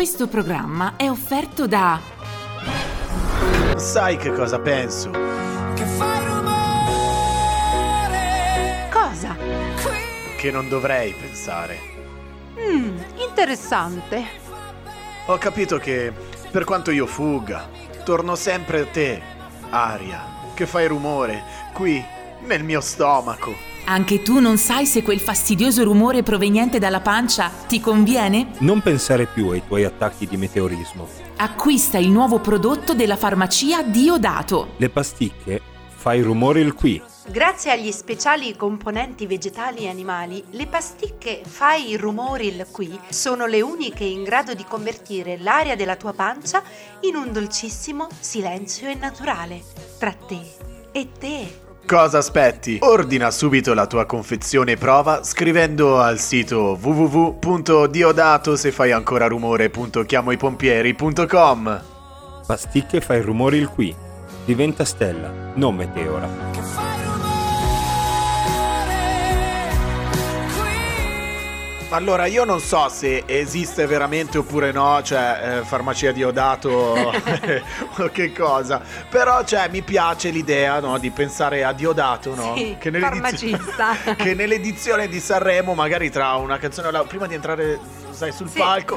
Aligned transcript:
Questo 0.00 0.28
programma 0.28 0.94
è 0.96 1.10
offerto 1.10 1.66
da 1.66 2.00
Sai 3.76 4.16
che 4.16 4.32
cosa 4.32 4.58
penso? 4.58 5.10
Che 5.10 5.84
fai 5.84 6.26
rumore 6.26 6.48
Cosa? 8.90 9.36
qui 9.36 10.36
Che 10.38 10.50
non 10.50 10.70
dovrei 10.70 11.12
pensare. 11.12 11.78
Mmm, 12.56 12.98
interessante. 13.16 14.24
Ho 15.26 15.36
capito 15.36 15.76
che, 15.76 16.14
per 16.50 16.64
quanto 16.64 16.90
io 16.90 17.04
fugga, 17.04 17.68
torno 18.02 18.36
sempre 18.36 18.80
a 18.80 18.86
te, 18.86 19.20
Aria, 19.68 20.24
che 20.54 20.64
fai 20.66 20.86
rumore 20.86 21.42
qui, 21.74 22.02
nel 22.46 22.64
mio 22.64 22.80
stomaco. 22.80 23.69
Anche 23.90 24.22
tu 24.22 24.38
non 24.38 24.56
sai 24.56 24.86
se 24.86 25.02
quel 25.02 25.18
fastidioso 25.18 25.82
rumore 25.82 26.22
proveniente 26.22 26.78
dalla 26.78 27.00
pancia 27.00 27.50
ti 27.66 27.80
conviene? 27.80 28.52
Non 28.58 28.82
pensare 28.82 29.26
più 29.26 29.48
ai 29.48 29.64
tuoi 29.66 29.82
attacchi 29.82 30.28
di 30.28 30.36
meteorismo. 30.36 31.08
Acquista 31.38 31.98
il 31.98 32.08
nuovo 32.08 32.38
prodotto 32.38 32.94
della 32.94 33.16
farmacia 33.16 33.82
Diodato. 33.82 34.74
Le 34.76 34.90
pasticche 34.90 35.60
fai 35.88 36.22
rumore 36.22 36.60
il 36.60 36.72
qui. 36.72 37.02
Grazie 37.26 37.72
agli 37.72 37.90
speciali 37.90 38.54
componenti 38.54 39.26
vegetali 39.26 39.80
e 39.80 39.88
animali, 39.88 40.44
le 40.50 40.68
pasticche 40.68 41.42
Fai 41.44 41.96
Rumoril 41.96 42.68
qui 42.70 42.96
sono 43.08 43.46
le 43.46 43.60
uniche 43.60 44.04
in 44.04 44.22
grado 44.22 44.54
di 44.54 44.64
convertire 44.64 45.36
l'aria 45.36 45.74
della 45.74 45.96
tua 45.96 46.12
pancia 46.12 46.62
in 47.00 47.16
un 47.16 47.32
dolcissimo 47.32 48.06
silenzio 48.20 48.88
e 48.88 48.94
naturale 48.94 49.62
tra 49.98 50.12
te 50.12 50.40
e 50.92 51.08
te. 51.18 51.68
Cosa 51.90 52.18
aspetti? 52.18 52.78
Ordina 52.82 53.32
subito 53.32 53.74
la 53.74 53.88
tua 53.88 54.06
confezione 54.06 54.76
prova 54.76 55.24
scrivendo 55.24 56.00
al 56.00 56.20
sito 56.20 56.78
www.diodato 56.80 58.54
se 58.54 58.70
fai 58.70 58.92
ancora 58.92 59.26
rumore.chiamoipompieri.com 59.26 61.82
Pasticche 62.46 63.00
fai 63.00 63.20
rumore 63.22 63.56
il 63.56 63.66
qui. 63.66 63.92
Diventa 64.44 64.84
stella, 64.84 65.32
non 65.54 65.74
meteora. 65.74 66.99
Allora, 71.92 72.26
io 72.26 72.44
non 72.44 72.60
so 72.60 72.88
se 72.88 73.24
esiste 73.26 73.84
veramente 73.84 74.38
oppure 74.38 74.70
no, 74.70 75.02
cioè 75.02 75.58
eh, 75.58 75.64
farmacia 75.64 76.12
Diodato 76.12 76.70
o 77.98 78.08
che 78.12 78.32
cosa, 78.32 78.80
però 79.08 79.42
cioè, 79.44 79.68
mi 79.70 79.82
piace 79.82 80.30
l'idea 80.30 80.78
no, 80.78 80.98
di 80.98 81.10
pensare 81.10 81.64
a 81.64 81.72
Diodato, 81.72 82.32
no? 82.36 82.54
Sì, 82.56 82.76
nell'edizio- 82.80 83.00
farmacista. 83.00 83.96
che 84.14 84.34
nell'edizione 84.34 85.08
di 85.08 85.18
Sanremo, 85.18 85.74
magari 85.74 86.10
tra 86.10 86.34
una 86.34 86.58
canzone 86.58 86.88
e 86.88 86.90
l'altra, 86.92 87.08
prima 87.10 87.26
di 87.26 87.34
entrare 87.34 87.80
sai, 88.10 88.30
sul 88.30 88.48
Sì. 88.48 88.58
palco, 88.58 88.96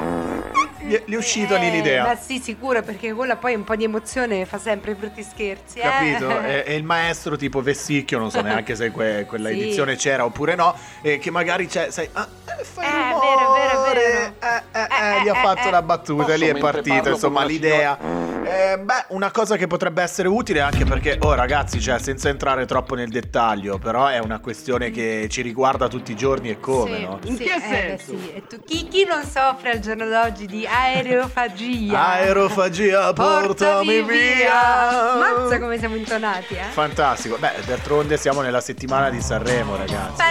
gli, 0.86 1.02
gli 1.06 1.12
è 1.14 1.16
uscita 1.16 1.56
lì 1.56 1.66
Eh, 1.66 1.70
l'idea. 1.70 2.04
Ma 2.04 2.16
sì, 2.16 2.38
sicuro, 2.38 2.82
perché 2.82 3.12
quella 3.12 3.36
poi 3.36 3.54
un 3.54 3.64
po' 3.64 3.76
di 3.76 3.84
emozione 3.84 4.44
fa 4.46 4.58
sempre 4.58 4.94
brutti 4.94 5.22
scherzi. 5.22 5.78
eh. 5.78 5.82
Capito? 5.82 6.32
E, 6.44 6.64
e 6.66 6.74
il 6.74 6.84
maestro 6.84 7.36
tipo 7.36 7.60
Vessicchio, 7.62 8.18
non 8.18 8.30
so 8.30 8.40
neanche 8.42 8.74
se 8.76 8.90
que- 8.90 9.24
quella 9.28 9.48
Sì. 9.48 9.60
edizione 9.60 9.96
c'era 9.96 10.24
oppure 10.24 10.54
no, 10.54 10.74
e 11.02 11.18
che 11.18 11.30
magari 11.30 11.66
c'è, 11.66 11.90
sai, 11.90 12.08
ah, 12.12 12.28
eh, 12.58 12.64
fai 12.64 12.84
Eh, 12.84 13.12
rumore, 13.12 13.60
vero, 13.66 13.82
vero, 13.82 13.94
vero. 13.94 14.34
Eh, 14.40 14.78
eh, 14.78 14.80
Eh, 14.80 15.16
eh, 15.18 15.22
gli 15.22 15.28
ha 15.28 15.34
fatto 15.34 15.68
eh, 15.68 15.70
la 15.70 15.82
battuta, 15.82 16.24
Posso 16.24 16.36
lì 16.36 16.46
è 16.46 16.58
partita, 16.58 17.10
insomma, 17.10 17.44
l'idea. 17.44 17.98
Eh, 18.44 18.78
beh, 18.78 19.06
una 19.08 19.30
cosa 19.30 19.56
che 19.56 19.66
potrebbe 19.66 20.02
essere 20.02 20.28
utile 20.28 20.60
anche 20.60 20.84
perché, 20.84 21.16
oh 21.20 21.34
ragazzi, 21.34 21.80
cioè, 21.80 21.98
senza 21.98 22.28
entrare 22.28 22.66
troppo 22.66 22.94
nel 22.94 23.08
dettaglio, 23.08 23.78
però 23.78 24.06
è 24.06 24.18
una 24.18 24.38
questione 24.38 24.90
che 24.90 25.26
ci 25.30 25.40
riguarda 25.40 25.88
tutti 25.88 26.12
i 26.12 26.16
giorni 26.16 26.50
e 26.50 26.60
come, 26.60 26.96
Sì, 26.96 27.02
no? 27.04 27.18
In 27.24 27.36
che 27.38 27.58
senso? 27.58 28.04
sì. 28.18 28.32
E 28.34 28.42
tu- 28.46 28.62
chi, 28.62 28.86
chi 28.88 29.04
non 29.06 29.24
soffre 29.24 29.70
al 29.70 29.78
giorno 29.78 30.06
d'oggi 30.06 30.46
di 30.46 30.66
aerofagia? 30.74 32.06
Aerofagia, 32.12 33.12
portami 33.12 34.02
via. 34.02 35.14
Mazza 35.18 35.58
come 35.60 35.78
siamo 35.78 35.94
intonati, 35.94 36.54
eh? 36.54 36.64
Fantastico. 36.70 37.36
Beh, 37.36 37.52
d'altronde 37.64 38.16
siamo 38.16 38.40
nella 38.40 38.60
settimana 38.60 39.08
di 39.10 39.20
Sanremo, 39.20 39.76
ragazzi. 39.76 40.22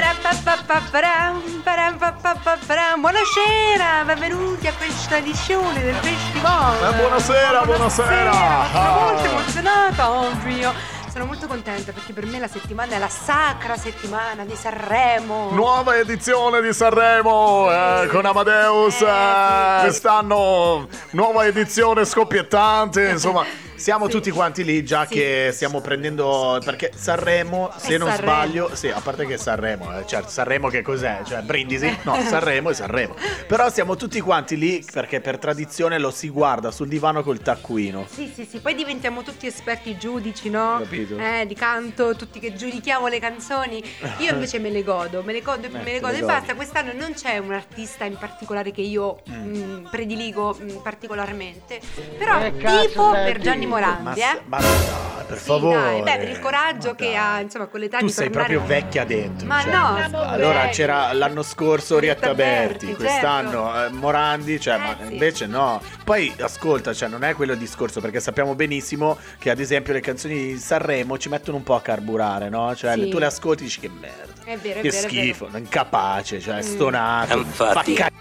Buonasera, 2.97 4.03
benvenuti 4.05 4.67
a 4.67 4.73
questa 4.73 5.17
edizione 5.17 5.81
del 5.81 5.95
festival. 5.95 6.75
Eh, 6.91 6.95
buonasera, 6.95 7.61
buonasera. 7.63 8.31
Sono 8.71 8.91
molto 8.99 9.21
Ah. 9.23 9.27
emozionata 9.27 10.09
oggi. 10.09 10.49
Io 10.57 10.73
sono 11.13 11.25
molto 11.25 11.45
contenta 11.45 11.91
perché 11.91 12.11
per 12.11 12.25
me 12.25 12.39
la 12.39 12.47
settimana 12.47 12.95
è 12.95 12.97
la 12.97 13.07
sacra 13.07 13.77
settimana 13.77 14.45
di 14.45 14.55
Sanremo. 14.55 15.51
Nuova 15.51 15.95
edizione 15.95 16.59
di 16.59 16.73
Sanremo 16.73 17.69
eh, 17.71 18.07
con 18.07 18.25
Amadeus. 18.25 18.99
Eh, 19.01 19.05
eh. 19.05 19.81
Quest'anno 19.81 20.87
nuova 21.11 21.45
edizione 21.45 22.03
scoppiettante. 22.05 23.09
Insomma, 23.09 23.45
siamo 23.75 24.05
Sì. 24.05 24.11
tutti 24.11 24.31
quanti 24.31 24.63
lì 24.63 24.83
già 24.83 25.05
Sì. 25.05 25.15
che 25.15 25.49
stiamo 25.53 25.81
prendendo. 25.81 26.59
Perché 26.63 26.91
Sanremo, 26.95 27.71
se 27.77 27.95
È 27.95 27.97
non 27.97 28.09
Sanremo. 28.09 28.31
sbaglio, 28.31 28.75
sì, 28.75 28.89
a 28.89 28.99
parte 29.01 29.25
che 29.25 29.37
Sanremo, 29.37 29.97
eh, 29.99 30.05
certo, 30.05 30.29
Sanremo 30.29 30.67
che 30.69 30.81
cos'è? 30.81 31.21
Cioè, 31.25 31.41
Brindisi? 31.41 31.91
No, 32.03 32.21
Sanremo 32.21 32.69
e 32.69 32.73
Sanremo. 32.73 33.15
Però 33.47 33.69
siamo 33.69 33.95
tutti 33.95 34.19
quanti 34.19 34.57
lì 34.57 34.83
perché 34.91 35.21
per 35.21 35.37
tradizione 35.37 35.97
lo 35.99 36.11
si 36.11 36.29
guarda 36.29 36.69
sul 36.71 36.87
divano 36.87 37.23
col 37.23 37.39
taccuino. 37.39 38.05
Sì, 38.09 38.31
sì, 38.33 38.45
sì, 38.45 38.59
poi 38.59 38.75
diventiamo 38.75 39.23
tutti 39.23 39.47
esperti 39.47 39.97
giudici, 39.97 40.49
no? 40.49 40.79
Capito. 40.81 41.17
Eh, 41.17 41.45
di 41.47 41.55
canto, 41.55 42.15
tutti 42.15 42.39
che 42.39 42.53
giudichiamo 42.53 43.07
le 43.07 43.19
canzoni. 43.19 43.81
Io 44.19 44.33
invece 44.33 44.59
me 44.59 44.69
le 44.69 44.83
godo, 44.83 45.23
me 45.23 45.33
le 45.33 45.41
godo, 45.41 45.69
me 45.69 45.83
te 45.83 45.91
le 45.93 45.99
godo 45.99 46.15
e 46.15 46.21
basta. 46.23 46.55
Quest'anno 46.55 46.91
non 46.93 47.13
c'è 47.13 47.37
un 47.37 47.53
artista 47.53 48.05
in 48.05 48.17
particolare 48.17 48.71
che 48.71 48.81
io 48.81 49.21
mm, 49.29 49.85
prediligo 49.89 50.57
mm, 50.61 50.69
particolarmente. 50.81 51.79
Però 52.17 52.39
tipo 52.81 53.11
per 53.11 53.39
Gianni 53.39 53.62
tipo? 53.63 53.75
Morandi, 53.75 54.03
Ma, 54.03 54.13
eh. 54.15 54.41
ma 54.45 54.57
dai, 54.59 55.25
per 55.27 55.37
Sì, 55.37 55.43
favore. 55.45 55.79
dai, 55.79 56.01
beh, 56.01 56.17
per 56.17 56.29
il 56.29 56.39
coraggio 56.39 56.95
che 56.95 57.15
ha, 57.15 57.39
insomma, 57.39 57.65
con 57.67 57.79
l'età 57.79 57.97
Tu 57.99 58.05
di 58.05 58.11
sei 58.11 58.29
tornare- 58.29 58.53
proprio 58.55 58.75
vecchia 58.75 59.05
dentro. 59.05 59.47
Ma 59.47 59.61
cioè. 59.61 59.71
no, 60.07 60.21
Allora 60.21 60.67
c'era 60.67 61.11
l'anno 61.13 61.41
scorso 61.43 61.95
Orietta 61.95 62.29
Orietta 62.31 62.43
Berti, 62.43 62.85
Berti, 62.87 63.01
quest'anno 63.03 63.85
eh, 63.85 63.89
Morandi, 63.89 64.59
cioè, 64.59 64.75
Eh, 64.75 64.77
ma 64.77 64.95
sì. 65.05 65.11
invece 65.13 65.45
no. 65.47 65.81
Poi 66.03 66.33
ascolta, 66.39 66.93
cioè, 66.93 67.07
non 67.09 67.23
è 67.23 67.33
quello 67.35 67.53
il 67.53 67.57
discorso, 67.59 67.99
perché 68.01 68.19
sappiamo 68.19 68.53
benissimo 68.55 69.17
che 69.39 69.49
ad 69.49 69.59
esempio 69.59 69.93
le 69.93 70.01
canzoni 70.01 70.33
di 70.35 70.57
Sanremo 70.57 71.17
ci 71.17 71.29
mettono 71.29 71.57
un 71.57 71.63
po' 71.63 71.75
a 71.75 71.81
carburare, 71.81 72.49
no? 72.49 72.75
Cioè, 72.75 72.93
Sì. 72.93 73.09
tu 73.09 73.17
le 73.17 73.25
ascolti 73.25 73.63
e 73.63 73.65
dici 73.65 73.79
che 73.79 73.89
merda. 73.89 74.31
È 74.43 74.57
vero, 74.57 74.79
è 74.79 74.81
che 74.81 74.89
vero, 74.89 75.05
è 75.05 75.07
schifo, 75.09 75.49
incapace, 75.55 76.39
cioè 76.41 76.57
Mm. 76.57 76.59
stonato, 76.59 77.37
Infatti. 77.37 77.73
fa 77.73 77.83
cagare. 78.07 78.11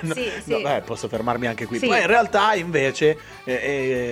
No, 0.00 0.14
Sì, 0.14 0.30
no, 0.44 0.56
sì. 0.56 0.62
beh, 0.62 0.82
posso 0.84 1.06
fermarmi 1.08 1.46
anche 1.46 1.66
qui. 1.66 1.78
Sì. 1.78 1.86
Poi 1.86 2.00
in 2.00 2.06
realtà 2.06 2.54
invece 2.54 3.16
eh, 3.44 3.52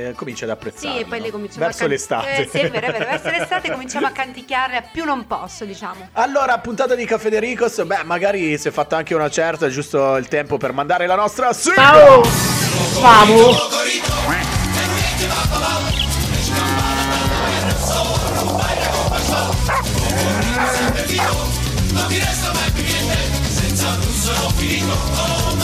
eh, 0.08 0.12
comincia 0.14 0.44
ad 0.44 0.52
apprezzare. 0.52 0.94
Sì, 0.94 1.00
e 1.00 1.04
poi 1.04 1.20
le 1.20 1.30
cominciamo 1.30 1.64
Verso 1.64 1.78
a 1.78 1.80
can- 1.80 1.90
l'estate. 1.90 2.36
Eh, 2.36 2.48
sì, 2.48 2.58
è 2.58 2.70
vero, 2.70 2.86
è 2.86 2.92
vero. 2.92 3.04
Verso 3.04 3.28
l'estate 3.36 3.70
cominciamo 3.72 4.06
a 4.06 4.10
canticchiare 4.10 4.76
a 4.76 4.82
più 4.82 5.04
non 5.04 5.26
posso, 5.26 5.64
diciamo. 5.64 6.10
Allora, 6.12 6.58
puntata 6.58 6.94
di 6.94 7.04
Caffè 7.04 7.28
De 7.28 7.40
Ricos, 7.40 7.82
beh, 7.84 8.04
magari 8.04 8.56
si 8.56 8.68
è 8.68 8.70
fatta 8.70 8.96
anche 8.96 9.14
una 9.14 9.28
certa, 9.30 9.66
è 9.66 9.70
giusto 9.70 10.16
il 10.16 10.28
tempo 10.28 10.56
per 10.58 10.72
mandare 10.72 11.06
la 11.06 11.16
nostra 11.16 11.52
sigla. 11.52 12.20
King 24.68 24.82
of 24.82 25.18
all. 25.18 25.57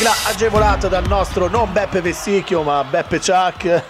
Sigla 0.00 0.14
agevolata 0.28 0.88
dal 0.88 1.06
nostro 1.06 1.46
non 1.48 1.70
Beppe 1.74 2.00
Vessicchio, 2.00 2.62
ma 2.62 2.82
Beppe 2.84 3.18
Chuck. 3.18 3.82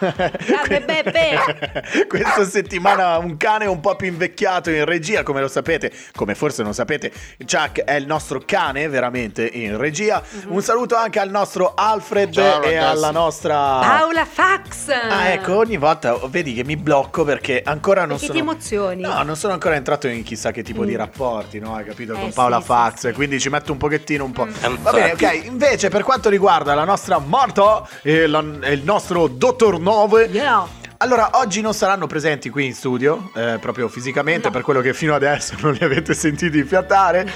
Grande 0.44 0.80
Beppe! 0.84 2.06
Questa 2.08 2.44
settimana 2.44 3.16
un 3.18 3.36
cane 3.36 3.66
un 3.66 3.78
po' 3.78 3.94
più 3.94 4.08
invecchiato 4.08 4.70
in 4.70 4.84
regia, 4.86 5.22
come 5.22 5.40
lo 5.40 5.46
sapete, 5.46 5.92
come 6.16 6.34
forse 6.34 6.64
non 6.64 6.74
sapete, 6.74 7.12
Chuck 7.38 7.82
è 7.84 7.94
il 7.94 8.06
nostro 8.06 8.42
cane 8.44 8.88
veramente 8.88 9.46
in 9.46 9.76
regia. 9.78 10.20
Mhm. 10.46 10.52
Un 10.52 10.62
saluto 10.62 10.96
anche 10.96 11.20
al 11.20 11.30
nostro 11.30 11.74
Alfred 11.76 12.32
Ciao, 12.32 12.60
e 12.62 12.74
ragazzi. 12.74 12.76
alla 12.96 13.10
nostra 13.12 13.54
Paola 13.54 14.24
Fax! 14.24 14.88
Ah, 14.88 15.28
ecco, 15.28 15.58
ogni 15.58 15.76
volta 15.76 16.18
vedi 16.26 16.54
che 16.54 16.64
mi 16.64 16.76
blocco 16.76 17.22
perché 17.22 17.62
ancora 17.64 18.00
non 18.00 18.18
Perché 18.18 18.26
sono. 18.26 18.38
ti 18.38 18.40
emozioni. 18.40 19.02
No, 19.02 19.22
non 19.22 19.36
sono 19.36 19.52
ancora 19.52 19.76
entrato 19.76 20.08
in 20.08 20.24
chissà 20.24 20.50
che 20.50 20.64
tipo 20.64 20.84
di 20.84 20.94
Mm. 20.94 20.96
rapporti, 20.96 21.60
no? 21.60 21.76
Hai 21.76 21.84
capito? 21.84 22.14
Con 22.14 22.30
Eh, 22.30 22.32
Paola 22.32 22.58
sì, 22.58 22.66
Fax, 22.66 22.94
sì, 22.98 23.06
sì. 23.06 23.12
quindi 23.12 23.38
ci 23.38 23.48
metto 23.48 23.70
un 23.70 23.78
pochettino 23.78 24.24
un 24.24 24.32
po'. 24.32 24.46
Mm. 24.46 24.74
Va 24.82 24.90
bene, 24.90 25.12
ok. 25.12 25.44
Invece, 25.44 25.88
per 25.88 25.98
quanto 26.02 26.28
riguarda 26.28 26.74
la 26.74 26.84
nostra 26.84 27.18
Marta 27.18 27.86
e 28.02 28.26
la- 28.26 28.44
e 28.62 28.72
il 28.72 28.82
nostro 28.84 29.26
Dottor 29.28 29.78
9. 29.78 30.28
Yeah. 30.30 30.66
Allora, 31.02 31.30
oggi 31.32 31.62
non 31.62 31.72
saranno 31.72 32.06
presenti 32.06 32.50
qui 32.50 32.66
in 32.66 32.74
studio, 32.74 33.30
eh, 33.34 33.56
proprio 33.58 33.88
fisicamente, 33.88 34.50
per 34.50 34.60
quello 34.60 34.82
che 34.82 34.92
fino 34.92 35.14
adesso 35.14 35.54
non 35.62 35.72
li 35.72 35.82
avete 35.82 36.12
sentiti 36.12 36.62
fiatare, 36.62 37.26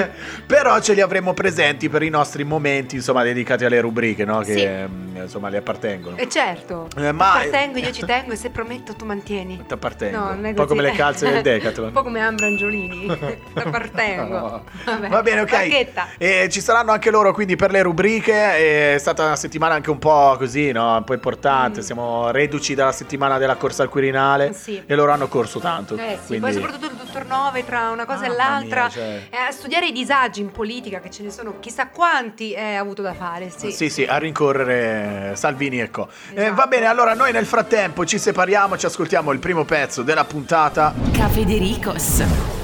però 0.46 0.78
ce 0.80 0.92
li 0.92 1.00
avremo 1.00 1.32
presenti 1.32 1.88
per 1.88 2.02
i 2.02 2.10
nostri 2.10 2.44
momenti, 2.44 2.96
insomma, 2.96 3.22
dedicati 3.22 3.64
alle 3.64 3.80
rubriche, 3.80 4.26
no? 4.26 4.40
Che 4.40 4.52
Sì. 4.52 4.62
ehm, 4.62 5.20
insomma 5.22 5.48
le 5.48 5.56
appartengono. 5.56 6.18
E 6.18 6.28
certo, 6.28 6.88
Eh, 6.98 7.12
ma- 7.12 7.30
appartengo, 7.36 7.78
io 7.78 7.92
ci 7.92 8.04
tengo 8.04 8.32
e 8.34 8.36
se 8.36 8.50
prometto 8.50 8.92
tu 8.92 9.06
mantieni. 9.06 9.64
T'appartengo. 9.66 10.18
No, 10.18 10.24
non 10.34 10.44
è 10.44 10.48
Un 10.50 10.54
po' 10.54 10.66
come 10.66 10.82
le 10.82 10.92
calze 10.92 11.26
del 11.30 11.40
Decathlon. 11.40 11.86
Un 11.88 11.92
po' 11.94 12.02
come 12.02 12.20
Ambra 12.20 12.44
Angiolini. 12.44 13.06
T'appartengo. 13.54 14.38
No. 14.38 14.64
Vabbè. 14.84 15.08
Va 15.08 15.22
bene, 15.22 15.40
ok. 15.40 15.86
E 16.18 16.48
ci 16.50 16.60
saranno 16.60 16.92
anche 16.92 17.10
loro 17.10 17.32
quindi 17.32 17.56
per 17.56 17.70
le 17.70 17.80
rubriche. 17.80 18.92
È 18.94 18.98
stata 18.98 19.24
una 19.24 19.36
settimana 19.36 19.72
anche 19.76 19.88
un 19.90 19.98
po' 19.98 20.34
così, 20.36 20.72
no? 20.72 20.96
Un 20.98 21.04
po' 21.04 21.14
importante. 21.14 21.80
Siamo 21.80 22.30
reduci 22.30 22.74
dalla 22.74 22.92
settimana 22.92 23.12
della 23.38 23.56
corsa 23.56 23.82
al 23.82 23.88
Quirinale. 23.88 24.52
Sì. 24.52 24.82
E 24.86 24.94
loro 24.94 25.12
hanno 25.12 25.28
corso 25.28 25.58
tanto. 25.58 25.96
Eh 25.96 26.18
sì, 26.20 26.26
quindi- 26.38 26.44
poi 26.44 26.52
soprattutto 26.54 26.86
il 26.86 26.92
dottor 26.94 27.24
Nove 27.26 27.64
tra 27.64 27.90
una 27.90 28.04
cosa 28.04 28.24
e 28.24 28.28
Mamma 28.28 28.42
l'altra. 28.42 28.80
mia, 28.82 28.90
cioè. 28.90 29.22
eh, 29.30 29.36
a 29.36 29.50
studiare 29.50 29.86
i 29.86 29.92
disagi 29.92 30.40
in 30.40 30.50
politica, 30.52 31.00
che 31.00 31.10
ce 31.10 31.22
ne 31.22 31.30
sono 31.30 31.58
chissà 31.60 31.88
quanti, 31.88 32.52
è 32.52 32.74
avuto 32.74 33.02
da 33.02 33.14
fare. 33.14 33.50
Sì. 33.54 33.70
Sì, 33.72 33.88
sì, 33.90 34.04
a 34.04 34.16
rincorrere 34.18 35.34
Salvini 35.36 35.80
e 35.80 35.90
co. 35.90 36.08
Eh, 36.32 36.40
Esatto. 36.40 36.54
va 36.54 36.66
bene, 36.66 36.86
allora 36.86 37.14
noi 37.14 37.32
nel 37.32 37.46
frattempo 37.46 38.04
ci 38.04 38.18
separiamo, 38.18 38.76
ci 38.76 38.86
ascoltiamo 38.86 39.32
il 39.32 39.38
primo 39.38 39.64
pezzo 39.64 40.02
della 40.02 40.24
puntata. 40.24 40.92
Cafedericos. 41.12 42.63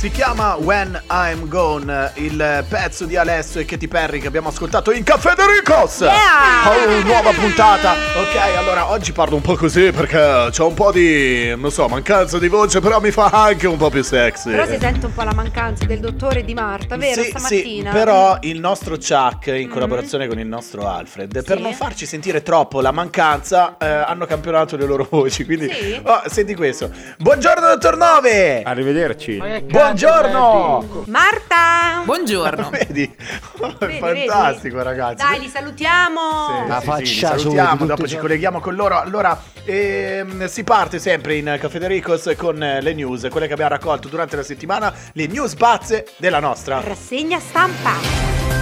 Si 0.00 0.10
chiama 0.10 0.54
When 0.54 0.98
I'm 1.10 1.46
Gone, 1.46 2.12
il 2.14 2.64
pezzo 2.66 3.04
di 3.04 3.18
Alessio 3.18 3.60
e 3.60 3.66
Katy 3.66 3.86
Perry 3.86 4.18
che 4.18 4.28
abbiamo 4.28 4.48
ascoltato 4.48 4.92
in 4.92 5.02
Caffè 5.02 5.34
De 5.34 5.42
Ricos. 5.46 6.00
Yeah! 6.00 6.70
Oh, 6.70 7.02
nuova 7.02 7.32
puntata. 7.32 7.92
Ok, 7.92 8.56
allora 8.56 8.90
oggi 8.92 9.12
parlo 9.12 9.36
un 9.36 9.42
po' 9.42 9.56
così 9.56 9.92
perché 9.92 10.48
c'ho 10.56 10.68
un 10.68 10.72
po' 10.72 10.90
di, 10.90 11.54
non 11.54 11.70
so, 11.70 11.86
mancanza 11.86 12.38
di 12.38 12.48
voce, 12.48 12.80
però 12.80 12.98
mi 12.98 13.10
fa 13.10 13.26
anche 13.26 13.66
un 13.66 13.76
po' 13.76 13.90
più 13.90 14.02
sexy. 14.02 14.52
Però 14.52 14.64
si 14.64 14.78
sente 14.80 15.04
un 15.04 15.12
po' 15.12 15.22
la 15.22 15.34
mancanza 15.34 15.84
del 15.84 16.00
dottore 16.00 16.44
di 16.46 16.54
Marta, 16.54 16.96
vero? 16.96 17.20
Sì, 17.22 17.28
Stamattina. 17.28 17.90
sì, 17.90 17.96
però 17.98 18.38
il 18.40 18.58
nostro 18.58 18.96
Chuck 18.96 19.48
in 19.48 19.68
collaborazione 19.68 20.26
con 20.28 20.38
il 20.38 20.46
nostro 20.46 20.88
Alfred, 20.88 21.44
per 21.44 21.56
Sì. 21.58 21.62
non 21.62 21.74
farci 21.74 22.06
sentire 22.06 22.42
troppo 22.42 22.80
la 22.80 22.90
mancanza, 22.90 23.76
eh, 23.76 23.86
hanno 23.86 24.24
campionato 24.24 24.78
le 24.78 24.86
loro 24.86 25.06
voci. 25.10 25.44
Quindi, 25.44 25.70
Sì. 25.70 26.00
oh, 26.02 26.22
senti 26.24 26.54
questo. 26.54 26.90
Buongiorno, 27.18 27.66
dottor 27.66 27.98
Nove. 27.98 28.62
Arrivederci. 28.62 29.58
Buongiorno. 29.94 31.02
Marta! 31.08 32.02
Buongiorno. 32.04 32.70
Vedi? 32.86 33.12
È 33.12 33.86
Vedi, 33.86 33.98
fantastico, 34.28 34.76
vedi? 34.76 34.88
ragazzi. 34.88 35.16
Dai, 35.16 35.40
li 35.40 35.48
salutiamo! 35.48 36.20
Sì, 36.62 36.68
La 36.68 36.78
sì, 36.78 36.86
faccia 36.86 37.04
sì, 37.04 37.12
li 37.14 37.18
salutiamo, 37.18 37.86
dopo 37.86 38.06
ci 38.06 38.16
colleghiamo 38.16 38.60
con 38.60 38.76
loro. 38.76 39.00
Allora, 39.00 39.36
ehm, 39.64 40.46
si 40.46 40.62
parte 40.62 41.00
sempre 41.00 41.34
in 41.34 41.56
Caffè 41.60 41.80
De 41.80 41.88
Ricos 41.88 42.32
con 42.36 42.54
le 42.56 42.94
news, 42.94 43.26
quelle 43.32 43.48
che 43.48 43.52
abbiamo 43.54 43.72
raccolto 43.72 44.06
durante 44.06 44.36
la 44.36 44.44
settimana, 44.44 44.94
le 45.14 45.26
news 45.26 45.56
pazze 45.56 46.06
della 46.18 46.38
nostra. 46.38 46.80
Rassegna 46.80 47.40
stampa. 47.40 48.59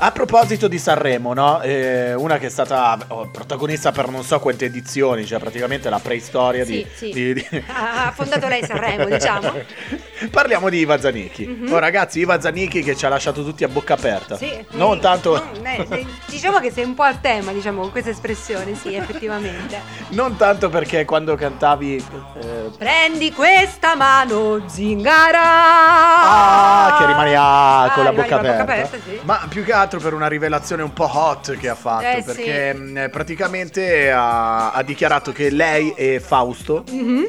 A 0.00 0.12
proposito 0.12 0.68
di 0.68 0.78
Sanremo, 0.78 1.34
no? 1.34 1.60
Eh, 1.60 2.14
una 2.14 2.38
che 2.38 2.46
è 2.46 2.50
stata 2.50 2.96
oh, 3.08 3.26
protagonista 3.32 3.90
per 3.90 4.08
non 4.08 4.22
so 4.22 4.38
quante 4.38 4.66
edizioni, 4.66 5.26
cioè 5.26 5.40
praticamente 5.40 5.90
la 5.90 5.98
preistoria 5.98 6.64
di, 6.64 6.86
Sì, 6.94 7.06
sì. 7.06 7.12
di- 7.12 7.32
di- 7.34 7.64
Ha 7.66 8.12
fondato 8.14 8.46
lei 8.46 8.64
Sanremo, 8.64 9.06
diciamo. 9.06 9.52
Parliamo 10.30 10.68
di 10.68 10.78
Iva 10.78 11.00
Zanicchi. 11.00 11.46
Mhm. 11.48 11.72
Oh, 11.72 11.78
ragazzi, 11.80 12.20
Iva 12.20 12.40
Zanicchi 12.40 12.84
che 12.84 12.94
ci 12.94 13.06
ha 13.06 13.08
lasciato 13.08 13.42
tutti 13.42 13.64
a 13.64 13.68
bocca 13.68 13.94
aperta. 13.94 14.36
Sì, 14.36 14.64
non 14.70 14.94
sì. 14.94 15.00
tanto. 15.00 15.32
Non- 15.52 15.66
eh, 15.66 15.86
eh, 15.90 16.06
diciamo 16.26 16.60
che 16.60 16.70
sei 16.70 16.84
un 16.84 16.94
po' 16.94 17.02
al 17.02 17.20
tema, 17.20 17.50
diciamo, 17.50 17.80
con 17.80 17.90
questa 17.90 18.10
espressione, 18.10 18.76
sì, 18.76 18.94
effettivamente. 18.94 19.80
non 20.10 20.36
tanto 20.36 20.68
perché 20.68 21.04
quando 21.04 21.34
cantavi. 21.34 21.96
eh, 22.40 22.70
Prendi 22.78 23.32
questa 23.32 23.96
mano, 23.96 24.62
zingara! 24.68 25.40
Ah, 25.42 26.96
che 27.00 27.06
rimani 27.06 27.34
ah, 27.34 27.82
Ah, 27.82 27.90
con 27.90 28.04
la 28.04 28.10
rimani 28.10 28.28
bocca 28.28 28.36
con 28.40 28.46
la 28.46 28.52
aperta. 28.62 28.64
bocca 28.64 28.86
aperta, 28.86 29.10
sì. 29.10 29.20
Ma 29.24 29.46
più 29.48 29.64
che 29.64 29.72
altro 29.72 29.86
per 29.96 30.12
una 30.12 30.28
rivelazione 30.28 30.82
un 30.82 30.92
po' 30.92 31.08
hot 31.10 31.56
che 31.56 31.70
ha 31.70 31.74
fatto. 31.74 32.04
Eh, 32.04 32.22
perché 32.22 32.74
sì. 32.76 32.80
mh, 32.82 33.08
praticamente 33.10 34.10
ha, 34.12 34.72
ha 34.72 34.82
dichiarato 34.82 35.32
che 35.32 35.48
lei 35.50 35.94
e 35.96 36.20
Fausto. 36.20 36.84
Mhm. 36.98 37.26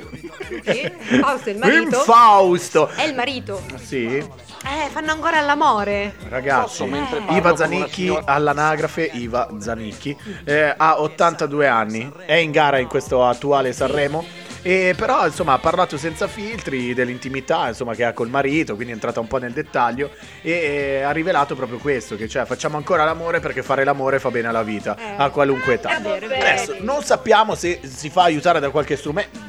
Sì, 0.65 0.91
Fausto 1.21 1.49
è 1.49 1.51
il 1.53 1.57
marito. 1.59 1.99
Fausto! 1.99 2.87
È 2.89 3.03
il 3.03 3.15
marito. 3.15 3.61
Sì, 3.75 4.05
Eh, 4.17 4.89
fanno 4.91 5.11
ancora 5.11 5.39
l'amore. 5.41 6.15
ragazzi, 6.27 6.83
mentre 6.85 7.21
Iva 7.29 7.55
Zanicchi 7.55 8.17
all'anagrafe 8.25 9.09
Iva 9.13 9.47
Zanicchi 9.59 10.15
eh, 10.43 10.73
ha 10.75 10.99
82 11.01 11.67
anni, 11.67 12.11
è 12.25 12.33
in 12.33 12.51
gara 12.51 12.79
in 12.79 12.87
questo 12.87 13.23
attuale 13.25 13.71
Sanremo. 13.73 14.25
E 14.61 14.93
però 14.97 15.25
insomma 15.25 15.53
ha 15.53 15.57
parlato 15.59 15.97
senza 15.97 16.27
filtri 16.27 16.93
dell'intimità 16.93 17.67
insomma, 17.69 17.95
che 17.95 18.03
ha 18.03 18.13
col 18.13 18.29
marito, 18.29 18.75
quindi 18.75 18.91
è 18.91 18.95
entrata 18.95 19.19
un 19.19 19.27
po' 19.27 19.37
nel 19.37 19.53
dettaglio 19.53 20.11
e 20.41 20.51
eh, 20.51 21.01
ha 21.01 21.11
rivelato 21.11 21.55
proprio 21.55 21.77
questo, 21.77 22.15
che 22.15 22.27
cioè 22.27 22.45
facciamo 22.45 22.75
ancora 22.77 23.03
l'amore 23.05 23.39
perché 23.39 23.63
fare 23.63 23.83
l'amore 23.83 24.19
fa 24.19 24.29
bene 24.31 24.47
alla 24.49 24.63
vita, 24.63 24.97
Eh. 24.97 25.13
a 25.17 25.29
qualunque 25.29 25.75
età. 25.75 25.97
Vero. 25.99 26.25
Adesso 26.25 26.75
non 26.79 27.03
sappiamo 27.03 27.55
se 27.55 27.79
si 27.83 28.09
fa 28.09 28.23
aiutare 28.23 28.59
da 28.59 28.69
qualche 28.69 28.95
strumento, 28.97 29.39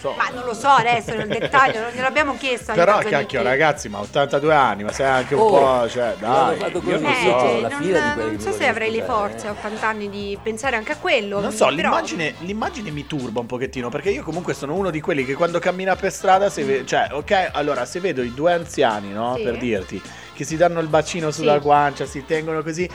so. 0.00 0.14
Ma 0.16 0.28
non 0.34 0.44
lo 0.44 0.54
so 0.54 0.68
adesso 0.68 1.14
nel 1.14 1.28
dettaglio, 1.28 1.80
non 1.80 1.90
glielo 1.90 2.06
abbiamo 2.06 2.36
chiesto. 2.36 2.72
Però 2.72 2.98
cacchio 2.98 3.42
ragazzi, 3.42 3.88
ma 3.88 4.00
82 4.00 4.54
anni, 4.54 4.82
ma 4.84 4.92
sei 4.92 5.06
anche 5.06 5.34
un 5.34 5.40
Oh, 5.42 5.48
po', 5.48 5.88
cioè, 5.88 6.08
io 6.10 6.16
dai. 6.18 6.56
fatto 6.58 6.78
Io 6.78 6.80
così, 6.80 6.98
non 7.02 7.14
sì, 7.14 7.22
so. 7.24 7.60
la 7.60 7.68
non, 7.68 7.78
non 8.16 8.36
che 8.36 8.42
so 8.42 8.44
se 8.44 8.50
vogliono 8.50 8.70
avrei 8.70 8.90
le 8.90 9.02
forze 9.04 9.46
a 9.46 9.50
80 9.52 9.86
anni 9.86 10.08
di 10.10 10.38
pensare 10.42 10.76
anche 10.76 10.92
a 10.92 10.96
quello. 10.96 11.40
Non 11.40 11.52
so, 11.52 11.66
però- 11.66 11.76
l'immagine, 11.76 12.34
l'immagine 12.40 12.90
mi 12.90 13.06
turba 13.06 13.40
un 13.40 13.46
pochettino 13.46 13.88
perché 13.90 14.10
io 14.10 14.22
comunque 14.22 14.54
sono 14.54 14.74
uno 14.74 14.90
di 14.90 15.00
quelli 15.00 15.24
che 15.24 15.34
quando 15.34 15.58
cammina 15.58 15.94
per 15.96 16.10
strada, 16.12 16.48
se 16.50 16.64
ve- 16.64 16.86
cioè, 16.86 17.08
ok, 17.12 17.50
allora 17.52 17.84
se 17.84 18.00
vedo 18.00 18.22
i 18.22 18.32
due 18.34 18.52
anziani, 18.52 19.12
no, 19.12 19.34
Sì. 19.36 19.42
per 19.42 19.58
dirti, 19.58 20.00
che 20.32 20.44
si 20.44 20.56
danno 20.56 20.80
il 20.80 20.86
bacino 20.88 21.30
sulla 21.30 21.54
Sì. 21.54 21.60
guancia, 21.60 22.06
si 22.06 22.24
tengono 22.24 22.62
così, 22.62 22.84
eh, 22.84 22.90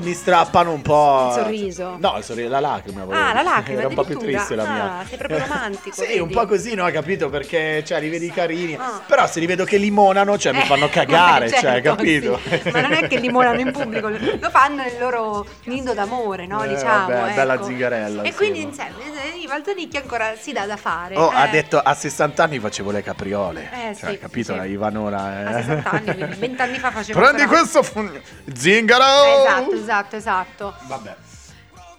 mi 0.00 0.12
strappano 0.14 0.72
un 0.72 0.82
po'. 0.82 1.26
Il 1.28 1.42
sorriso. 1.42 1.96
No, 1.98 2.14
il 2.18 2.24
sorriso, 2.24 2.48
la 2.48 2.60
lacrima. 2.60 3.02
Ah, 3.10 3.32
la 3.32 3.42
lacrima, 3.42 3.78
Era 3.80 3.88
un 3.88 3.94
po' 3.94 4.04
più 4.04 4.18
triste 4.18 4.54
la 4.54 4.62
mia. 4.64 4.98
Ah, 5.00 5.04
sei 5.06 5.16
proprio 5.18 5.38
romantico, 5.40 5.94
sì, 6.00 6.06
vedi? 6.06 6.18
un 6.20 6.30
po' 6.30 6.46
così, 6.46 6.74
no, 6.74 6.90
capito? 6.90 7.28
Perché, 7.30 7.82
cioè, 7.84 8.00
li 8.00 8.08
vedi 8.08 8.30
carini. 8.30 8.74
Ah. 8.74 9.00
Però 9.06 9.26
se 9.26 9.40
li 9.40 9.46
vedo 9.46 9.64
che 9.64 9.76
limonano, 9.76 10.36
cioè, 10.38 10.52
mi 10.52 10.60
Eh, 10.60 10.64
fanno 10.64 10.88
cagare, 10.90 11.48
certo, 11.50 11.66
cioè, 11.66 11.80
capito? 11.82 12.40
sì. 12.48 12.70
Ma 12.70 12.80
non 12.80 12.92
è 12.92 13.06
che 13.08 13.18
limonano 13.18 13.60
in 13.60 13.72
pubblico, 13.72 14.08
lo 14.08 14.50
fanno 14.50 14.82
nel 14.82 14.96
loro 14.98 15.44
nido 15.64 15.92
d'amore, 15.94 16.46
no? 16.46 16.62
Eh, 16.64 16.68
diciamo. 16.68 17.08
vabbè, 17.08 17.24
ecco. 17.26 17.34
bella 17.34 17.62
zingarella, 17.62 18.22
E 18.22 18.26
insomma. 18.28 18.34
quindi 18.36 18.62
insieme, 18.62 18.90
eh, 19.34 19.38
Iva 19.38 19.60
Zanicchi 19.64 19.96
ancora 19.96 20.34
si 20.38 20.52
dà 20.52 20.66
da 20.66 20.76
fare. 20.76 21.16
Oh, 21.16 21.28
ha 21.30 21.46
eh. 21.46 21.50
detto 21.50 21.78
a 21.78 21.94
60 21.94 22.42
anni 22.42 22.58
facevo 22.58 22.90
le 22.90 23.02
capriole. 23.02 23.68
Eh, 23.72 23.94
cioè, 23.96 24.10
sì, 24.12 24.18
capito? 24.18 24.52
sì, 24.52 24.58
La 24.58 24.64
sì. 24.64 24.70
Ivanona. 24.70 25.40
eh. 25.40 25.44
A 25.44 25.56
60 25.62 25.90
anni, 25.90 26.14
quindi 26.14 26.34
20 26.36 26.62
anni 26.62 26.78
fa 26.78 26.90
faceva 26.90 27.20
Prendi 27.20 27.44
questo 27.46 27.82
fun- 27.82 28.20
zingaro! 28.54 29.02
Esatto, 29.44 29.73
esatto, 29.80 30.16
esatto. 30.16 30.74
Vabbè. 30.86 31.16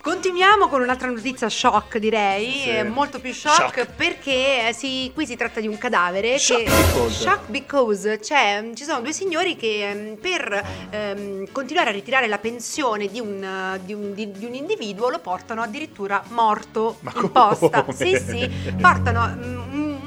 Continuiamo 0.02 0.68
con 0.68 0.82
un'altra 0.82 1.08
notizia 1.10 1.50
shock, 1.50 1.98
direi, 1.98 2.52
Sì. 2.52 2.84
molto 2.88 3.20
più 3.20 3.34
shock, 3.34 3.56
Shock. 3.56 3.88
perché 3.96 4.68
eh, 4.68 4.72
si- 4.72 5.10
qui 5.16 5.26
si 5.26 5.36
tratta 5.36 5.60
di 5.60 5.66
un 5.68 5.80
cadavere 5.80 6.38
Shock 6.38 6.62
che 6.62 6.70
because. 6.70 7.10
shock 7.24 7.50
because, 7.50 8.22
cioè 8.22 8.70
ci 8.76 8.84
sono 8.84 9.02
due 9.02 9.12
signori 9.12 9.56
che 9.56 9.90
ehm, 9.90 10.16
per 10.18 10.64
ehm, 10.92 11.52
continuare 11.52 11.90
a 11.90 11.92
ritirare 11.92 12.28
la 12.28 12.38
pensione 12.38 13.08
di 13.08 13.20
un, 13.20 13.44
eh, 13.44 13.80
di 13.84 13.94
un- 13.94 14.14
di- 14.14 14.32
di 14.32 14.46
un 14.46 14.54
individuo 14.54 15.10
lo 15.10 15.18
portano 15.18 15.64
addirittura 15.64 16.22
morto 16.28 16.98
Ma 17.00 17.12
in 17.16 17.32
posta. 17.32 17.84
Sì, 17.92 18.16
sì, 18.16 18.48
portano 18.80 19.26
mm, 19.28 19.65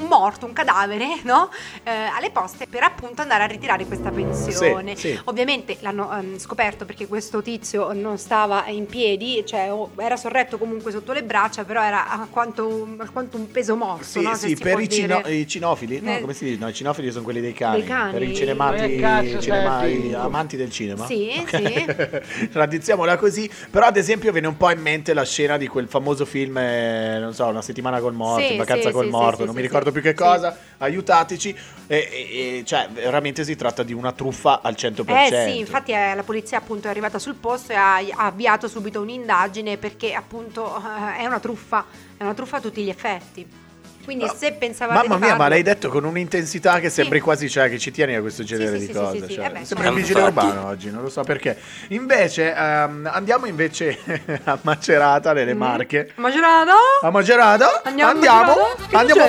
morto, 0.09 0.47
un 0.47 0.53
cadavere, 0.53 1.21
no? 1.23 1.51
Eh, 1.85 1.91
alle 1.91 2.31
poste 2.31 2.67
per 2.69 2.83
appunto 2.83 3.23
andare 3.23 3.45
a 3.45 3.47
ritirare 3.47 3.85
questa 3.87 4.11
pensione. 4.11 4.97
Sì, 4.97 5.09
sì. 5.13 5.21
Ovviamente 5.25 5.77
l'hanno 5.81 6.11
ehm, 6.17 6.39
scoperto 6.39 6.85
perché 6.85 7.07
questo 7.07 7.43
tizio 7.43 7.93
non 7.93 8.19
stava 8.19 8.67
in 8.69 8.87
piedi, 8.87 9.45
cioè 9.47 9.71
o- 9.73 9.91
era 9.97 10.17
sorretto 10.17 10.59
comunque 10.59 10.91
sotto 10.91 11.13
le 11.13 11.23
braccia, 11.23 11.65
però 11.65 11.83
era 11.83 12.09
alquanto 12.11 12.67
un, 12.67 12.97
alquanto 12.99 13.37
un 13.37 13.51
peso 13.51 13.77
morto. 13.77 14.05
Sì, 14.05 14.23
no? 14.23 14.35
Sì, 14.35 14.57
per 14.57 14.81
i, 14.81 14.89
cino- 14.89 15.23
i 15.27 15.47
cinofili? 15.47 16.01
No, 16.01 16.17
Eh. 16.17 16.21
come 16.21 16.33
si 16.35 16.45
dice? 16.47 16.59
No, 16.59 16.69
i 16.69 16.75
cinofili 16.75 17.11
sono 17.11 17.25
quelli 17.25 17.41
dei 17.41 17.53
cani. 17.53 17.81
Dei 17.81 17.89
cani. 17.89 18.13
Per 18.13 18.23
i 18.23 18.35
cinemati, 18.35 18.81
Ma 18.81 18.87
che 18.87 18.97
cazzo 18.99 19.41
cinema- 19.41 19.81
sei, 19.81 19.97
i 19.99 20.01
figlio? 20.03 20.19
amanti 20.21 20.57
del 20.57 20.71
cinema. 20.71 21.05
Sì, 21.07 21.45
sì. 21.47 21.85
Tradiziamola 22.51 23.17
così. 23.17 23.51
Però, 23.71 23.87
ad 23.87 23.97
esempio, 23.97 24.33
viene 24.33 24.47
un 24.47 24.57
po' 24.57 24.71
in 24.71 24.81
mente 24.81 25.15
la 25.15 25.25
scena 25.25 25.57
di 25.57 25.67
quel 25.67 25.89
famoso 25.89 26.25
film, 26.25 26.57
eh, 26.59 27.19
non 27.21 27.35
so, 27.35 27.47
Una 27.47 27.63
settimana 27.63 28.01
col 28.01 28.15
morto, 28.15 28.45
Sì, 28.47 28.53
in 28.53 28.59
vacanza 28.59 28.89
sì, 28.89 28.95
col 28.95 29.05
sì, 29.07 29.11
morto, 29.11 29.37
sì, 29.39 29.45
non 29.45 29.51
sì, 29.55 29.57
mi 29.57 29.63
ricordo 29.67 29.89
sì. 29.91 29.95
Più 30.01 30.03
che 30.03 30.17
Sì. 30.17 30.23
cosa. 30.25 30.57
Aiutateci. 30.79 31.57
E, 31.87 31.97
e- 31.97 32.59
e, 32.59 32.65
cioè, 32.65 32.89
veramente 32.93 33.45
si 33.45 33.57
tratta 33.57 33.83
di 33.83 33.93
una 33.93 34.13
truffa 34.13 34.61
al 34.63 34.75
100%. 34.75 35.09
Eh 35.33 35.51
sì, 35.51 35.59
infatti 35.59 35.93
eh, 35.93 36.15
la 36.15 36.23
polizia 36.23 36.59
appunto 36.59 36.87
è 36.87 36.91
arrivata 36.91 37.19
sul 37.19 37.35
posto 37.35 37.73
e 37.73 37.77
ha, 37.77 37.97
ha 37.97 38.27
avviato 38.27 38.69
subito 38.69 39.01
un'indagine 39.01 39.77
perché 39.79 40.13
appunto 40.15 40.77
eh, 40.77 41.19
è 41.23 41.27
una 41.27 41.41
truffa, 41.41 41.85
è 42.17 42.23
una 42.23 42.35
truffa 42.35 42.59
a 42.59 42.61
tutti 42.61 42.83
gli 42.83 42.91
effetti. 42.91 43.67
Quindi 44.09 44.31
se 44.35 44.53
pensavate 44.53 45.07
Mamma 45.07 45.19
mia, 45.19 45.33
ma 45.35 45.37
farlo- 45.37 45.49
l'hai 45.55 45.63
detto 45.63 45.91
con 45.91 46.03
un'intensità 46.05 46.81
che 46.81 46.89
sembri 46.89 47.19
Sì. 47.19 47.25
quasi 47.25 47.51
cioè, 47.51 47.69
che 47.69 47.79
ci 47.79 47.91
tieni 47.91 48.15
a 48.15 48.21
questo 48.23 48.43
genere 48.43 48.79
sì, 48.79 48.87
di 48.87 48.93
sì, 48.93 48.99
cose. 48.99 49.19
sì, 49.19 49.25
sì, 49.27 49.35
cioè, 49.35 49.45
eh 49.45 49.51
beh, 49.51 49.65
sembra 49.67 49.91
un 49.91 49.97
certo. 49.97 50.09
vigile 50.09 50.21
urbano 50.23 50.67
oggi, 50.67 50.91
non 50.91 51.03
lo 51.03 51.11
so 51.11 51.23
perché. 51.25 51.59
Invece, 51.89 52.55
ehm, 52.55 53.07
andiamo 53.13 53.45
invece 53.45 53.99
a 54.45 54.59
Macerata, 54.63 55.35
nelle 55.35 55.53
Mm. 55.55 55.59
Marche. 55.59 56.13
Macerata? 56.15 56.73
A 57.03 57.11
Macerata? 57.11 57.83
Andiamo 57.85 58.11
andiamo. 58.13 58.55
Che 58.89 58.97
andiamo. 58.97 59.25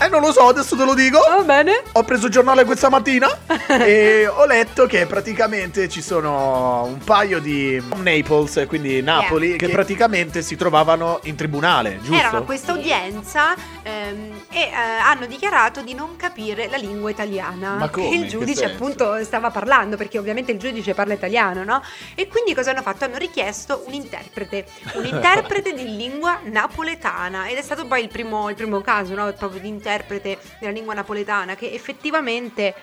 Eh, 0.00 0.08
non 0.08 0.20
lo 0.20 0.32
so, 0.32 0.48
adesso 0.48 0.74
te 0.76 0.84
lo 0.84 0.94
dico. 0.94 1.20
Va 1.20 1.42
bene. 1.44 1.82
Ho 1.92 2.02
preso 2.02 2.26
il 2.26 2.32
giornale 2.32 2.64
questa 2.64 2.88
mattina 2.88 3.28
e 3.68 4.26
ho 4.26 4.46
letto 4.46 4.86
che 4.86 5.06
praticamente 5.06 5.88
ci 5.88 6.02
sono 6.02 6.84
un 6.86 6.98
paio 6.98 7.38
di 7.38 7.80
Naples, 8.02 8.64
quindi 8.66 9.00
Napoli, 9.00 9.42
Yeah. 9.50 9.56
che 9.58 9.68
praticamente 9.68 10.42
si 10.42 10.56
trovavano 10.56 11.20
in 11.24 11.36
tribunale, 11.36 11.98
giusto? 12.00 12.14
Erano 12.14 12.38
a 12.38 12.42
questa 12.42 12.72
udienza 12.72 13.54
ehm, 13.82 14.23
e 14.50 14.60
eh, 14.60 14.74
hanno 14.74 15.26
dichiarato 15.26 15.82
di 15.82 15.94
non 15.94 16.16
capire 16.16 16.68
la 16.68 16.76
lingua 16.76 17.10
italiana. 17.10 17.74
Ma 17.76 17.88
come? 17.88 18.08
Che 18.08 18.14
il 18.14 18.22
che 18.22 18.28
giudice 18.28 18.66
senso? 18.66 18.74
appunto 18.74 19.24
stava 19.24 19.50
parlando, 19.50 19.96
perché 19.96 20.18
ovviamente 20.18 20.52
il 20.52 20.58
giudice 20.58 20.94
parla 20.94 21.14
italiano, 21.14 21.64
no? 21.64 21.82
E 22.14 22.26
quindi 22.28 22.54
cosa 22.54 22.70
hanno 22.70 22.82
fatto? 22.82 23.04
Hanno 23.04 23.18
richiesto 23.18 23.84
un 23.86 23.94
interprete, 23.94 24.66
un 24.94 25.04
interprete 25.06 25.72
di 25.72 25.96
lingua 25.96 26.40
napoletana. 26.44 27.48
Ed 27.48 27.56
è 27.56 27.62
stato 27.62 27.86
poi 27.86 28.02
il 28.02 28.08
primo, 28.08 28.48
il 28.48 28.56
primo 28.56 28.80
caso, 28.80 29.14
no? 29.14 29.32
Proprio 29.32 29.60
di 29.60 29.68
interprete 29.68 30.38
della 30.60 30.72
lingua 30.72 30.94
napoletana, 30.94 31.54
che 31.54 31.72
effettivamente. 31.72 32.74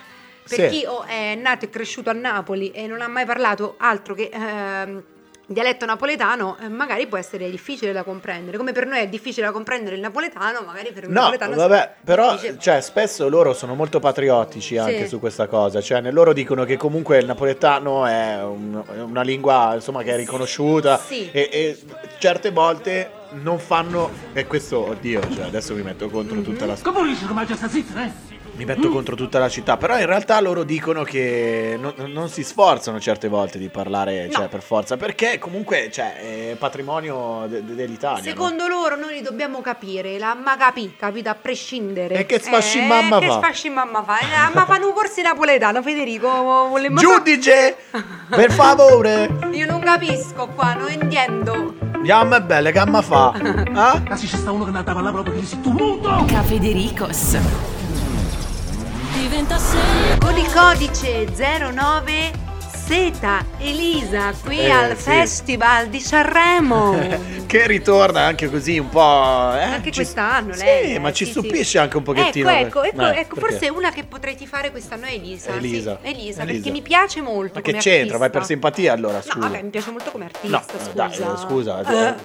Per 0.43 0.57
Sì. 0.57 0.67
chi 0.69 0.88
è 1.07 1.36
nato 1.36 1.65
e 1.65 1.69
cresciuto 1.69 2.10
a 2.10 2.13
Napoli 2.13 2.71
e 2.71 2.88
non 2.88 3.01
ha 3.01 3.07
mai 3.07 3.25
parlato 3.25 3.75
altro 3.77 4.15
che 4.15 4.31
ehm, 4.33 5.03
dialetto 5.45 5.86
napoletano, 5.86 6.57
eh, 6.62 6.69
magari 6.69 7.07
può 7.07 7.17
essere 7.17 7.50
difficile 7.50 7.91
da 7.91 8.03
comprendere. 8.03 8.57
Come 8.57 8.71
per 8.71 8.86
noi 8.86 9.00
è 9.00 9.07
difficile 9.07 9.45
da 9.48 9.51
comprendere 9.51 9.95
il 9.95 10.01
napoletano, 10.01 10.62
magari 10.65 10.91
per 10.91 11.05
un 11.07 11.12
No, 11.13 11.19
napoletano 11.21 11.55
vabbè, 11.55 11.95
però 12.03 12.38
cioè, 12.57 12.79
spesso 12.81 13.27
loro 13.27 13.53
sono 13.53 13.75
molto 13.75 14.00
patriottici 14.00 14.77
anche 14.77 15.03
Sì. 15.03 15.07
su 15.10 15.19
questa 15.19 15.48
cosa, 15.48 15.81
cioè 15.81 16.00
nel 16.01 16.13
loro 16.13 16.31
dicono 16.33 16.63
che 16.63 16.77
comunque 16.77 17.17
il 17.17 17.25
napoletano 17.25 18.05
è 18.05 18.41
un- 18.43 18.81
una 19.07 19.21
lingua 19.24 19.71
insomma 19.75 20.03
che 20.03 20.13
è 20.13 20.15
riconosciuta 20.15 20.98
Sì. 20.98 21.29
e, 21.31 21.50
e 21.51 21.79
certe 22.19 22.51
volte 22.51 23.12
non 23.31 23.60
fanno 23.60 24.10
e 24.33 24.45
questo 24.48 24.79
oddio, 24.89 25.21
cioè 25.33 25.45
adesso 25.45 25.74
mi 25.75 25.81
metto 25.81 26.10
contro 26.10 26.36
Mhm. 26.38 26.43
tutta 26.43 26.65
la 26.65 26.75
Come 26.81 27.03
riesci 27.03 27.25
come 27.25 27.45
già 27.45 27.55
sta 27.55 27.67
zitta, 27.67 28.03
eh? 28.05 28.31
Mi 28.62 28.65
metto 28.68 28.89
contro 28.89 29.15
tutta 29.15 29.39
la 29.39 29.50
città, 29.50 29.75
però 29.75 29.98
in 29.98 30.06
realtà 30.06 30.39
loro 30.39 30.62
dicono 30.63 31.01
che 31.03 31.77
non, 31.80 31.94
non 32.12 32.30
si 32.30 32.44
sforzano 32.44 33.00
certe 33.00 33.27
volte 33.27 33.58
di 33.58 33.70
parlare, 33.70 34.30
cioè 34.32 34.44
No. 34.44 34.48
per 34.50 34.62
forza, 34.62 34.98
perché 34.98 35.39
comunque 35.39 35.89
cioè, 35.91 36.51
è 36.51 36.56
patrimonio 36.60 37.48
de- 37.48 37.65
de- 37.65 37.74
dell'Italia. 37.74 38.18
no? 38.22 38.30
Secondo 38.30 38.68
loro 38.68 38.96
noi 38.96 39.13
li 39.15 39.22
dobbiamo 39.24 39.62
capire, 39.62 40.20
la 40.20 40.36
mamma 40.36 40.58
capì, 40.58 40.94
capito 40.96 41.30
a 41.30 41.36
prescindere. 41.36 42.13
E 42.15 42.25
che 42.27 42.39
sfasci 42.39 42.77
Eh, 42.80 42.86
mamma 42.86 43.18
che 43.18 43.25
fa? 43.27 43.38
sfasci 43.38 43.70
mamma 43.70 44.03
fa? 44.03 44.20
Eh, 44.20 44.53
ma 44.53 44.65
fanno 44.65 44.88
un 44.88 44.94
corso 44.94 45.22
napoletano, 45.24 45.82
Federico. 45.82 46.30
volemmo 46.70 47.00
fa- 47.00 47.08
Giudice, 47.08 47.77
per 48.30 48.51
favore! 48.53 49.27
Io 49.53 49.65
non 49.65 49.80
capisco 49.82 50.50
qua, 50.53 50.74
non 50.75 50.91
intendo. 50.91 51.74
Andiamo 51.96 52.36
è 52.36 52.41
belle, 52.41 52.72
che 52.72 52.86
ma 52.86 53.01
fa? 53.01 53.34
Ah? 53.74 54.01
Casi 54.03 54.27
c'è 54.27 54.36
sta 54.38 54.51
uno 54.51 54.65
che 54.70 54.77
andava 54.77 55.01
là 55.01 55.12
proprio 55.12 55.34
che 55.39 55.46
si 55.46 55.60
tu 55.62 55.72
muto! 55.72 56.25
Ca 56.27 56.44
Federicos. 56.44 57.38
Diventa 59.18 59.58
sempre 59.58 60.18
Con 60.20 60.38
il 60.38 60.51
codice 60.53 61.27
09 61.36 62.50
Seta 62.86 63.46
Elisa 63.60 64.34
qui 64.44 64.60
Eh, 64.60 64.70
al 64.70 64.98
sì. 64.98 65.03
Festival 65.03 65.88
di 65.88 66.00
Sanremo. 66.00 66.98
Che 67.51 67.68
ritorna 67.68 68.22
anche 68.22 68.50
così 68.50 68.80
un 68.80 68.88
po'. 68.89 69.00
eh, 69.53 69.62
Anche 69.63 69.91
ci- 69.91 70.00
quest'anno 70.00 70.53
sì, 70.53 70.63
lei. 70.63 70.94
eh, 70.96 71.00
ma 71.00 71.12
ci 71.12 71.25
sì, 71.25 71.32
stupisce 71.32 71.63
sì. 71.63 71.77
anche 71.77 71.98
un 71.98 72.03
pochettino. 72.03 72.50
Ecco, 72.50 72.82
ecco, 72.84 73.01
ecco, 73.03 73.12
Eh, 73.13 73.20
ecco, 73.20 73.36
forse 73.39 73.70
una 73.70 73.91
che 73.91 74.03
potrei 74.06 74.36
tifare 74.36 74.72
quest'anno 74.72 75.06
è 75.06 75.13
Elisa. 75.13 75.51
sì. 75.51 75.58
Elisa. 75.58 76.00
Elisa, 76.01 76.41
Elisa. 76.41 76.44
perché 76.46 76.72
mi 76.72 76.82
piace 76.82 77.22
molto. 77.22 77.56
Ma 77.56 77.62
che 77.62 77.72
come 77.72 77.84
c'entra? 77.84 78.18
Vai 78.18 78.27
artista. 78.27 78.38
per 78.39 78.46
simpatia 78.48 78.94
allora, 78.94 79.22
scusa. 79.22 79.36
No, 79.36 79.41
vabbè, 79.50 79.62
mi 79.63 79.70
piace 79.70 79.91
molto 79.91 80.12
come 80.12 80.30
No, 80.44 80.56
artista, 80.58 80.80
scusa. 80.80 80.91
dai, 80.94 81.38
scusa. 81.38 82.10
Eh, 82.10 82.15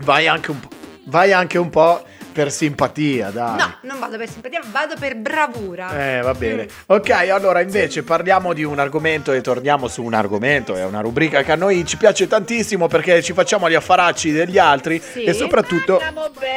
Vai 0.00 0.26
anche 0.28 0.50
un 0.52 0.60
po'. 0.60 0.68
Vai 1.04 1.32
anche 1.32 1.58
un 1.58 1.70
po' 1.70 2.02
per 2.38 2.52
simpatia, 2.52 3.30
dai. 3.30 3.56
No, 3.56 3.74
non 3.80 3.98
vado 3.98 4.16
per 4.16 4.28
simpatia, 4.30 4.60
vado 4.70 4.94
per 4.96 5.16
bravura. 5.16 5.90
Eh, 6.18 6.20
va 6.22 6.34
bene. 6.34 6.62
Mm. 6.66 6.66
Ok, 6.86 7.10
allora 7.10 7.60
invece 7.62 8.04
parliamo 8.04 8.52
di 8.52 8.62
un 8.62 8.78
argomento 8.78 9.32
e 9.32 9.40
torniamo 9.40 9.88
su 9.88 10.04
un 10.04 10.14
argomento. 10.14 10.76
È 10.76 10.84
una 10.84 11.00
rubrica 11.00 11.42
che 11.42 11.50
a 11.50 11.56
noi 11.56 11.84
ci 11.84 11.96
piace 11.96 12.28
tantissimo 12.28 12.86
perché 12.86 13.20
ci 13.24 13.32
facciamo 13.32 13.68
gli 13.68 13.74
affaracci 13.74 14.30
degli 14.30 14.56
altri 14.56 15.02
Sì. 15.02 15.24
e 15.24 15.32
soprattutto, 15.32 16.00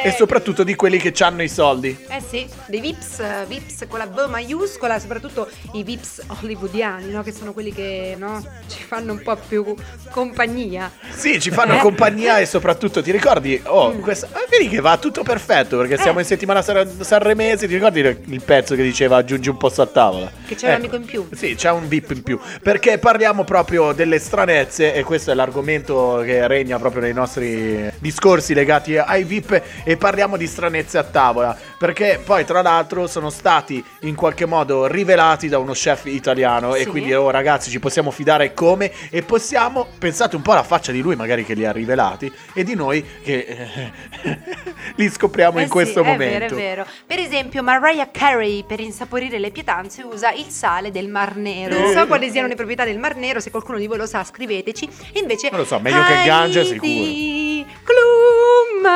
e 0.04 0.12
soprattutto 0.12 0.62
di 0.62 0.76
quelli 0.76 0.98
che 0.98 1.12
hanno 1.24 1.42
i 1.42 1.48
soldi. 1.48 1.98
Eh 2.08 2.20
sì, 2.20 2.46
dei 2.66 2.80
Vips, 2.80 3.18
eh, 3.18 3.44
Vips 3.48 3.84
con 3.88 3.98
la 3.98 4.06
V 4.06 4.28
maiuscola, 4.30 5.00
soprattutto 5.00 5.48
i 5.72 5.82
Vips 5.82 6.22
hollywoodiani, 6.28 7.10
no? 7.10 7.24
Che 7.24 7.32
sono 7.32 7.52
quelli 7.52 7.72
che 7.72 8.14
no, 8.16 8.40
ci 8.68 8.84
fanno 8.84 9.10
un 9.14 9.20
po' 9.20 9.36
più 9.48 9.74
compagnia. 10.12 10.92
Sì, 11.10 11.40
ci 11.40 11.50
fanno 11.50 11.74
Eh. 11.74 11.78
compagnia 11.78 12.38
e 12.40 12.46
soprattutto 12.46 13.02
ti 13.02 13.10
ricordi? 13.10 13.60
Oh, 13.64 13.90
questa, 13.94 14.28
ah, 14.30 14.44
vedi 14.48 14.68
che 14.68 14.80
va 14.80 14.96
tutto 14.96 15.24
perfetto 15.24 15.71
perché 15.76 15.96
siamo 15.98 16.18
in 16.18 16.24
settimana 16.24 16.62
sar- 16.62 16.88
sanremese. 17.00 17.66
Ti 17.66 17.74
ricordi 17.74 18.00
il 18.00 18.12
il 18.26 18.42
pezzo 18.42 18.74
che 18.74 18.82
diceva 18.82 19.16
aggiungi 19.16 19.48
un 19.48 19.56
posto 19.56 19.82
a 19.82 19.86
tavola? 19.86 20.30
Che 20.46 20.54
c'è 20.54 20.68
un 20.68 20.74
amico 20.74 20.96
in 20.96 21.04
più. 21.04 21.28
Sì, 21.32 21.54
c'è 21.54 21.70
un 21.70 21.88
VIP 21.88 22.10
in 22.12 22.22
più. 22.22 22.38
Perché 22.62 22.98
parliamo 22.98 23.44
proprio 23.44 23.92
delle 23.92 24.18
stranezze 24.18 24.94
e 24.94 25.02
questo 25.04 25.30
è 25.30 25.34
l'argomento 25.34 26.22
che 26.24 26.46
regna 26.46 26.78
proprio 26.78 27.02
nei 27.02 27.12
nostri 27.12 27.90
discorsi 27.98 28.54
legati 28.54 28.96
ai 28.96 29.24
VIP 29.24 29.62
e 29.84 29.96
parliamo 29.96 30.36
di 30.36 30.46
stranezze 30.46 30.98
a 30.98 31.04
tavola. 31.04 31.56
Perché 31.82 32.20
poi 32.24 32.44
tra 32.44 32.62
l'altro 32.62 33.08
sono 33.08 33.28
stati 33.28 33.84
in 34.02 34.14
qualche 34.14 34.46
modo 34.46 34.86
rivelati 34.86 35.48
da 35.48 35.58
uno 35.58 35.72
chef 35.72 36.04
italiano 36.04 36.76
e 36.76 36.84
Sì. 36.84 36.86
quindi 36.86 37.12
oh 37.12 37.28
ragazzi 37.28 37.70
ci 37.70 37.80
possiamo 37.80 38.12
fidare 38.12 38.54
come 38.54 38.92
e 39.10 39.22
possiamo, 39.22 39.88
pensate 39.98 40.36
un 40.36 40.42
po' 40.42 40.52
alla 40.52 40.62
faccia 40.62 40.92
di 40.92 41.00
lui 41.00 41.16
magari 41.16 41.44
che 41.44 41.54
li 41.54 41.64
ha 41.66 41.72
rivelati 41.72 42.32
e 42.54 42.62
di 42.62 42.76
noi 42.76 43.04
che 43.24 43.90
eh, 44.22 44.38
li 44.94 45.10
scopriamo 45.10 45.58
Eh 45.58 45.62
in 45.62 45.68
questo 45.68 46.04
sì, 46.04 46.08
momento. 46.08 46.36
È 46.36 46.38
vero, 46.38 46.54
è 46.54 46.56
vero. 46.56 46.86
Per 47.04 47.18
esempio, 47.18 47.64
Mariah 47.64 48.10
Carey 48.12 48.62
per 48.64 48.78
insaporire 48.78 49.40
le 49.40 49.50
pietanze 49.50 50.02
usa 50.04 50.30
il 50.30 50.50
sale 50.50 50.92
del 50.92 51.08
Mar 51.08 51.34
Nero. 51.34 51.76
Non 51.80 51.92
so 51.92 52.06
quali 52.06 52.30
siano 52.30 52.46
le 52.46 52.54
proprietà 52.54 52.84
del 52.84 53.00
Mar 53.00 53.16
Nero, 53.16 53.40
se 53.40 53.50
qualcuno 53.50 53.78
di 53.78 53.88
voi 53.88 53.96
lo 53.96 54.06
sa, 54.06 54.22
scriveteci. 54.22 54.88
Invece 55.14 55.48
Non 55.50 55.58
lo 55.58 55.66
so, 55.66 55.80
meglio 55.80 56.00
che 56.04 56.22
ganja, 56.24 56.60
Heidi 56.60 57.66
Klum 57.82 58.90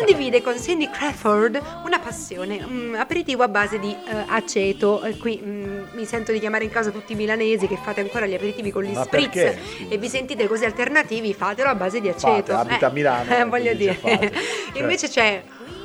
condivide 0.00 0.40
con 0.40 0.58
Cindy 0.58 0.88
Crawford 0.90 1.60
una 1.84 1.98
passione, 1.98 2.62
un 2.64 2.96
aperitivo 2.98 3.42
a 3.42 3.48
base 3.48 3.78
di 3.78 3.90
eh, 3.90 4.24
aceto. 4.28 5.02
Eh, 5.02 5.16
qui 5.18 5.40
mm, 5.42 5.82
mi 5.92 6.04
sento 6.06 6.32
di 6.32 6.40
chiamare 6.40 6.64
in 6.64 6.70
causa 6.70 6.90
tutti 6.90 7.12
i 7.12 7.16
milanesi 7.16 7.66
che 7.66 7.76
fate 7.76 8.00
ancora 8.00 8.26
gli 8.26 8.34
aperitivi 8.34 8.70
con 8.70 8.82
gli 8.82 8.92
Ma 8.92 9.04
spritz 9.04 9.32
perché? 9.32 9.58
e 9.88 9.98
vi 9.98 10.08
sentite 10.08 10.46
così 10.46 10.64
alternativi, 10.64 11.34
fatelo 11.34 11.68
a 11.68 11.74
base 11.74 12.00
di 12.00 12.08
aceto. 12.08 12.52
Fate, 12.52 12.72
abita 12.72 12.86
a 12.86 12.90
Milano, 12.90 13.36
eh, 13.36 13.44
voglio 13.44 13.74
quindi 13.74 13.98
dire. 14.02 14.32
Invece 14.74 15.08
c'è 15.08 15.42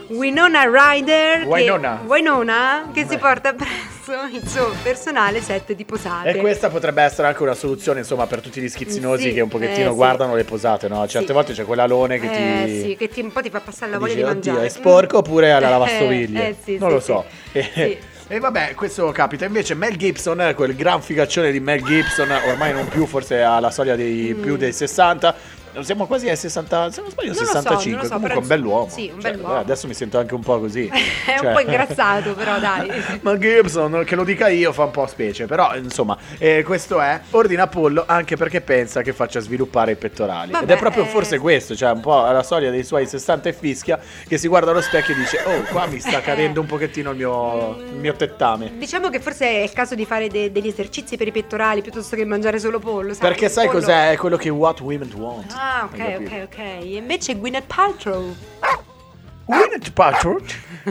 Winona 0.08 0.64
Ryder 0.64 1.42
che, 1.42 1.48
Winona. 1.48 2.02
Winona, 2.06 2.90
che 2.94 3.06
si 3.08 3.18
porta 3.18 3.54
presso 3.54 3.95
il 4.32 4.48
suo 4.48 4.74
personale 4.84 5.42
set 5.42 5.74
di 5.74 5.86
posate. 5.86 6.30
E 6.30 6.36
questa 6.38 6.70
potrebbe 6.70 7.02
essere 7.02 7.28
anche 7.28 7.42
una 7.44 7.54
soluzione, 7.56 8.00
insomma, 8.00 8.28
per 8.28 8.42
tutti 8.42 8.62
gli 8.62 8.70
schizzinosi 8.70 9.30
Sì, 9.30 9.34
che 9.34 9.42
un 9.42 9.50
pochettino 9.50 9.88
eh, 9.88 9.90
sì. 9.90 9.96
guardano 9.96 10.36
le 10.36 10.44
posate, 10.44 10.88
no? 10.88 11.08
Certe 11.08 11.28
Sì. 11.28 11.34
volte 11.34 11.54
c'è 11.54 11.66
quell'alone 11.66 12.20
che 12.20 12.26
Eh, 12.32 12.66
ti... 12.66 12.82
sì, 12.82 12.96
che 12.96 13.08
ti, 13.10 13.22
un 13.22 13.32
po' 13.32 13.42
ti 13.42 13.50
fa 13.50 13.60
passare 13.62 13.92
la 13.92 13.98
voglia 13.98 14.14
dici, 14.14 14.24
di 14.24 14.30
"Oddio, 14.30 14.52
mangiare. 14.52 14.68
è 14.68 14.70
sporco 14.70 15.16
Mm. 15.18 15.20
oppure 15.20 15.52
alla 15.52 15.68
Eh, 15.68 15.72
lavastoviglie? 15.72 16.48
eh, 16.50 16.56
sì, 16.64 16.78
non 16.78 16.90
sì, 16.90 16.94
lo 16.96 17.00
so. 17.02 17.26
Sì. 17.74 17.98
E 18.28 18.40
vabbè, 18.40 18.74
questo 18.74 19.12
capita. 19.12 19.46
Invece 19.46 19.76
Mel 19.76 19.96
Gibson, 19.98 20.54
quel 20.56 20.76
gran 20.76 21.00
figaccione 21.00 21.52
di 21.52 21.60
Mel 21.60 21.84
Gibson, 21.84 22.28
ormai 22.48 22.74
non 22.74 22.88
più, 22.88 23.06
forse 23.06 23.42
alla 23.42 23.70
soglia 23.70 23.96
dei 23.96 24.34
più 24.34 24.58
dei 24.58 24.74
60. 24.74 25.36
Siamo 25.82 26.06
quasi 26.08 26.30
ai 26.30 26.36
60, 26.38 26.92
se 26.92 27.02
non 27.02 27.10
sbaglio. 27.12 27.34
Non 27.34 27.38
lo 27.40 27.46
so, 27.46 27.52
65, 27.52 27.92
non 27.92 28.00
lo 28.02 28.06
so, 28.08 28.14
comunque 28.14 28.40
un 28.40 28.48
bell'uomo. 28.48 28.90
sì, 28.90 29.12
un 29.14 29.22
Cioè, 29.22 29.32
bell'uomo. 29.32 29.56
eh, 29.56 29.60
adesso 29.60 29.88
mi 29.88 29.94
sento 29.94 30.18
anche 30.18 30.34
un 30.34 30.42
po' 30.42 30.60
così. 30.60 30.88
È 30.92 31.38
Cioè- 31.38 31.48
un 31.48 31.54
po' 31.54 31.60
ingrassato, 31.60 32.34
però 32.34 32.60
dai. 32.60 32.90
Ma 33.22 33.38
Gibson, 33.38 34.04
che 34.06 34.16
lo 34.16 34.24
dica 34.24 34.48
io, 34.48 34.72
fa 34.72 34.84
un 34.86 34.92
po' 34.92 35.06
specie. 35.08 35.46
Però, 35.46 35.76
insomma, 35.76 36.18
eh, 36.38 36.64
questo 36.64 37.00
è. 37.02 37.20
Ordina 37.32 37.68
pollo 37.68 38.04
anche 38.08 38.36
perché 38.36 38.62
pensa 38.62 39.02
che 39.02 39.14
faccia 39.14 39.40
sviluppare 39.40 39.92
i 39.92 39.96
pettorali. 39.96 40.52
Ed 40.52 40.56
è 40.56 40.60
Vabbè, 40.60 40.78
proprio 40.78 41.04
eh. 41.04 41.08
forse 41.08 41.38
questo, 41.40 41.76
cioè 41.76 41.92
un 41.92 42.00
po' 42.02 42.24
alla 42.24 42.44
soglia 42.44 42.70
dei 42.70 42.84
suoi 42.84 43.06
60 43.08 43.50
e 43.50 43.54
fischia, 43.54 44.00
che 44.28 44.38
si 44.38 44.48
guarda 44.48 44.72
allo 44.72 44.82
specchio 44.82 45.14
e 45.14 45.18
dice: 45.18 45.40
Oh, 45.46 45.62
qua 45.72 45.86
mi 45.88 46.00
sta 46.00 46.22
cadendo 46.22 46.62
un 46.62 46.68
pochettino 46.68 47.12
il 47.12 47.18
mio, 47.18 47.78
il 47.78 47.96
mio 47.98 48.14
tettame. 48.14 48.72
Diciamo 48.78 49.10
che 49.10 49.20
forse 49.20 49.46
è 49.48 49.64
il 49.64 49.74
caso 49.74 49.96
di 49.96 50.06
fare 50.06 50.28
de- 50.30 50.52
degli 50.52 50.68
esercizi 50.68 51.18
per 51.18 51.28
i 51.28 51.32
pettorali 51.32 51.82
piuttosto 51.82 52.16
che 52.16 52.26
mangiare 52.26 52.60
solo 52.60 52.80
pollo. 52.80 53.14
sai? 53.14 53.28
Perché 53.30 53.50
sai 53.50 53.66
Pollo- 53.68 53.80
cos'è? 53.80 54.12
È 54.12 54.18
quello 54.18 54.38
che 54.38 54.50
What 54.50 54.80
Women 54.82 55.12
Want. 55.16 55.52
Ah, 55.56 55.65
Hai 55.66 55.82
ok, 55.84 56.00
ok, 56.22 56.32
ok. 56.44 56.60
E 56.84 56.98
invece 56.98 57.34
Gwyneth 57.34 57.66
Paltrow. 57.68 58.36
Gwyneth 59.48 59.92
Paltrow, 59.94 60.40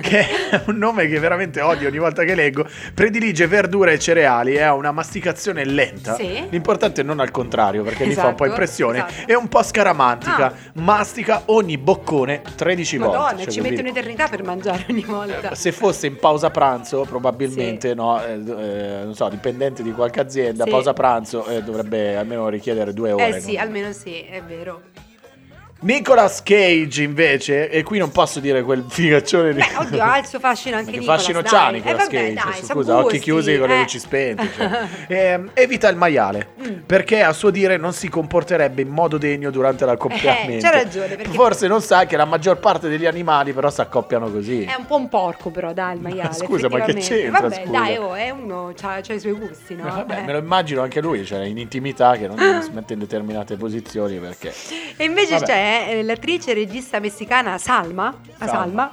che 0.01 0.21
è 0.51 0.63
un 0.67 0.77
nome 0.77 1.09
che 1.09 1.19
veramente 1.19 1.61
odio 1.61 1.89
ogni 1.89 1.99
volta 1.99 2.23
che 2.23 2.35
leggo, 2.37 2.65
predilige 2.95 3.49
verdure 3.49 3.95
e 3.95 3.99
cereali 3.99 4.55
e 4.55 4.63
ha 4.63 4.75
una 4.75 4.93
masticazione 4.93 5.65
lenta. 5.65 6.15
Sì. 6.15 6.47
L'importante 6.51 7.01
è 7.01 7.05
non 7.05 7.19
al 7.19 7.33
contrario, 7.33 7.83
perché 7.83 8.05
mi 8.07 8.15
fa 8.15 8.29
un 8.29 8.35
po' 8.37 8.45
Esatto, 8.45 8.51
impressione. 8.61 8.99
esatto. 9.09 9.33
È 9.33 9.35
un 9.35 9.49
po' 9.49 9.63
scaramantica. 9.63 10.47
Ah. 10.47 10.53
Mastica 10.75 11.43
ogni 11.47 11.79
boccone 11.79 12.43
13 12.55 12.97
volte. 12.99 13.17
Madonna, 13.17 13.43
cioè, 13.43 13.53
ci 13.53 13.61
mette 13.61 13.75
dire- 13.77 13.89
un'eternità 13.89 14.29
per 14.29 14.45
mangiare 14.45 14.85
ogni 14.89 15.03
volta. 15.05 15.55
se 15.55 15.73
fosse 15.73 16.07
in 16.07 16.17
pausa 16.17 16.51
pranzo, 16.51 17.05
probabilmente, 17.09 17.93
no, 17.95 18.23
eh, 18.25 18.35
eh, 18.35 19.05
non 19.05 19.15
so, 19.15 19.29
dipendente 19.29 19.83
di 19.83 19.93
qualche 19.93 20.21
azienda, 20.21 20.63
Sì. 20.65 20.71
pausa 20.71 20.93
pranzo 20.93 21.47
eh, 21.47 21.61
dovrebbe 21.63 22.17
almeno 22.17 22.49
richiedere 22.49 22.93
due 22.93 23.11
ore. 23.13 23.37
Eh 23.37 23.41
sì, 23.41 23.55
no? 23.55 23.63
almeno 23.63 23.93
sì, 23.93 24.21
è 24.21 24.41
vero. 24.43 24.81
Nicolas 25.85 26.43
Cage 26.43 27.03
invece, 27.03 27.69
e 27.69 27.83
qui 27.83 27.99
non 27.99 28.11
posso 28.11 28.41
dire 28.41 28.63
quel 28.63 28.85
figaccione 28.89 29.53
di... 29.53 29.59
Beh, 29.61 29.77
oddio, 29.85 30.03
ha 30.03 30.17
il 30.19 30.25
suo 30.25 30.39
fascino 30.39 30.77
anche 30.77 30.93
Che 30.93 30.99
Nicolas, 30.99 31.21
fascino 31.21 31.43
dai. 31.43 31.51
c'ha 31.51 31.69
Eh, 31.69 31.73
Nicolas 31.73 31.97
vabbè, 32.05 32.17
Cage? 32.35 32.35
dai, 32.35 32.65
Scusa, 32.65 32.97
occhi 32.99 33.19
chiusi 33.19 33.59
con 33.59 33.69
le 33.69 33.75
eh. 33.75 33.79
luci 33.81 33.99
spente. 33.99 34.49
cioè. 34.57 34.73
Ehm, 35.15 35.51
evita 35.53 35.89
il 35.89 35.97
maiale, 35.97 36.53
Mm. 36.65 36.79
perché 36.87 37.23
a 37.23 37.33
suo 37.35 37.51
dire 37.51 37.77
non 37.77 37.93
si 37.93 38.09
comporterebbe 38.09 38.81
in 38.81 38.89
modo 38.89 39.19
degno 39.19 39.51
durante 39.51 39.85
l'accoppiamento. 39.85 40.55
Eh, 40.55 40.59
c'ha 40.61 40.71
ragione, 40.71 41.09
perché- 41.17 41.33
Forse 41.33 41.67
non 41.67 41.83
sa 41.83 42.07
che 42.07 42.17
la 42.17 42.25
maggior 42.25 42.57
parte 42.59 42.89
degli 42.89 43.05
animali 43.05 43.53
però 43.53 43.69
si 43.69 43.83
accoppiano 43.83 44.31
così. 44.31 44.63
È 44.65 44.75
un 44.79 44.87
po' 44.87 44.97
un 44.97 45.09
porco 45.11 45.51
però, 45.51 45.75
dai, 45.75 45.97
il 45.97 46.01
maiale. 46.01 46.33
Scusa, 46.33 46.71
ma 46.71 46.81
che 46.81 46.95
c'entra, 46.95 47.41
Vabbè, 47.43 47.55
scusa? 47.67 47.71
dai, 47.71 47.97
oh, 47.99 48.15
è 48.15 48.31
uno, 48.31 48.73
c'ha, 48.75 49.01
c'ha 49.03 49.13
i 49.13 49.21
suoi 49.21 49.33
gusti, 49.33 49.75
no? 49.75 49.87
Eh, 49.87 49.91
Vabbè, 49.91 50.19
Eh. 50.19 50.23
me 50.23 50.33
lo 50.33 50.39
immagino 50.39 50.81
anche 50.81 51.01
lui, 51.03 51.25
cioè 51.27 51.45
in 51.45 51.59
intimità 51.59 52.13
che 52.17 52.27
non 52.27 52.39
si 52.63 52.71
mette 52.73 52.95
in 52.95 53.01
determinate 53.01 53.57
posizioni 53.57 54.17
perché... 54.19 54.53
E 54.97 55.05
invece 55.05 55.35
Vabbè. 55.35 55.45
c'è 55.45 55.74
eh, 55.75 56.03
l'attrice 56.03 56.51
e 56.51 56.55
regista 56.55 56.99
messicana 57.01 57.59
Salma, 57.59 58.15
Salma, 58.39 58.93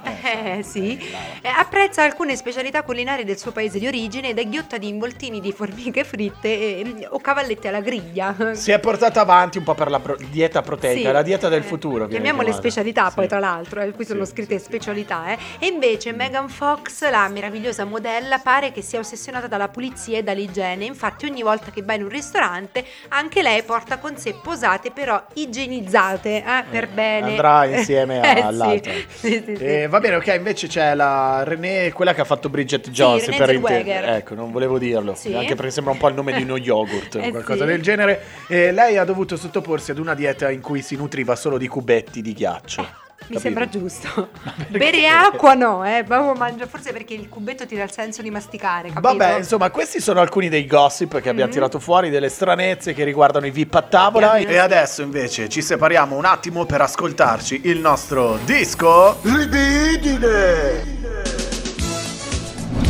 eh, 0.56 0.62
sì, 0.62 0.98
eh, 1.42 1.48
apprezza 1.48 2.02
alcune 2.02 2.36
specialità 2.36 2.82
culinarie 2.82 3.24
del 3.24 3.38
suo 3.38 3.50
paese 3.52 3.78
di 3.78 3.86
origine, 3.86 4.34
da 4.34 4.42
ghiotta 4.42 4.78
di 4.78 4.88
involtini 4.88 5.40
di 5.40 5.52
formiche 5.52 6.04
fritte 6.04 6.48
e- 6.48 7.06
o 7.10 7.18
cavallette 7.20 7.68
alla 7.68 7.80
griglia. 7.80 8.34
Si 8.52 8.70
è 8.70 8.78
portata 8.78 9.20
avanti 9.20 9.58
un 9.58 9.64
po' 9.64 9.74
per 9.74 9.90
la 9.90 10.00
pro- 10.00 10.16
dieta 10.30 10.62
proteica, 10.62 11.08
Sì, 11.08 11.12
la 11.12 11.22
dieta 11.22 11.48
del 11.48 11.60
eh, 11.60 11.64
futuro. 11.64 12.06
Chiamiamole 12.06 12.44
chiamata. 12.44 12.62
specialità 12.68 13.10
poi 13.10 13.24
Sì. 13.24 13.30
tra 13.30 13.38
l'altro, 13.38 13.80
eh, 13.80 13.90
qui 13.92 14.04
sono 14.04 14.24
Sì, 14.24 14.30
scritte 14.32 14.58
specialità. 14.58 15.26
eh. 15.32 15.38
E 15.58 15.66
invece 15.66 16.12
Megan 16.12 16.48
Fox, 16.48 17.08
la 17.10 17.28
meravigliosa 17.28 17.84
modella, 17.84 18.38
pare 18.38 18.72
che 18.72 18.82
sia 18.82 18.98
ossessionata 18.98 19.46
dalla 19.46 19.68
pulizia 19.68 20.18
e 20.18 20.22
dall'igiene. 20.22 20.84
Infatti 20.84 21.26
ogni 21.26 21.42
volta 21.42 21.70
che 21.70 21.82
va 21.82 21.94
in 21.94 22.02
un 22.04 22.08
ristorante 22.08 22.84
anche 23.08 23.42
lei 23.42 23.62
porta 23.62 23.98
con 23.98 24.16
sé 24.16 24.34
posate 24.42 24.90
però 24.90 25.22
igienizzate 25.34 26.42
eh, 26.62 26.70
per 26.70 26.88
bene. 26.88 27.26
Andrà 27.30 27.64
insieme 27.66 28.20
Eh, 28.36 28.40
all'altra. 28.40 28.92
Sì, 28.92 29.42
sì, 29.44 29.56
sì. 29.56 29.64
Eh, 29.64 29.86
va 29.88 30.00
bene, 30.00 30.16
ok, 30.16 30.34
invece 30.36 30.66
c'è 30.66 30.94
la 30.94 31.42
René, 31.44 31.92
quella 31.92 32.14
che 32.14 32.20
ha 32.20 32.24
fatto 32.24 32.48
Bridget 32.48 32.90
Jones 32.90 33.24
per 33.36 33.50
intendere. 33.52 34.16
Ecco, 34.16 34.34
non 34.34 34.50
volevo 34.52 34.78
dirlo, 34.78 35.14
Sì. 35.14 35.34
anche 35.34 35.54
perché 35.54 35.70
sembra 35.70 35.92
un 35.92 35.98
po' 35.98 36.08
il 36.08 36.14
nome 36.14 36.32
di 36.32 36.42
uno 36.42 36.56
yogurt 36.56 37.14
o 37.16 37.20
Eh, 37.20 37.30
qualcosa 37.30 37.64
sì. 37.64 37.70
del 37.70 37.82
genere. 37.82 38.22
E 38.48 38.72
lei 38.72 38.96
ha 38.96 39.04
dovuto 39.04 39.36
sottoporsi 39.36 39.90
ad 39.90 39.98
una 39.98 40.14
dieta 40.14 40.50
in 40.50 40.60
cui 40.60 40.82
si 40.82 40.96
nutriva 40.96 41.34
solo 41.36 41.58
di 41.58 41.66
cubetti 41.68 42.22
di 42.22 42.32
ghiaccio. 42.32 43.00
Mi 43.28 43.38
Capito? 43.38 43.40
sembra 43.40 43.68
giusto. 43.68 44.28
Bere 44.68 45.06
acqua 45.06 45.54
no, 45.54 45.84
eh, 45.84 46.04
mangio, 46.08 46.66
forse 46.66 46.92
perché 46.92 47.14
il 47.14 47.28
cubetto 47.28 47.66
ti 47.66 47.76
dà 47.76 47.84
il 47.84 47.90
senso 47.92 48.20
di 48.22 48.30
masticare, 48.30 48.88
capito? 48.88 49.00
Vabbè, 49.00 49.38
insomma, 49.38 49.70
questi 49.70 50.00
sono 50.00 50.20
alcuni 50.20 50.48
dei 50.48 50.66
gossip 50.66 51.20
che 51.20 51.28
abbiamo 51.28 51.46
Mhm. 51.48 51.52
tirato 51.54 51.78
fuori, 51.78 52.10
delle 52.10 52.28
stranezze 52.28 52.92
che 52.94 53.04
riguardano 53.04 53.46
i 53.46 53.50
VIP 53.50 53.74
a 53.76 53.82
tavola. 53.82 54.36
E 54.36 54.56
adesso 54.58 55.02
invece 55.02 55.48
ci 55.48 55.62
separiamo 55.62 56.16
un 56.16 56.24
attimo 56.24 56.64
per 56.66 56.80
ascoltarci 56.80 57.60
il 57.64 57.78
nostro 57.78 58.38
disco 58.44 59.18
Libidine. 59.22 61.00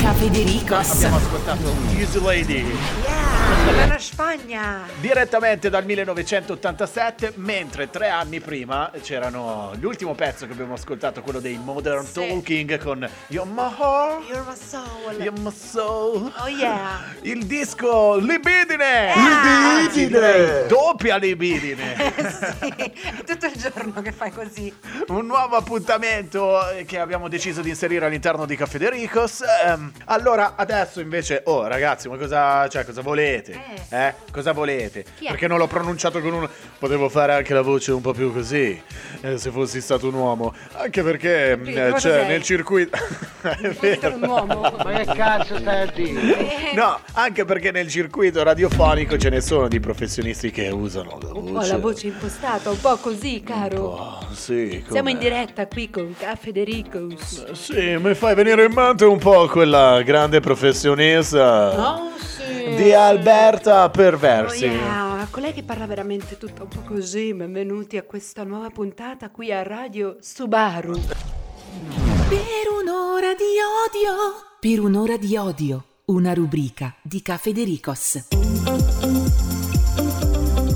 Cafedericos. 0.01 0.91
Abbiamo 0.95 1.17
ascoltato 1.17 1.75
Easy 1.97 2.21
Lady 2.21 2.65
Yeah, 2.65 3.42
dalla 3.57 3.99
Spagna. 3.99 4.87
direttamente 5.01 5.69
dal 5.71 5.85
1987, 5.85 7.33
mentre 7.37 7.91
tre 7.91 8.09
anni 8.09 8.41
prima 8.41 8.91
c'erano 9.03 9.73
l'ultimo 9.81 10.15
pezzo 10.15 10.47
che 10.47 10.53
abbiamo 10.53 10.75
ascoltato, 10.75 11.21
quello 11.23 11.41
dei 11.41 11.59
Modern 11.63 12.05
Sì. 12.05 12.27
Talking 12.29 12.79
con 12.79 13.09
You're 13.29 13.51
My 13.51 13.71
Heart, 13.79 14.29
You're 14.29 14.45
my 14.49 14.57
soul. 14.57 15.15
You're 15.19 15.41
My 15.41 15.51
Soul. 15.53 16.33
Oh 16.39 16.49
yeah. 16.49 17.01
Il 17.23 17.47
disco 17.47 18.17
Libidine! 18.17 19.13
Ah! 19.13 19.77
Anzi, 19.83 20.07
direi 20.07 20.67
doppia 20.69 21.17
libidine! 21.17 21.95
sì, 22.61 22.69
è 22.69 23.25
tutto 23.25 23.47
il 23.47 23.53
giorno 23.57 24.01
che 24.03 24.13
fai 24.13 24.31
così. 24.31 24.73
Un 25.09 25.27
nuovo 25.27 25.57
appuntamento 25.57 26.69
eh, 26.71 26.85
che 26.85 26.99
abbiamo 26.99 27.29
deciso 27.29 27.61
di 27.61 27.69
inserire 27.69 28.07
all'interno 28.07 28.47
di 28.47 28.57
Caffè 28.57 28.79
De 28.79 28.91
Ricos. 28.91 29.43
Ehm, 29.65 29.93
allora, 30.07 30.55
adesso 30.57 31.01
invece, 31.01 31.43
oh 31.47 31.67
ragazzi, 31.67 32.09
ma 32.09 32.17
cosa, 32.17 32.69
cioè, 32.69 32.85
cosa 32.85 33.03
volete? 33.03 33.42
Eh. 33.51 33.97
Eh? 34.07 34.15
Cosa 34.31 34.53
volete? 34.53 35.05
Perché 35.27 35.49
non 35.49 35.59
l'ho 35.59 35.67
pronunciato 35.67 36.21
con 36.21 36.33
un. 36.33 36.49
Potevo 36.79 37.09
fare 37.09 37.33
anche 37.35 37.53
la 37.55 37.63
voce 37.63 37.91
un 37.93 38.01
po' 38.01 38.13
più 38.13 38.33
così, 38.33 38.81
eh, 39.23 39.39
se 39.39 39.51
fossi 39.51 39.81
stato 39.81 40.07
un 40.09 40.15
uomo. 40.15 40.55
Anche 40.75 41.03
perché 41.03 41.57
mm, 41.57 41.67
eh, 41.69 41.75
cioè, 41.99 41.99
sei? 42.01 42.27
nel 42.29 42.43
circuito. 42.43 42.97
È 43.43 43.69
vero. 43.81 44.15
un 44.15 44.23
uomo. 44.23 44.61
Ma 44.61 44.93
che 45.01 45.13
cazzo 45.15 45.59
stai 45.59 45.89
a 45.89 45.91
dire? 45.91 46.21
Eh, 46.71 46.75
No, 46.75 47.01
anche 47.15 47.45
perché 47.45 47.73
nel 47.73 47.89
circuito 47.89 48.43
radiofonico 48.43 49.19
ce 49.19 49.31
ne 49.31 49.41
sono 49.41 49.67
di 49.67 49.81
professionisti 49.81 50.51
che 50.53 50.69
usano 50.69 51.19
la 51.21 51.29
Un 51.33 51.53
voce. 51.53 51.53
po' 51.53 51.73
la 51.73 51.79
voce 51.79 52.07
impostata, 52.07 52.71
un 52.71 52.81
po' 52.81 52.97
così, 52.99 53.43
caro. 53.43 53.81
Oh, 53.83 54.27
sì, 54.33 54.85
Siamo 54.89 55.09
in 55.09 55.19
diretta 55.19 55.67
qui 55.67 55.91
con 55.91 56.15
Caffè 56.17 56.51
Federicos. 56.53 57.53
Sì, 57.53 57.97
mi 57.99 58.15
fai 58.15 58.35
venire 58.35 58.65
in 58.65 58.73
mente 58.73 59.05
un 59.05 59.19
po' 59.19 59.47
quella 59.49 60.03
grande 60.03 60.41
professionista 60.41 61.97
Oh 61.97 62.11
sì. 62.19 62.42
Di 62.77 62.93
Alberta 62.93 63.85
Oh 63.85 63.91
Perversi. 63.91 64.67
yeah, 64.67 65.27
colei 65.31 65.53
che 65.53 65.63
parla 65.63 65.87
veramente 65.87 66.37
tutto 66.39 66.63
un 66.65 66.69
po' 66.69 66.81
così. 66.81 67.33
Benvenuti 67.35 67.97
a 67.97 68.03
questa 68.03 68.45
nuova 68.45 68.71
puntata 68.71 69.31
qui 69.31 69.53
a 69.53 69.63
Radio 69.63 70.17
Subaru. 70.21 70.93
Per 72.29 72.69
un'ora 72.81 73.35
di 73.35 73.57
odio. 73.87 74.15
Per 74.61 74.81
un'ora 74.81 75.17
di 75.17 75.37
odio. 75.37 75.85
Una 76.07 76.35
rubrica 76.35 76.95
di 77.03 77.23
Cafedericos. 77.23 79.02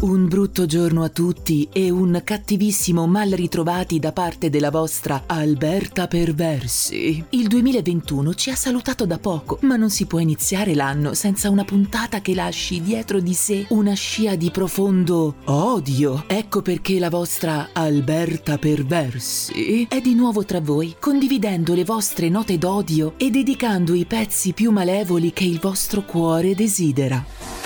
Un 0.07 0.29
brutto 0.29 0.67
giorno 0.67 1.03
a 1.03 1.09
tutti 1.09 1.69
e 1.73 1.91
un 1.91 2.21
cattivissimo 2.23 3.09
mal 3.09 3.31
ritrovati 3.31 3.99
da 3.99 4.13
parte 4.13 4.51
della 4.51 4.71
vostra 4.71 5.25
Alberta 5.27 6.07
Perversi. 6.07 7.25
Il 7.31 7.49
2021 7.49 8.35
ci 8.35 8.51
ha 8.51 8.55
salutato 8.55 9.05
da 9.05 9.19
poco, 9.19 9.59
ma 9.63 9.75
non 9.75 9.91
si 9.91 10.07
può 10.07 10.21
iniziare 10.21 10.77
l'anno 10.77 11.13
senza 11.15 11.51
una 11.51 11.65
puntata 11.65 12.21
che 12.21 12.37
lasci 12.37 12.81
dietro 12.81 13.19
di 13.19 13.35
sé 13.35 13.67
una 13.71 13.95
scia 13.95 14.37
di 14.37 14.53
profondo 14.53 15.39
odio. 15.47 16.23
Ecco 16.29 16.63
perché 16.63 17.01
la 17.01 17.11
vostra 17.11 17.71
Alberta 17.73 18.59
Perversi 18.59 19.89
è 19.89 20.01
di 20.01 20.15
nuovo 20.15 20.45
tra 20.45 20.61
voi, 20.61 20.95
condividendo 21.01 21.75
le 21.75 21.85
vostre 21.85 22.29
note 22.29 22.59
d'odio 22.59 23.15
e 23.17 23.31
dedicando 23.31 23.93
i 23.93 24.05
pezzi 24.05 24.53
più 24.53 24.71
malevoli 24.71 25.33
che 25.33 25.45
il 25.45 25.59
vostro 25.59 26.05
cuore 26.05 26.55
desidera. 26.55 27.66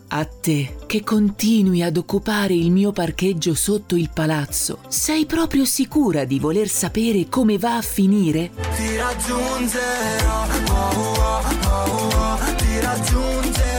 a 0.13 0.25
te 0.25 0.75
che 0.87 1.03
continui 1.03 1.81
ad 1.81 1.95
occupare 1.95 2.53
il 2.53 2.69
mio 2.71 2.91
parcheggio 2.91 3.53
sotto 3.53 3.95
il 3.95 4.09
palazzo. 4.13 4.79
Sei 4.87 5.25
proprio 5.25 5.63
sicura 5.63 6.25
di 6.25 6.37
voler 6.37 6.67
sapere 6.67 7.29
come 7.29 7.57
va 7.57 7.77
a 7.77 7.81
finire? 7.81 8.51
Ti 8.75 8.95
raggiungerò, 8.97 10.45
oh, 10.67 10.73
oh, 10.73 11.43
oh, 11.65 12.09
oh, 12.13 12.55
ti 12.57 12.79
raggiungerò, 12.79 13.70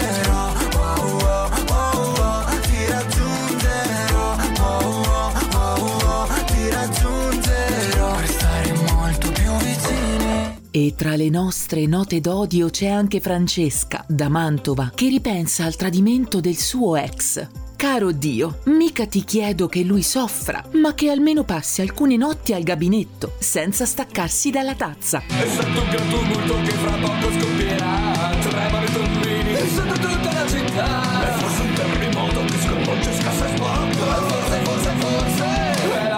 E 10.75 10.95
tra 10.97 11.17
le 11.17 11.29
nostre 11.29 11.87
note 11.87 12.23
d'odio 12.23 12.71
c'è 12.71 12.87
anche 12.87 13.21
Francesca, 13.21 14.03
da 14.09 14.31
Mantova, 14.31 14.91
che 14.95 15.09
ripensa 15.09 15.67
al 15.67 15.77
tradimento 15.77 16.41
del 16.41 16.57
suo 16.57 16.97
ex. 16.97 17.47
Caro 17.77 18.11
Dio, 18.11 18.61
mica 18.67 19.05
ti 19.05 19.23
chiedo 19.23 19.67
che 19.69 19.83
lui 19.83 20.01
soffra, 20.01 20.65
ma 20.77 20.95
che 20.95 21.11
almeno 21.11 21.45
passi 21.45 21.83
alcune 21.83 22.17
notti 22.17 22.55
al 22.55 22.63
gabinetto 22.63 23.35
senza 23.39 23.85
staccarsi 23.85 24.49
dalla 24.49 24.75
tazza. 24.75 25.23
È 25.27 25.47
stato 25.47 25.79
un 25.79 25.91
gran 25.91 26.09
tumulto 26.09 26.55
che 26.63 26.71
fra 26.71 26.97
poco 26.97 27.39
scoppierà 27.39 27.92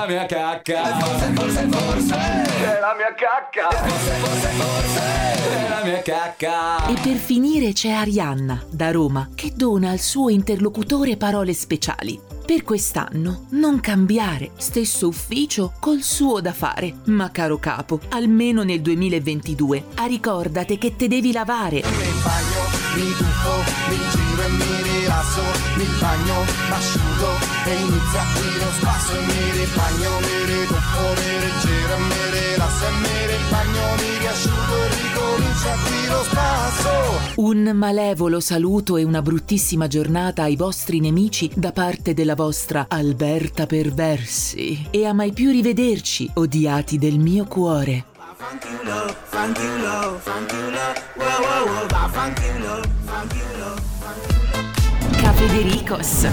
la 0.05 0.11
mia 0.11 0.27
cacca 0.27 0.85
Forse, 0.99 1.33
forse, 1.33 1.69
forse 1.71 2.15
È 2.15 2.79
la 2.81 2.95
mia 2.95 3.15
cacca 3.15 3.71
Forse, 3.71 4.11
forse, 4.21 4.49
forse 4.49 5.03
È 5.43 5.69
la 5.69 5.83
mia 5.83 6.03
cacca 6.03 6.87
E 6.89 6.95
per 7.01 7.17
finire 7.17 7.73
c'è 7.73 7.91
Arianna, 7.91 8.63
da 8.71 8.91
Roma, 8.91 9.31
che 9.35 9.53
dona 9.55 9.91
al 9.91 9.99
suo 9.99 10.29
interlocutore 10.29 11.17
parole 11.17 11.55
speciali. 11.55 12.21
Per 12.45 12.63
quest'anno 12.63 13.47
non 13.51 13.81
cambiare, 13.81 14.51
stesso 14.57 15.09
ufficio 15.09 15.73
col 15.81 16.03
suo 16.03 16.41
da 16.41 16.53
fare. 16.53 16.95
Ma 17.05 17.31
caro 17.31 17.59
capo, 17.59 18.01
almeno 18.11 18.63
nel 18.63 18.83
2022, 18.83 19.85
ah, 19.95 20.07
ricordate 20.07 20.77
che 20.77 20.95
te 20.97 21.09
devi 21.09 21.33
lavare. 21.33 21.77
Mi 21.77 22.13
bagno, 22.23 23.07
mi 23.07 23.13
tuffo, 23.17 23.91
mi 23.91 23.97
giro 24.11 24.24
e 24.45 24.49
mi 24.49 24.83
rilasso 24.83 25.43
Mi 25.77 25.87
bagno, 25.99 26.45
m'asciugo 26.69 27.31
e 27.67 27.75
inizia 27.75 28.23
qui 28.35 28.59
lo 28.59 28.71
spasso 28.79 29.13
E 29.13 29.25
mi 29.27 29.51
ribagno, 29.59 30.11
mi 30.21 30.37
rituffo, 30.53 31.05
mi 31.21 31.33
rigiro 31.45 31.95
e 31.95 31.99
mi 31.99 32.23
rilasso 32.31 32.85
E 32.85 32.91
mi 33.03 33.19
ribagno, 33.33 33.83
mi 33.99 34.19
riasciugo 34.19 34.75
e 34.75 34.89
ricomincia 35.03 35.73
qui 35.85 36.09
lo 36.09 36.23
spasso 36.23 37.41
Un 37.41 37.71
malevolo 37.75 38.41
saluto 38.41 38.97
e 38.97 39.05
una 39.05 39.23
bruttissima 39.23 39.87
giornata 39.87 40.43
ai 40.43 40.57
vostri 40.57 41.01
nemici 41.01 41.51
da 41.55 41.73
parte 41.73 42.15
della 42.15 42.35
vostra 42.35 42.87
Alberta 42.89 43.67
Perversi. 43.67 44.87
E 44.91 45.07
a 45.07 45.13
mai 45.13 45.33
più 45.33 45.51
rivederci, 45.51 46.31
odiati 46.35 46.99
del 46.99 47.19
mio 47.19 47.45
cuore. 47.45 48.05
Fanculo, 48.37 49.15
fanculo, 49.25 50.19
fanculo 50.21 51.05
Wow, 51.17 51.41
wow, 51.41 51.75
wow, 51.75 51.87
va 51.87 52.09
fanculo, 52.13 52.81
Cafedericos. 55.45 56.27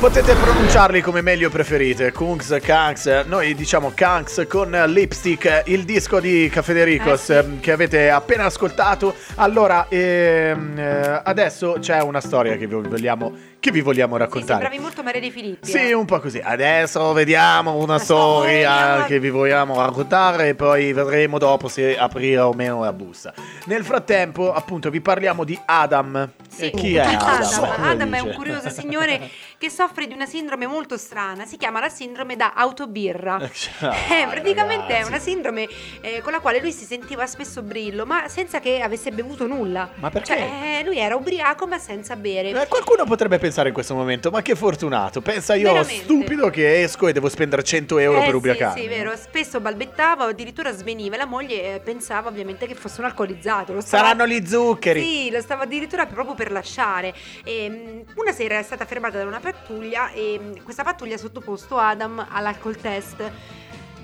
Potete 0.00 0.34
pronunciarli 0.34 1.00
come 1.00 1.20
meglio 1.20 1.48
preferite. 1.48 2.10
Kungs, 2.10 2.58
Kanks. 2.60 3.22
Noi 3.26 3.54
diciamo 3.54 3.92
Kanks 3.94 4.46
con 4.48 4.70
Lipstick, 4.88 5.62
il 5.66 5.84
disco 5.84 6.18
di 6.18 6.48
Cafedericos 6.52 7.20
Eh, 7.20 7.24
sì. 7.24 7.32
ehm, 7.34 7.60
che 7.60 7.70
avete 7.70 8.10
appena 8.10 8.46
ascoltato. 8.46 9.14
Allora, 9.36 9.86
ehm, 9.88 10.76
eh, 10.76 11.20
adesso 11.22 11.76
c'è 11.78 12.00
una 12.02 12.20
storia 12.20 12.56
che 12.56 12.66
vi 12.66 12.74
vogliamo, 12.74 13.32
che 13.64 13.70
vi 13.70 13.80
vogliamo 13.80 14.16
Sì, 14.16 14.20
raccontare. 14.20 14.60
sembravi 14.60 14.78
molto 14.78 15.02
Maria 15.02 15.20
De 15.22 15.30
Filippi. 15.30 15.66
Sì, 15.66 15.78
eh. 15.78 15.94
un 15.94 16.04
po' 16.04 16.20
così. 16.20 16.38
Adesso 16.38 17.14
vediamo 17.14 17.76
una 17.76 17.98
storia 17.98 18.82
storia. 18.82 19.04
che 19.06 19.18
vi 19.18 19.30
vogliamo 19.30 19.80
raccontare 19.80 20.48
e 20.48 20.54
poi 20.54 20.92
vedremo 20.92 21.38
dopo 21.38 21.68
se 21.68 21.96
aprire 21.96 22.40
o 22.42 22.52
meno 22.52 22.82
la 22.82 22.92
busta. 22.92 23.32
Nel 23.64 23.82
frattempo, 23.82 24.52
appunto, 24.52 24.90
vi 24.90 25.00
parliamo 25.00 25.44
di 25.44 25.58
Adam. 25.64 26.28
Sì. 26.46 26.66
E 26.66 26.70
chi 26.72 26.96
è 26.96 27.00
Adam? 27.00 27.64
Adam, 27.64 27.84
Adam 27.84 28.14
è 28.14 28.20
un 28.20 28.34
curioso 28.34 28.68
signore 28.68 29.30
che 29.58 29.70
soffre 29.70 30.06
di 30.06 30.12
una 30.14 30.26
sindrome 30.26 30.66
molto 30.66 30.96
strana, 30.96 31.44
si 31.46 31.56
chiama 31.56 31.80
la 31.80 31.88
sindrome 31.88 32.36
da 32.36 32.52
autobirra. 32.54 33.36
Ah, 33.36 33.94
Eh, 34.14 34.26
praticamente 34.28 34.86
è 34.88 34.92
ragazzi. 34.92 35.08
una 35.08 35.18
sindrome 35.18 35.68
eh, 36.00 36.20
con 36.22 36.32
la 36.32 36.40
quale 36.40 36.60
lui 36.60 36.72
si 36.72 36.84
sentiva 36.84 37.26
spesso 37.26 37.62
brillo, 37.62 38.04
ma 38.06 38.28
senza 38.28 38.60
che 38.60 38.80
avesse 38.80 39.10
bevuto 39.10 39.46
nulla. 39.46 39.90
Ma 39.96 40.10
perché? 40.10 40.36
Cioè, 40.36 40.78
eh, 40.80 40.84
lui 40.84 40.98
era 40.98 41.16
ubriaco 41.16 41.66
ma 41.66 41.78
senza 41.78 42.16
bere. 42.16 42.50
Eh, 42.50 42.66
qualcuno 42.68 43.04
potrebbe 43.04 43.38
pensare 43.38 43.68
in 43.68 43.74
questo 43.74 43.94
momento, 43.94 44.30
ma 44.30 44.42
che 44.42 44.54
fortunato. 44.54 45.20
Pensa 45.20 45.54
io, 45.54 45.72
Veramente. 45.72 46.02
stupido, 46.04 46.50
che 46.50 46.82
esco 46.82 47.08
e 47.08 47.12
devo 47.12 47.28
spendere 47.28 47.62
100 47.62 47.98
euro 47.98 48.18
Eh, 48.18 48.20
per 48.22 48.30
sì, 48.30 48.36
ubriacarmi. 48.36 48.80
Sì, 48.82 48.88
vero. 48.88 49.16
Spesso 49.16 49.60
balbettava 49.60 50.24
o 50.24 50.28
addirittura 50.28 50.72
sveniva 50.72 51.14
e 51.14 51.18
la 51.18 51.26
moglie 51.26 51.74
eh, 51.74 51.80
pensava 51.80 52.28
ovviamente 52.28 52.66
che 52.66 52.74
fosse 52.74 53.00
un 53.00 53.06
alcolizzato. 53.06 53.72
Lo 53.72 53.80
stava- 53.80 54.04
Saranno 54.04 54.26
gli 54.26 54.44
zuccheri. 54.46 55.02
Sì, 55.02 55.30
lo 55.30 55.40
stava 55.40 55.62
addirittura 55.62 56.06
proprio 56.06 56.34
per 56.34 56.50
lasciare. 56.52 57.14
E, 57.44 57.68
mh, 57.68 58.12
una 58.16 58.32
sera 58.32 58.58
è 58.58 58.62
stata 58.62 58.84
fermata 58.84 59.18
da 59.18 59.24
una 59.24 59.40
pattuglia 59.54 60.10
e 60.10 60.38
mh, 60.38 60.62
questa 60.64 60.82
pattuglia 60.82 61.14
ha 61.14 61.18
sottoposto 61.18 61.78
Adam 61.78 62.24
all'alcol 62.28 62.76
test. 62.76 63.30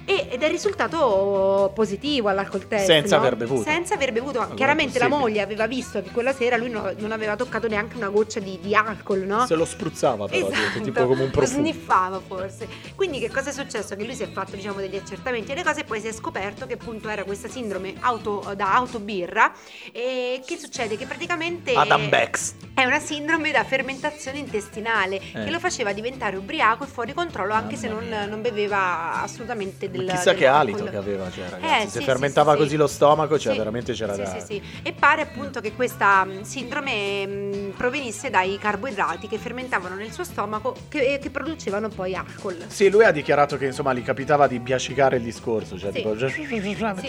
Ed 0.05 0.43
è 0.43 0.49
risultato 0.49 1.71
positivo 1.75 2.29
all'alcol 2.29 2.67
test. 2.67 2.87
Senza 2.87 3.17
no? 3.17 3.23
aver 3.23 3.37
bevuto. 3.37 3.63
Senza 3.63 3.95
aver 3.95 4.13
bevuto. 4.13 4.41
com'è 4.41 4.55
Chiaramente 4.55 4.99
la 4.99 5.09
moglie 5.09 5.41
aveva 5.41 5.67
visto 5.67 6.03
che 6.03 6.11
quella 6.11 6.33
sera 6.33 6.57
lui 6.57 6.71
no- 6.71 6.93
non 6.99 7.13
aveva 7.13 7.37
toccato 7.37 7.69
neanche 7.69 7.97
una 7.97 8.09
goccia 8.09 8.41
di, 8.41 8.59
di 8.61 8.75
alcol, 8.75 9.21
no? 9.21 9.47
Se 9.47 9.55
lo 9.55 9.65
spruzzava 9.65 10.27
però, 10.27 10.49
Esatto, 10.49 10.81
tipo 10.81 11.01
come 11.07 11.21
un 11.21 11.27
lo 11.27 11.31
profumo. 11.31 11.59
sniffava 11.61 12.21
forse. 12.27 12.67
Quindi 12.95 13.19
che 13.21 13.31
cosa 13.31 13.51
è 13.51 13.53
successo? 13.53 13.95
Che 13.97 14.05
lui 14.05 14.15
si 14.15 14.23
è 14.23 14.31
fatto 14.31 14.57
diciamo 14.57 14.81
degli 14.81 14.97
accertamenti 14.97 15.53
e 15.53 15.55
le 15.55 15.63
cose 15.65 15.81
e 15.81 15.85
poi 15.85 16.01
si 16.01 16.09
è 16.09 16.13
scoperto 16.13 16.67
che 16.67 16.75
appunto 16.75 17.09
era 17.09 17.25
questa 17.25 17.49
sindrome 17.49 17.95
auto, 18.01 18.53
da 18.57 18.75
autobirra 18.75 19.53
e 19.93 20.41
che 20.45 20.57
succede? 20.57 20.97
Che 20.97 21.07
praticamente 21.07 21.73
Adam 21.75 22.09
Bex. 22.09 22.55
è 22.75 22.85
una 22.85 22.99
sindrome 22.99 23.51
da 23.51 23.65
fermentazione 23.65 24.39
intestinale 24.39 25.17
Eh. 25.21 25.45
che 25.45 25.51
lo 25.51 25.59
faceva 25.59 25.93
diventare 25.93 26.37
ubriaco 26.37 26.85
e 26.85 26.87
fuori 26.87 27.13
controllo 27.13 27.53
anche 27.53 27.77
se 27.77 27.89
non, 27.89 28.07
non 28.29 28.41
beveva 28.43 29.23
assolutamente 29.23 29.90
del 29.91 30.05
Ma 30.05 30.13
chissà 30.13 30.33
che 30.33 30.41
dell'alcol. 30.41 30.75
alito 30.75 30.85
che 30.91 30.97
aveva, 30.97 31.31
cioè, 31.31 31.49
ragazzi. 31.49 31.87
Eh, 31.87 31.89
Se 31.91 31.99
sì, 31.99 32.05
fermentava 32.05 32.51
sì, 32.53 32.57
sì, 32.57 32.63
così 32.63 32.75
sì. 32.75 32.77
lo 32.77 32.87
stomaco, 32.87 33.39
cioè 33.39 33.57
veramente 33.57 33.93
c'era 33.93 34.17
da... 34.17 34.39
sì, 34.39 34.55
sì. 34.55 34.63
E 34.83 34.93
pare 34.93 35.23
appunto 35.23 35.61
che 35.61 35.73
questa 35.75 36.25
mh, 36.25 36.43
sindrome 36.43 37.27
mh, 37.27 37.71
provenisse 37.77 38.31
dai 38.31 38.59
carboidrati 38.59 39.29
che 39.29 39.39
fermentavano 39.39 39.95
nel 39.95 40.13
suo 40.13 40.25
stomaco 40.25 40.75
che, 40.89 41.19
che 41.21 41.31
producevano 41.31 41.89
poi 41.89 42.15
alcol. 42.15 42.57
Sì, 42.69 42.89
lui 42.91 43.05
ha 43.05 43.11
dichiarato 43.11 43.57
che 43.57 43.67
insomma 43.67 43.93
gli 43.93 44.03
capitava 44.03 44.47
di 44.47 44.59
biascicare 44.59 45.17
il 45.17 45.23
discorso, 45.23 45.79
cioè 45.79 45.91
tipo 45.93 46.15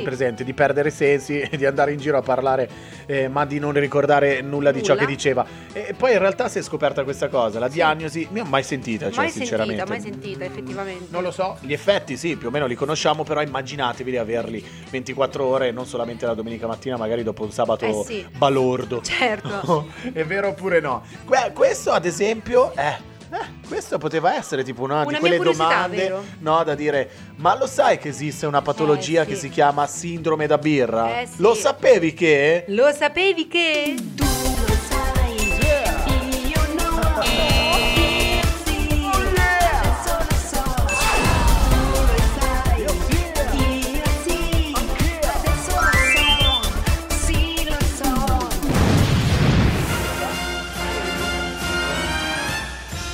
presente, 0.04 0.44
di 0.44 0.54
perdere 0.54 0.90
sensi 0.90 1.40
e 1.40 1.58
di 1.58 1.66
andare 1.66 1.92
in 1.94 2.00
giro 2.00 2.18
a 2.18 2.22
parlare 2.22 2.70
eh, 3.06 3.28
ma 3.28 3.46
di 3.46 3.60
non 3.60 3.74
ricordare 3.74 4.42
nulla 4.42 4.72
di 4.72 4.84
ciò 4.84 4.94
Nulla. 4.94 5.06
che 5.06 5.12
diceva. 5.12 5.46
E 5.74 5.94
poi 5.98 6.14
in 6.14 6.20
realtà 6.20 6.48
si 6.50 6.60
è 6.60 6.62
scoperta 6.62 7.04
questa 7.04 7.28
cosa, 7.28 7.60
la 7.60 7.68
diagnosi, 7.68 8.28
mi 8.32 8.40
ho 8.40 8.46
mai 8.46 8.64
sentita, 8.64 9.10
cioè 9.10 9.24
mai 9.24 9.30
sinceramente. 9.30 9.86
sentita, 9.86 9.90
mai 9.90 10.02
sentita 10.02 10.46
effettivamente. 10.46 11.06
Non 11.10 11.24
lo 11.24 11.32
so, 11.32 11.58
gli 11.62 11.74
effetti 11.74 12.18
sì, 12.18 12.36
più 12.36 12.48
o 12.48 12.52
meno 12.52 12.68
li 12.72 12.76
conosciamo, 12.76 13.24
però 13.24 13.42
immaginatevi 13.42 14.12
di 14.12 14.18
averli 14.18 14.64
24 14.90 15.46
ore, 15.46 15.72
non 15.72 15.86
solamente 15.86 16.26
la 16.26 16.34
domenica 16.34 16.68
mattina, 16.68 16.98
magari 16.98 17.24
dopo 17.24 17.44
un 17.44 17.52
sabato 17.52 17.86
Eh 17.86 18.04
sì. 18.06 18.26
balordo. 18.38 19.02
Certo. 19.02 19.88
È 20.12 20.24
vero 20.26 20.50
oppure 20.50 20.80
no? 20.80 21.04
Que- 21.26 21.52
questo 21.54 21.92
ad 21.92 22.06
esempio 22.06 22.72
è... 22.74 22.98
eh, 23.32 23.38
questo 23.68 23.98
poteva 23.98 24.36
essere 24.36 24.64
tipo 24.64 24.84
una, 24.84 25.02
di 25.04 25.10
Una 25.10 25.20
quelle 25.20 25.36
mia 25.40 25.44
curiosità, 25.52 25.88
domande 25.88 26.14
no, 26.40 26.64
da 26.64 26.76
dire 26.76 27.10
ma 27.38 27.58
lo 27.58 27.66
sai 27.68 27.98
che 27.98 28.10
esiste 28.10 28.46
una 28.46 28.62
patologia 28.62 29.22
Eh, 29.22 29.26
che 29.26 29.36
sì. 29.36 29.42
si 29.42 29.50
chiama 29.50 29.88
sindrome 29.88 30.48
da 30.48 30.58
birra? 30.58 31.22
Eh, 31.22 31.26
sì. 31.28 31.42
Lo 31.42 31.54
sapevi 31.54 32.14
che? 32.14 32.66
Lo 32.68 32.92
sapevi 32.92 33.48
che? 33.48 33.96
Tu 34.16 34.26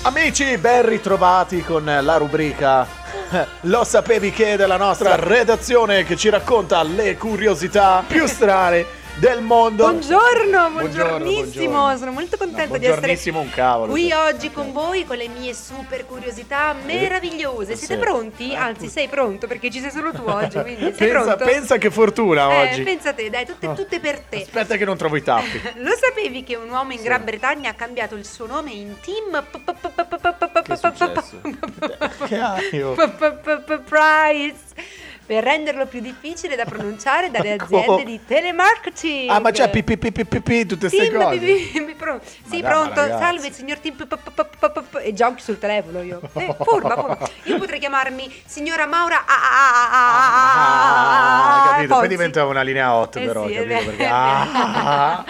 Amici, 0.08 0.58
ben 0.58 0.88
ritrovati 0.88 1.62
con 1.62 1.84
la 1.84 2.16
rubrica 2.16 2.88
Lo 3.68 3.84
sapevi 3.84 4.32
che 4.32 4.56
della 4.56 4.78
nostra 4.78 5.16
redazione 5.16 6.06
che 6.06 6.16
ci 6.16 6.30
racconta 6.30 6.82
le 6.82 7.18
curiosità 7.18 8.06
più 8.08 8.26
strane 8.26 8.86
del 9.20 9.42
mondo. 9.42 9.84
Buongiorno, 9.90 10.70
Buongiorno, 10.70 11.18
buongiornissimo. 11.18 11.70
buongiorno. 11.70 11.98
Sono 11.98 12.12
molto 12.12 12.38
contenta 12.38 12.74
No, 12.74 12.78
di 12.78 12.86
essere 12.86 13.38
un 13.38 13.50
cavolo, 13.50 13.92
qui 13.92 14.10
cioè. 14.10 14.32
oggi 14.34 14.52
con 14.52 14.72
voi 14.72 15.06
con 15.06 15.18
le 15.18 15.28
mie 15.28 15.54
super 15.54 16.06
curiosità 16.06 16.76
meravigliose. 16.86 17.76
Siete 17.76 17.96
Sì. 17.96 18.00
pronti? 18.00 18.52
Eh, 18.52 18.56
Anzi, 18.56 18.88
sei 18.88 19.08
pronto 19.08 19.48
perché 19.48 19.70
ci 19.72 19.80
sei 19.80 19.90
solo 19.92 20.12
tu 20.12 20.22
oggi, 20.26 20.60
quindi 20.60 20.82
sei 20.82 20.92
pensa, 20.94 21.36
pronto? 21.36 21.46
pensa 21.46 21.78
che 21.78 21.90
fortuna 21.90 22.50
Eh, 22.52 22.70
oggi. 22.70 22.84
pensa 22.84 23.14
te, 23.14 23.30
dai, 23.30 23.46
tutte, 23.46 23.68
Oh. 23.68 23.74
tutte 23.74 24.00
per 24.00 24.20
te. 24.20 24.42
Aspetta 24.44 24.76
che 24.78 24.86
non 24.86 24.98
trovo 24.98 25.16
i 25.16 25.24
tappi. 25.24 25.62
Lo 25.78 25.92
sapevi 26.00 26.44
che 26.44 26.56
un 26.56 26.70
uomo 26.70 26.92
in 26.92 27.00
Sì. 27.00 27.04
Gran 27.06 27.24
Bretagna 27.24 27.72
ha 27.72 27.74
cambiato 27.74 28.16
il 28.16 28.26
suo 28.26 28.46
nome 28.46 28.72
in 28.72 28.96
Tim 29.02 29.44
Che 30.64 30.74
è 30.74 30.76
successo? 30.76 31.42
Che 32.28 32.84
oh? 32.84 32.96
Price 33.88 34.56
per 35.28 35.44
renderlo 35.44 35.86
più 35.88 36.00
difficile 36.00 36.56
da 36.56 36.64
pronunciare 36.64 37.30
dalle 37.30 37.58
aziende 37.60 38.06
di 38.06 38.20
telemarketing. 38.26 39.30
Ah, 39.30 39.40
ma 39.40 39.52
c'è 39.52 39.70
PPPPP, 39.70 40.66
tutte 40.66 40.88
queste 40.90 41.12
cose. 41.12 41.38
Sì, 42.50 42.62
pronto. 42.62 43.06
Salve, 43.06 43.52
signor 43.52 43.78
Tim. 43.80 43.96
E 45.04 45.14
giochi 45.14 45.42
sul 45.44 45.60
telefono 45.60 46.02
io. 46.02 46.22
Eh, 46.34 46.56
furba. 46.62 47.18
Io 47.44 47.58
potrei 47.58 47.80
chiamarmi 47.80 48.34
signora 48.46 48.86
Maura. 48.86 49.26
ah, 49.26 49.34
ah, 49.34 49.70
ah, 49.74 49.90
ah, 49.92 49.92
ah, 49.92 50.32
ah, 50.32 50.46
Ah, 50.48 51.64
ah, 51.64 51.70
capito, 51.72 51.88
poi 51.88 51.96
Fonzi. 51.96 52.08
diventa 52.08 52.46
una 52.46 52.62
linea 52.62 52.96
8 52.96 53.20
Eh 53.20 53.26
però, 53.26 53.44
capito? 53.44 53.66
Perché 53.66 54.06
ah. 54.10 55.26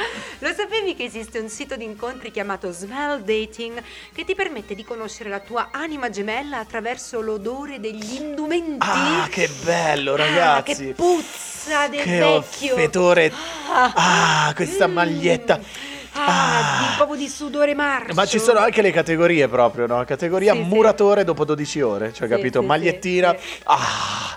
Lo 0.47 0.53
sapevi 0.53 0.95
che 0.95 1.03
esiste 1.03 1.39
un 1.39 1.49
sito 1.49 1.75
di 1.75 1.83
incontri 1.83 2.31
chiamato 2.31 2.71
Smell 2.71 3.19
Dating 3.21 3.83
che 4.13 4.23
ti 4.23 4.33
permette 4.33 4.75
di 4.75 4.86
conoscere 4.86 5.27
la 5.29 5.41
tua 5.41 5.71
anima 5.73 6.10
gemella 6.10 6.60
attraverso 6.60 7.19
l'odore 7.19 7.81
degli 7.81 8.13
indumenti? 8.15 8.77
Ah, 8.88 9.27
che 9.29 9.49
bello, 9.63 10.13
Ah, 10.13 10.15
ragazzi. 10.15 10.86
che 10.88 10.93
puzza 10.93 11.89
del 11.89 12.01
Che 12.01 12.17
vecchio. 12.19 12.75
fetore. 12.77 13.33
Ah, 13.69 13.91
Ah, 14.47 14.53
questa 14.55 14.88
Mm. 14.88 14.93
maglietta. 14.93 15.60
Ah, 16.19 16.45
Ah. 16.58 16.80
di, 16.89 16.95
proprio 16.95 17.17
di 17.17 17.27
sudore 17.30 17.73
marcio. 17.75 18.13
Ma 18.13 18.25
ci 18.25 18.39
sono 18.39 18.60
anche 18.60 18.82
le 18.82 18.91
categorie 18.91 19.47
proprio, 19.47 19.86
no? 19.88 20.03
Categoria 20.06 20.53
Sì, 20.53 20.60
sì. 20.60 20.65
muratore 20.65 21.23
dopo 21.23 21.45
12 21.45 21.82
ore, 21.82 22.13
cioè 22.13 22.27
Sì, 22.27 22.34
capito? 22.34 22.60
sì, 22.62 22.65
Magliettina, 22.65 23.36
sì, 23.38 23.47
sì. 23.47 23.60
ah, 23.65 23.75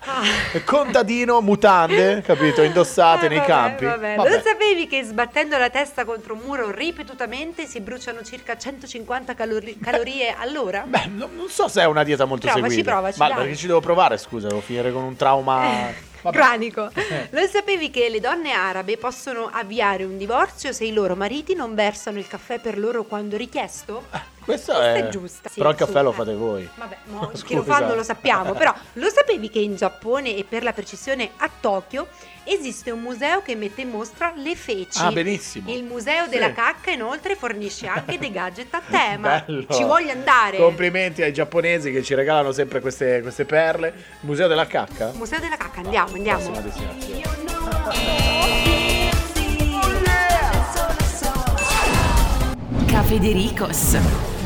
Ah. 0.02 0.60
contadino, 0.64 1.40
mutande, 1.40 2.22
capito? 2.24 2.62
Indossate 2.62 3.26
Ah, 3.26 3.28
nei 3.28 3.38
vabbè, 3.38 3.48
campi. 3.50 3.84
vabbè. 3.84 4.14
Vabbè. 4.16 4.28
Lo 4.30 4.40
sapevi 4.42 4.86
che 4.86 5.02
sbattendo 5.02 5.56
la 5.58 5.70
testa 5.70 6.04
contro 6.04 6.34
un 6.34 6.40
muro 6.44 6.70
ripetutamente 6.70 7.66
si 7.66 7.80
bruciano 7.80 8.22
circa 8.22 8.56
150 8.56 9.34
calori- 9.34 9.78
calorie 9.78 10.34
all'ora? 10.38 10.84
Beh, 10.86 11.06
no- 11.14 11.28
non 11.34 11.48
so 11.48 11.68
se 11.68 11.80
è 11.82 11.86
una 11.86 12.02
dieta 12.02 12.24
molto 12.24 12.46
Provaci, 12.46 12.68
seguita. 12.70 12.90
provaci, 12.92 13.18
Ma 13.18 13.28
dai. 13.28 13.36
perché 13.36 13.56
ci 13.56 13.66
devo 13.66 13.80
provare, 13.80 14.16
scusa, 14.18 14.48
devo 14.48 14.60
finire 14.60 14.92
con 14.92 15.02
un 15.02 15.16
trauma. 15.16 16.08
Vabbè. 16.22 16.36
Cranico. 16.36 16.90
Lo 17.30 17.46
sapevi 17.48 17.90
che 17.90 18.08
le 18.08 18.20
donne 18.20 18.52
arabe 18.52 18.96
possono 18.96 19.48
avviare 19.52 20.04
un 20.04 20.16
divorzio 20.18 20.72
se 20.72 20.84
i 20.84 20.92
loro 20.92 21.16
mariti 21.16 21.54
non 21.54 21.74
versano 21.74 22.18
il 22.18 22.26
caffè 22.26 22.58
per 22.58 22.78
loro 22.78 23.04
quando 23.04 23.36
richiesto? 23.36 24.04
Questa, 24.50 24.74
Questa 24.74 24.94
è... 24.94 25.04
è 25.06 25.08
giusta. 25.08 25.48
Sì, 25.48 25.58
Però 25.58 25.70
il 25.70 25.76
caffè 25.76 25.98
su, 25.98 26.02
lo 26.04 26.12
fate 26.12 26.34
voi. 26.34 26.68
Vabbè, 26.74 26.96
chi 27.44 27.54
lo 27.54 27.62
fa 27.62 27.78
non 27.78 27.96
lo 27.96 28.02
sappiamo, 28.02 28.52
però 28.54 28.74
lo 28.94 29.08
sapevi 29.08 29.48
che 29.48 29.60
in 29.60 29.76
Giappone 29.76 30.36
e 30.36 30.44
per 30.44 30.62
la 30.62 30.72
precisione 30.72 31.30
a 31.36 31.48
Tokyo 31.60 32.08
esiste 32.44 32.90
un 32.90 33.00
museo 33.00 33.42
che 33.42 33.54
mette 33.54 33.82
in 33.82 33.90
mostra 33.90 34.32
le 34.34 34.56
feci. 34.56 34.98
Ah, 35.00 35.12
benissimo. 35.12 35.70
Il 35.72 35.84
museo 35.84 36.24
Sì. 36.24 36.30
della 36.30 36.52
cacca 36.52 36.90
inoltre 36.90 37.36
fornisce 37.36 37.86
anche 37.86 38.18
dei 38.18 38.32
gadget 38.32 38.74
a 38.74 38.82
tema. 38.90 39.44
Bello. 39.46 39.66
Ci 39.70 39.84
voglio 39.84 40.10
andare. 40.10 40.56
Complimenti 40.56 41.22
ai 41.22 41.32
giapponesi 41.32 41.92
che 41.92 42.02
ci 42.02 42.14
regalano 42.14 42.50
sempre 42.52 42.80
queste, 42.80 43.20
queste 43.22 43.44
perle. 43.44 43.92
Museo 44.20 44.48
della 44.48 44.66
cacca? 44.66 45.12
Museo 45.14 45.38
della 45.38 45.56
cacca, 45.56 45.80
andiamo, 45.80 46.14
andiamo. 46.14 46.42
Prossima 46.42 46.60
destinazione. 46.60 48.30
Cafedericos. 52.86 54.39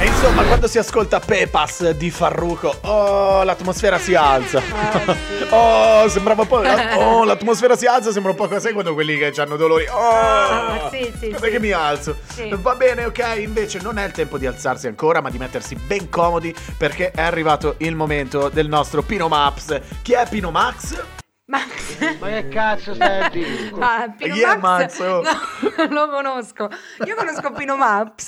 E 0.00 0.06
insomma, 0.06 0.44
quando 0.44 0.66
si 0.66 0.78
ascolta 0.78 1.20
Pepas 1.20 1.90
di 1.90 2.10
Farruko, 2.10 2.74
oh, 2.84 3.42
l'atmosfera 3.42 3.98
si 3.98 4.14
alza. 4.14 4.62
oh, 5.50 6.08
sembrava 6.08 6.40
un 6.40 6.48
po'. 6.48 6.62
Oh, 6.96 7.24
l'atmosfera 7.24 7.76
si 7.76 7.84
alza, 7.84 8.10
sembra 8.10 8.30
un 8.30 8.36
po' 8.38 8.48
così 8.48 8.72
quando 8.72 8.94
quelli 8.94 9.18
che 9.18 9.30
hanno 9.38 9.56
dolori. 9.56 9.84
Oh, 9.90 9.98
Ah, 9.98 10.88
sì, 10.90 11.12
sì, 11.18 11.34
sì. 11.38 11.50
che 11.50 11.60
mi 11.60 11.72
alzo? 11.72 12.16
Sì. 12.32 12.48
Va 12.58 12.74
bene, 12.76 13.04
ok. 13.04 13.34
Invece 13.40 13.78
non 13.82 13.98
è 13.98 14.06
il 14.06 14.12
tempo 14.12 14.38
di 14.38 14.46
alzarsi 14.46 14.86
ancora, 14.86 15.20
ma 15.20 15.28
di 15.28 15.36
mettersi 15.36 15.74
ben 15.74 16.08
comodi 16.08 16.54
perché 16.78 17.10
è 17.10 17.20
arrivato 17.20 17.74
il 17.78 17.94
momento 17.94 18.48
del 18.48 18.68
nostro 18.68 19.02
Pino 19.02 19.28
Maps. 19.28 19.78
Chi 20.00 20.12
è 20.14 20.26
Pino 20.30 20.50
Max? 20.50 21.19
Ma... 21.50 21.58
Ma 22.20 22.26
che 22.28 22.48
cazzo 22.48 22.94
stai 22.94 23.22
a 23.24 23.28
dire? 23.30 23.72
Ah, 23.80 24.08
Pino 24.16 24.36
Max? 24.58 24.60
Max? 24.60 24.98
Oh. 25.00 25.22
No, 25.22 25.86
lo 25.90 26.08
conosco. 26.08 26.70
Io 27.04 27.14
conosco 27.16 27.50
Pino 27.50 27.76
Maps, 27.76 28.26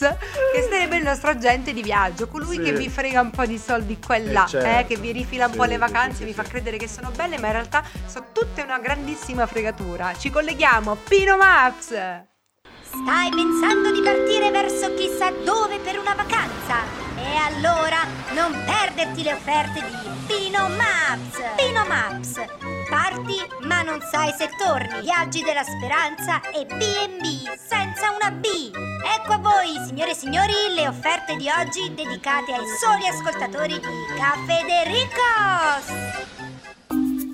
che 0.53 0.63
sarebbe 0.69 0.97
il 0.97 1.05
nostro 1.05 1.31
agente 1.31 1.73
di 1.73 1.83
viaggio, 1.83 2.27
colui 2.27 2.57
Sì. 2.57 2.63
che 2.63 2.73
vi 2.73 2.89
frega 2.89 3.21
un 3.21 3.31
po' 3.31 3.47
di 3.47 3.59
soldi 3.59 3.97
qua 4.05 4.17
e 4.17 4.25
Eh, 4.29 4.33
là, 4.33 4.47
certo. 4.47 4.67
eh, 4.81 4.87
che 4.89 4.97
vi 5.01 5.13
rifila 5.13 5.47
un 5.47 5.53
po' 5.55 5.63
Sì, 5.63 5.69
le 5.69 5.75
sì, 5.75 5.81
vacanze, 5.81 6.17
sì, 6.17 6.25
vi 6.25 6.33
fa 6.35 6.43
credere 6.43 6.77
che 6.79 6.89
sono 6.89 7.11
belle, 7.15 7.39
ma 7.39 7.47
in 7.47 7.53
realtà 7.53 7.85
sono 8.07 8.27
tutte 8.33 8.63
una 8.63 8.79
grandissima 8.81 9.47
fregatura. 9.47 10.13
Ci 10.19 10.29
colleghiamo 10.31 10.97
Pino 11.09 11.37
Maps. 11.37 11.89
Stai 11.89 13.31
pensando 13.31 13.93
di 13.93 14.01
partire 14.03 14.51
verso 14.51 14.93
chissà 14.95 15.31
dove 15.31 15.79
per 15.79 15.97
una 15.99 16.15
vacanza? 16.15 16.77
E 17.17 17.37
allora 17.37 17.99
non 18.35 18.53
perderti 18.67 19.23
le 19.23 19.33
offerte 19.35 19.81
di 19.81 20.11
Pino 20.27 20.69
Maps! 20.69 21.41
Pino 21.57 21.85
Maps! 21.87 22.72
Parti 23.13 23.37
ma 23.67 23.83
non 23.83 24.01
sai 24.01 24.33
se 24.33 24.49
torni. 24.57 25.03
Viaggi 25.03 25.43
della 25.43 25.63
speranza 25.63 26.41
e 26.51 26.65
B&B 26.65 27.45
senza 27.61 28.09
una 28.09 28.31
B. 28.31 28.47
Ecco 28.73 29.33
a 29.35 29.39
voi, 29.39 29.77
signore 29.87 30.13
e 30.13 30.15
signori, 30.15 30.55
le 30.75 30.89
offerte 30.89 31.37
di 31.37 31.47
oggi 31.51 31.93
dedicate 31.95 32.53
ai 32.53 32.65
soli 32.81 33.07
ascoltatori 33.07 33.75
di 33.75 33.81
Caffè 34.17 34.65
De 34.65 34.85
Ricos! 34.89 35.93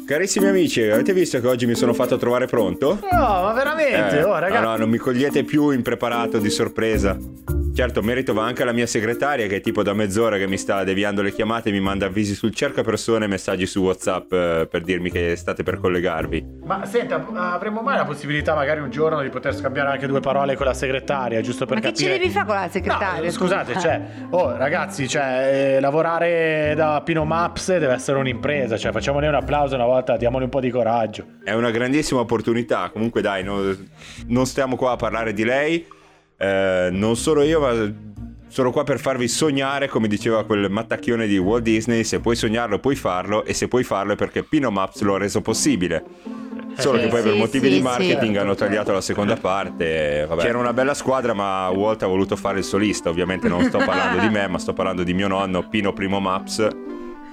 Carissimi 0.05 0.49
amici, 0.49 0.83
avete 0.83 1.13
visto 1.13 1.41
che 1.41 1.47
oggi 1.47 1.67
mi 1.67 1.77
sono 1.77 1.95
fatto 1.95 2.17
trovare 2.17 2.47
pronto? 2.47 2.99
No, 3.13 3.43
ma 3.43 3.53
veramente? 3.53 4.19
Eh, 4.19 4.25
oh, 4.25 4.37
ragazzi. 4.37 4.61
No, 4.61 4.71
no, 4.71 4.77
non 4.79 4.91
mi 4.91 4.99
cogliete 4.99 5.45
più 5.45 5.71
impreparato 5.71 6.39
di 6.39 6.51
sorpresa. 6.51 7.17
Certo, 7.79 8.03
merito 8.03 8.35
va 8.35 8.43
anche 8.43 8.63
alla 8.63 8.73
mia 8.73 8.89
segretaria 8.89 9.47
che 9.47 9.59
è 9.59 9.61
tipo 9.61 9.85
da 9.85 9.93
mezz'ora 9.93 10.37
che 10.37 10.49
mi 10.49 10.59
sta 10.59 10.83
deviando 10.83 11.23
le 11.23 11.33
chiamate 11.33 11.69
e 11.69 11.73
mi 11.73 11.79
manda 11.79 12.07
avvisi 12.07 12.35
sul 12.35 12.53
cercapersone 12.53 13.27
e 13.27 13.29
messaggi 13.29 13.67
su 13.67 13.81
WhatsApp 13.83 14.33
eh, 14.33 14.67
per 14.69 14.83
dirmi 14.83 15.13
che 15.13 15.37
state 15.37 15.63
per 15.63 15.79
collegarvi. 15.79 16.45
Ma 16.65 16.85
senta, 16.87 17.25
avremmo 17.53 17.81
mai 17.81 17.97
la 17.97 18.05
possibilità 18.05 18.57
magari 18.57 18.81
un 18.81 18.91
giorno 18.91 19.23
di 19.23 19.29
poter 19.29 19.55
scambiare 19.55 19.91
anche 19.91 20.09
due 20.09 20.19
parole 20.19 20.57
con 20.57 20.67
la 20.67 20.75
segretaria, 20.75 21.41
giusto 21.41 21.67
per 21.67 21.77
Ma 21.77 21.83
che 21.83 21.93
capire... 21.93 22.15
ci 22.15 22.19
devi 22.19 22.31
fare 22.33 22.47
con 22.47 22.55
la 22.57 22.69
segretaria? 22.69 23.23
No, 23.23 23.31
scusate, 23.31 23.79
cioè, 23.79 24.03
oh 24.31 24.57
ragazzi, 24.57 25.07
cioè, 25.07 25.77
eh, 25.77 25.81
lavorare 25.81 26.73
da 26.75 27.01
Pino 27.05 27.25
Maps 27.25 27.69
deve 27.69 27.93
essere 27.93 28.19
un'impresa, 28.19 28.77
cioè 28.77 28.91
facciamole 28.91 29.29
un 29.29 29.35
applauso 29.35 29.77
una 29.77 29.87
volta, 29.87 30.17
diamole 30.17 30.43
un 30.43 30.51
po' 30.51 30.59
di 30.59 30.71
coraggio. 30.71 31.25
È 31.45 31.53
una 31.53 31.71
grandissima 31.71 32.19
opportunità. 32.19 32.91
Comunque, 32.93 33.21
dai, 33.21 33.45
no- 33.45 33.73
non 34.27 34.47
stiamo 34.47 34.75
qua 34.75 34.91
a 34.91 34.97
parlare 34.97 35.33
di 35.33 35.45
lei. 35.45 35.97
Eh, 36.39 36.89
non 36.93 37.17
solo 37.17 37.43
io, 37.43 37.61
ma 37.61 37.93
sono 38.47 38.71
qua 38.71 38.85
per 38.85 38.99
farvi 38.99 39.29
sognare, 39.29 39.89
come 39.89 40.09
diceva 40.09 40.45
quel 40.45 40.71
mattacchione 40.71 41.27
di 41.27 41.37
Walt 41.37 41.63
Disney. 41.63 42.05
Se 42.05 42.21
puoi 42.21 42.37
sognarlo, 42.37 42.79
puoi 42.79 42.95
farlo. 42.95 43.45
E 43.45 43.53
se 43.55 43.69
puoi 43.69 43.85
farlo 43.85 44.13
è 44.13 44.17
perché 44.17 44.43
Pino 44.43 44.71
Maps 44.71 45.01
lo 45.03 45.17
ha 45.17 45.19
reso 45.19 45.41
possibile. 45.43 46.05
Solo 46.77 46.99
Sì, 46.99 47.05
che 47.05 47.11
poi 47.11 47.23
per 47.23 47.33
sì, 47.33 47.39
motivi 47.39 47.69
sì, 47.69 47.75
di 47.75 47.83
marketing 47.83 48.35
sì. 48.35 48.39
hanno 48.39 48.55
tagliato 48.55 48.93
la 48.93 49.01
seconda 49.01 49.37
parte. 49.37 50.23
e 50.23 50.27
Vabbè. 50.27 50.43
C'era 50.43 50.59
una 50.59 50.73
bella 50.73 50.95
squadra, 50.95 51.35
ma 51.35 51.69
Walt 51.71 52.03
ha 52.05 52.07
voluto 52.07 52.37
fare 52.37 52.59
il 52.59 52.65
solista. 52.65 53.11
Ovviamente 53.11 53.49
non 53.49 53.65
sto 53.65 53.79
parlando 53.79 54.21
di 54.21 54.29
me, 54.29 54.47
ma 54.49 54.59
sto 54.59 54.73
parlando 54.73 55.03
di 55.03 55.13
mio 55.13 55.29
nonno, 55.29 55.69
Pino 55.69 55.93
Primo 55.93 56.21
Maps. 56.21 56.69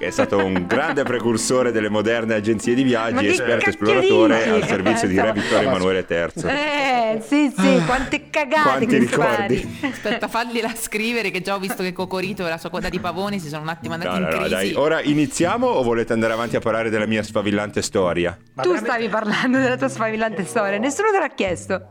Che 0.06 0.12
è 0.12 0.14
stato 0.14 0.38
un 0.38 0.68
grande 0.68 1.02
precursore 1.02 1.72
delle 1.72 1.90
moderne 1.90 2.36
agenzie 2.36 2.76
di 2.76 2.84
viaggi, 2.84 3.26
esperto 3.26 3.70
esploratore 3.70 4.38
dici? 4.38 4.50
al 4.50 4.68
servizio 4.68 5.08
di 5.08 5.20
Re 5.20 5.34
Vittorio 5.34 5.68
Emanuele 5.68 6.06
III. 6.08 6.44
Eh, 6.44 7.22
sì, 7.26 7.52
sì, 7.58 7.82
quante 7.88 8.30
cagate 8.30 8.62
Quanti 8.62 8.86
che 8.86 8.98
ricordi? 9.00 9.58
spari. 9.58 9.92
Aspetta, 9.92 10.28
fagliela 10.28 10.72
scrivere 10.76 11.32
che 11.32 11.42
già 11.42 11.56
ho 11.56 11.58
visto 11.58 11.82
che 11.82 11.92
Cocorito 11.92 12.46
e 12.46 12.50
la 12.50 12.60
sua 12.60 12.70
coda 12.70 12.88
di 12.90 13.00
pavoni 13.00 13.40
si 13.40 13.48
sono 13.48 13.64
un 13.64 13.70
attimo 13.70 13.96
andati 13.96 14.12
No, 14.12 14.20
no, 14.20 14.26
in 14.28 14.32
no, 14.32 14.38
crisi. 14.42 14.54
dai. 14.54 14.74
Ora 14.76 15.02
iniziamo 15.02 15.66
o 15.66 15.82
volete 15.82 16.14
andare 16.14 16.34
avanti 16.34 16.56
a 16.56 16.60
parlare 16.60 16.92
della 16.92 17.08
mia 17.08 17.24
sfavillante 17.24 17.82
storia? 17.82 18.38
Ma 18.54 18.62
tu 18.62 18.74
veramente- 18.74 18.92
stavi 19.00 19.10
parlando 19.10 19.58
della 19.58 19.76
tua 19.76 19.88
sfavillante 19.88 20.46
storia, 20.46 20.78
nessuno 20.78 21.10
te 21.12 21.18
l'ha 21.18 21.34
chiesto. 21.34 21.82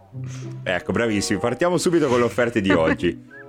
Ecco, 0.62 0.92
bravissimi. 0.92 1.40
Partiamo 1.40 1.78
subito 1.78 2.06
con 2.06 2.18
le 2.20 2.24
offerte 2.26 2.60
di 2.60 2.70
oggi. 2.70 3.32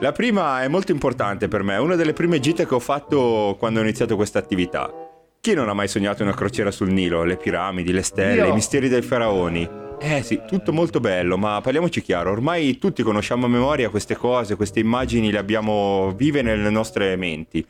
La 0.00 0.12
prima 0.12 0.62
è 0.62 0.68
molto 0.68 0.92
importante 0.92 1.46
per 1.46 1.62
me, 1.62 1.74
è 1.74 1.78
una 1.78 1.94
delle 1.94 2.14
prime 2.14 2.40
gite 2.40 2.66
che 2.66 2.74
ho 2.74 2.78
fatto 2.78 3.54
quando 3.58 3.80
ho 3.80 3.82
iniziato 3.82 4.16
questa 4.16 4.38
attività. 4.38 4.90
Chi 5.38 5.52
non 5.52 5.68
ha 5.68 5.74
mai 5.74 5.88
sognato 5.88 6.22
una 6.22 6.32
crociera 6.32 6.70
sul 6.70 6.90
Nilo? 6.90 7.22
Le 7.22 7.36
piramidi, 7.36 7.92
le 7.92 8.00
stelle, 8.00 8.46
Io. 8.46 8.48
i 8.48 8.52
misteri 8.54 8.88
dei 8.88 9.02
faraoni? 9.02 9.68
Eh 10.00 10.22
sì, 10.22 10.40
tutto 10.46 10.72
molto 10.72 11.00
bello, 11.00 11.36
ma 11.36 11.60
parliamoci 11.60 12.00
chiaro, 12.00 12.30
ormai 12.30 12.78
tutti 12.78 13.02
conosciamo 13.02 13.44
a 13.44 13.50
memoria 13.50 13.90
queste 13.90 14.16
cose, 14.16 14.56
queste 14.56 14.80
immagini 14.80 15.30
le 15.30 15.36
abbiamo 15.36 16.14
vive 16.16 16.40
nelle 16.40 16.70
nostre 16.70 17.14
menti. 17.16 17.62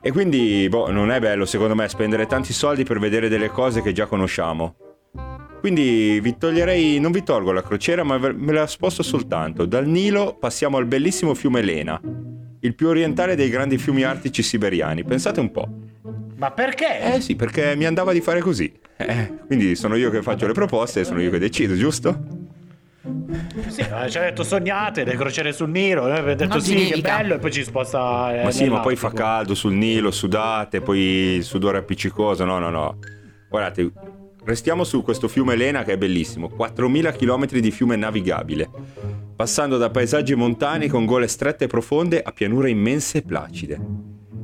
E 0.00 0.12
quindi, 0.12 0.68
boh, 0.70 0.92
non 0.92 1.10
è 1.10 1.18
bello 1.18 1.44
secondo 1.44 1.74
me 1.74 1.88
spendere 1.88 2.26
tanti 2.26 2.52
soldi 2.52 2.84
per 2.84 3.00
vedere 3.00 3.28
delle 3.28 3.48
cose 3.48 3.82
che 3.82 3.90
già 3.90 4.06
conosciamo. 4.06 4.76
Quindi 5.60 6.20
vi 6.20 6.36
toglierei, 6.38 7.00
non 7.00 7.10
vi 7.10 7.22
tolgo 7.22 7.52
la 7.52 7.62
crociera, 7.62 8.04
ma 8.04 8.16
me 8.18 8.52
la 8.52 8.66
sposto 8.66 9.02
soltanto. 9.02 9.66
Dal 9.66 9.86
Nilo 9.86 10.36
passiamo 10.38 10.76
al 10.76 10.86
bellissimo 10.86 11.34
fiume 11.34 11.62
Lena, 11.62 12.00
il 12.60 12.74
più 12.74 12.88
orientale 12.88 13.34
dei 13.34 13.48
grandi 13.48 13.76
fiumi 13.76 14.04
artici 14.04 14.42
siberiani. 14.42 15.04
Pensate 15.04 15.40
un 15.40 15.50
po'. 15.50 15.68
Ma 16.36 16.52
perché? 16.52 17.14
Eh 17.14 17.20
sì, 17.20 17.34
perché 17.34 17.74
mi 17.74 17.84
andava 17.84 18.12
di 18.12 18.20
fare 18.20 18.40
così. 18.40 18.72
Eh, 18.96 19.32
quindi 19.46 19.74
sono 19.74 19.96
io 19.96 20.10
che 20.10 20.22
faccio 20.22 20.46
le 20.46 20.52
proposte 20.52 21.00
e 21.00 21.04
sono 21.04 21.20
io 21.20 21.30
che 21.30 21.38
decido, 21.38 21.74
giusto? 21.74 22.46
Sì, 23.68 23.84
ci 24.08 24.18
ha 24.18 24.22
detto 24.22 24.42
sognate, 24.44 25.04
le 25.04 25.16
crociere 25.16 25.52
sul 25.52 25.70
Nilo, 25.70 26.08
eh, 26.08 26.12
aveva 26.12 26.34
detto 26.34 26.60
sì, 26.60 26.74
che 26.74 27.00
bello, 27.00 27.34
e 27.34 27.38
poi 27.38 27.52
ci 27.52 27.64
sposta. 27.64 28.40
eh, 28.40 28.44
Ma 28.44 28.50
sì, 28.50 28.68
ma 28.68 28.80
poi 28.80 28.96
fa 28.96 29.10
caldo 29.12 29.54
sul 29.54 29.74
Nilo, 29.74 30.10
sudate, 30.10 30.80
poi 30.80 30.98
il 30.98 31.44
sudore 31.44 31.78
appiccicoso. 31.78 32.44
No, 32.44 32.58
no, 32.58 32.70
no. 32.70 32.98
Guardate, 33.48 33.90
restiamo 34.48 34.82
su 34.82 35.02
questo 35.02 35.28
fiume 35.28 35.56
Lena 35.56 35.84
che 35.84 35.92
è 35.92 35.98
bellissimo. 35.98 36.50
4.000 36.56 37.14
km 37.14 37.60
di 37.60 37.70
fiume 37.70 37.96
navigabile. 37.96 38.70
Passando 39.36 39.76
da 39.76 39.90
paesaggi 39.90 40.34
montani 40.34 40.88
con 40.88 41.04
gole 41.04 41.28
strette 41.28 41.64
e 41.64 41.68
profonde 41.68 42.22
a 42.22 42.32
pianure 42.32 42.70
immense 42.70 43.18
e 43.18 43.22
placide. 43.22 43.78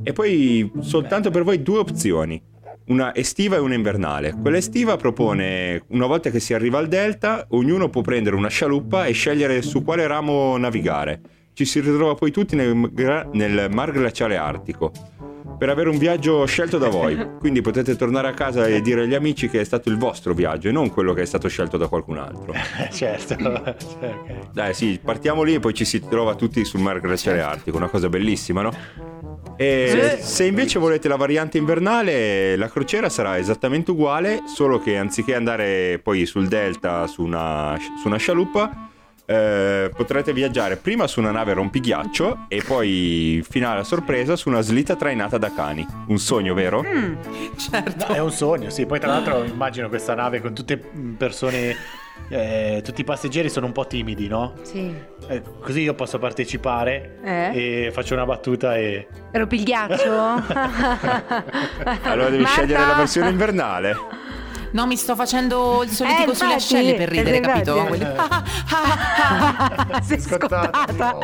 E 0.03 0.13
poi 0.13 0.71
soltanto 0.79 1.31
per 1.31 1.43
voi 1.43 1.63
due 1.63 1.79
opzioni. 1.79 2.41
una 2.87 3.15
estiva 3.15 3.55
e 3.55 3.59
una 3.59 3.73
invernale. 3.73 4.35
Quella 4.39 4.57
estiva 4.57 4.95
propone, 4.95 5.85
una 5.87 6.05
volta 6.05 6.29
che 6.29 6.39
si 6.39 6.53
arriva 6.53 6.77
al 6.77 6.87
delta, 6.87 7.47
ognuno 7.49 7.89
può 7.89 8.01
prendere 8.01 8.35
una 8.35 8.47
scialuppa 8.47 9.07
e 9.07 9.11
scegliere 9.11 9.63
su 9.63 9.83
quale 9.83 10.05
ramo 10.05 10.55
navigare. 10.57 11.19
Ci 11.53 11.65
si 11.65 11.79
ritrova 11.79 12.13
poi 12.13 12.29
tutti 12.29 12.55
nel, 12.55 12.91
nel 13.33 13.69
mar 13.71 13.91
glaciale 13.91 14.37
artico 14.37 14.91
per 15.57 15.69
avere 15.69 15.89
un 15.89 15.97
viaggio 15.97 16.45
scelto 16.45 16.77
da 16.77 16.89
voi. 16.89 17.17
Quindi 17.39 17.61
potete 17.61 17.95
tornare 17.95 18.27
a 18.27 18.33
casa 18.33 18.67
e 18.67 18.81
dire 18.81 19.03
agli 19.03 19.13
amici 19.13 19.49
che 19.49 19.61
è 19.61 19.63
stato 19.63 19.89
il 19.89 19.97
vostro 19.97 20.33
viaggio 20.33 20.69
e 20.69 20.71
non 20.71 20.89
quello 20.89 21.13
che 21.13 21.21
è 21.21 21.25
stato 21.25 21.47
scelto 21.47 21.77
da 21.77 21.87
qualcun 21.87 22.17
altro. 22.17 22.53
certo. 22.91 23.35
Dai, 24.51 24.73
sì, 24.73 24.99
partiamo 25.03 25.43
lì 25.43 25.55
e 25.55 25.59
poi 25.59 25.73
ci 25.73 25.85
si 25.85 25.99
trova 25.99 26.35
tutti 26.35 26.63
sul 26.65 26.81
mar 26.81 26.99
glaciale 26.99 27.41
artico, 27.41 27.77
una 27.77 27.89
cosa 27.89 28.09
bellissima, 28.09 28.61
no? 28.61 28.73
E 29.57 30.17
se 30.19 30.43
invece 30.43 30.79
volete 30.79 31.07
la 31.07 31.15
variante 31.15 31.57
invernale, 31.57 32.57
la 32.57 32.67
crociera 32.67 33.07
sarà 33.07 33.37
esattamente 33.37 33.91
uguale, 33.91 34.43
solo 34.53 34.79
che 34.79 34.97
anziché 34.97 35.33
andare 35.33 35.99
poi 36.03 36.25
sul 36.25 36.47
delta 36.47 37.07
su 37.07 37.23
una, 37.23 37.77
su 38.01 38.07
una 38.07 38.17
scialuppa, 38.17 38.89
eh, 39.25 39.89
potrete 39.95 40.33
viaggiare 40.33 40.75
prima 40.77 41.07
su 41.07 41.19
una 41.19 41.31
nave 41.31 41.53
rompighiaccio 41.53 42.45
e 42.47 42.61
poi, 42.65 43.43
finale 43.47 43.79
a 43.79 43.83
sorpresa, 43.83 44.35
su 44.35 44.49
una 44.49 44.61
slitta 44.61 44.95
trainata 44.95 45.37
da 45.37 45.51
cani. 45.53 45.85
Un 46.07 46.17
sogno, 46.19 46.53
vero? 46.53 46.83
Certo. 47.57 48.05
No, 48.07 48.13
è 48.13 48.19
un 48.19 48.31
sogno, 48.31 48.69
sì. 48.69 48.85
Poi 48.85 48.99
tra 48.99 49.09
l'altro 49.09 49.43
immagino 49.43 49.89
questa 49.89 50.13
nave 50.13 50.41
con 50.41 50.53
tutte 50.53 50.79
mm, 50.95 51.13
persone, 51.15 51.75
eh, 52.29 52.81
tutti 52.83 53.01
i 53.01 53.03
passeggeri 53.03 53.49
sono 53.49 53.65
un 53.65 53.71
po' 53.71 53.87
timidi, 53.87 54.27
no? 54.27 54.53
Sì. 54.61 54.93
Eh, 55.27 55.41
così 55.59 55.81
io 55.81 55.95
posso 55.95 56.19
partecipare 56.19 57.17
Eh? 57.23 57.85
e 57.85 57.91
faccio 57.91 58.13
una 58.13 58.25
battuta 58.25 58.75
e... 58.77 59.07
Rompi 59.31 59.55
il 59.55 59.63
ghiaccio? 59.63 60.11
Allora 62.03 62.29
devi 62.29 62.43
Marta! 62.43 62.61
scegliere 62.61 62.85
la 62.85 62.93
versione 62.93 63.29
invernale. 63.29 63.95
No, 64.75 64.85
mi 64.85 64.97
sto 64.97 65.15
facendo 65.15 65.83
il 65.83 65.89
solletico 65.89 66.31
Eh, 66.31 66.35
sulle 66.35 66.53
infatti, 66.53 66.75
ascelle 66.75 66.95
per 66.95 67.07
ridere, 67.07 67.37
eh, 67.37 67.39
capito? 67.39 67.75
Quelli- 67.85 68.05
Sei 70.03 70.19
scottata. 70.19 71.17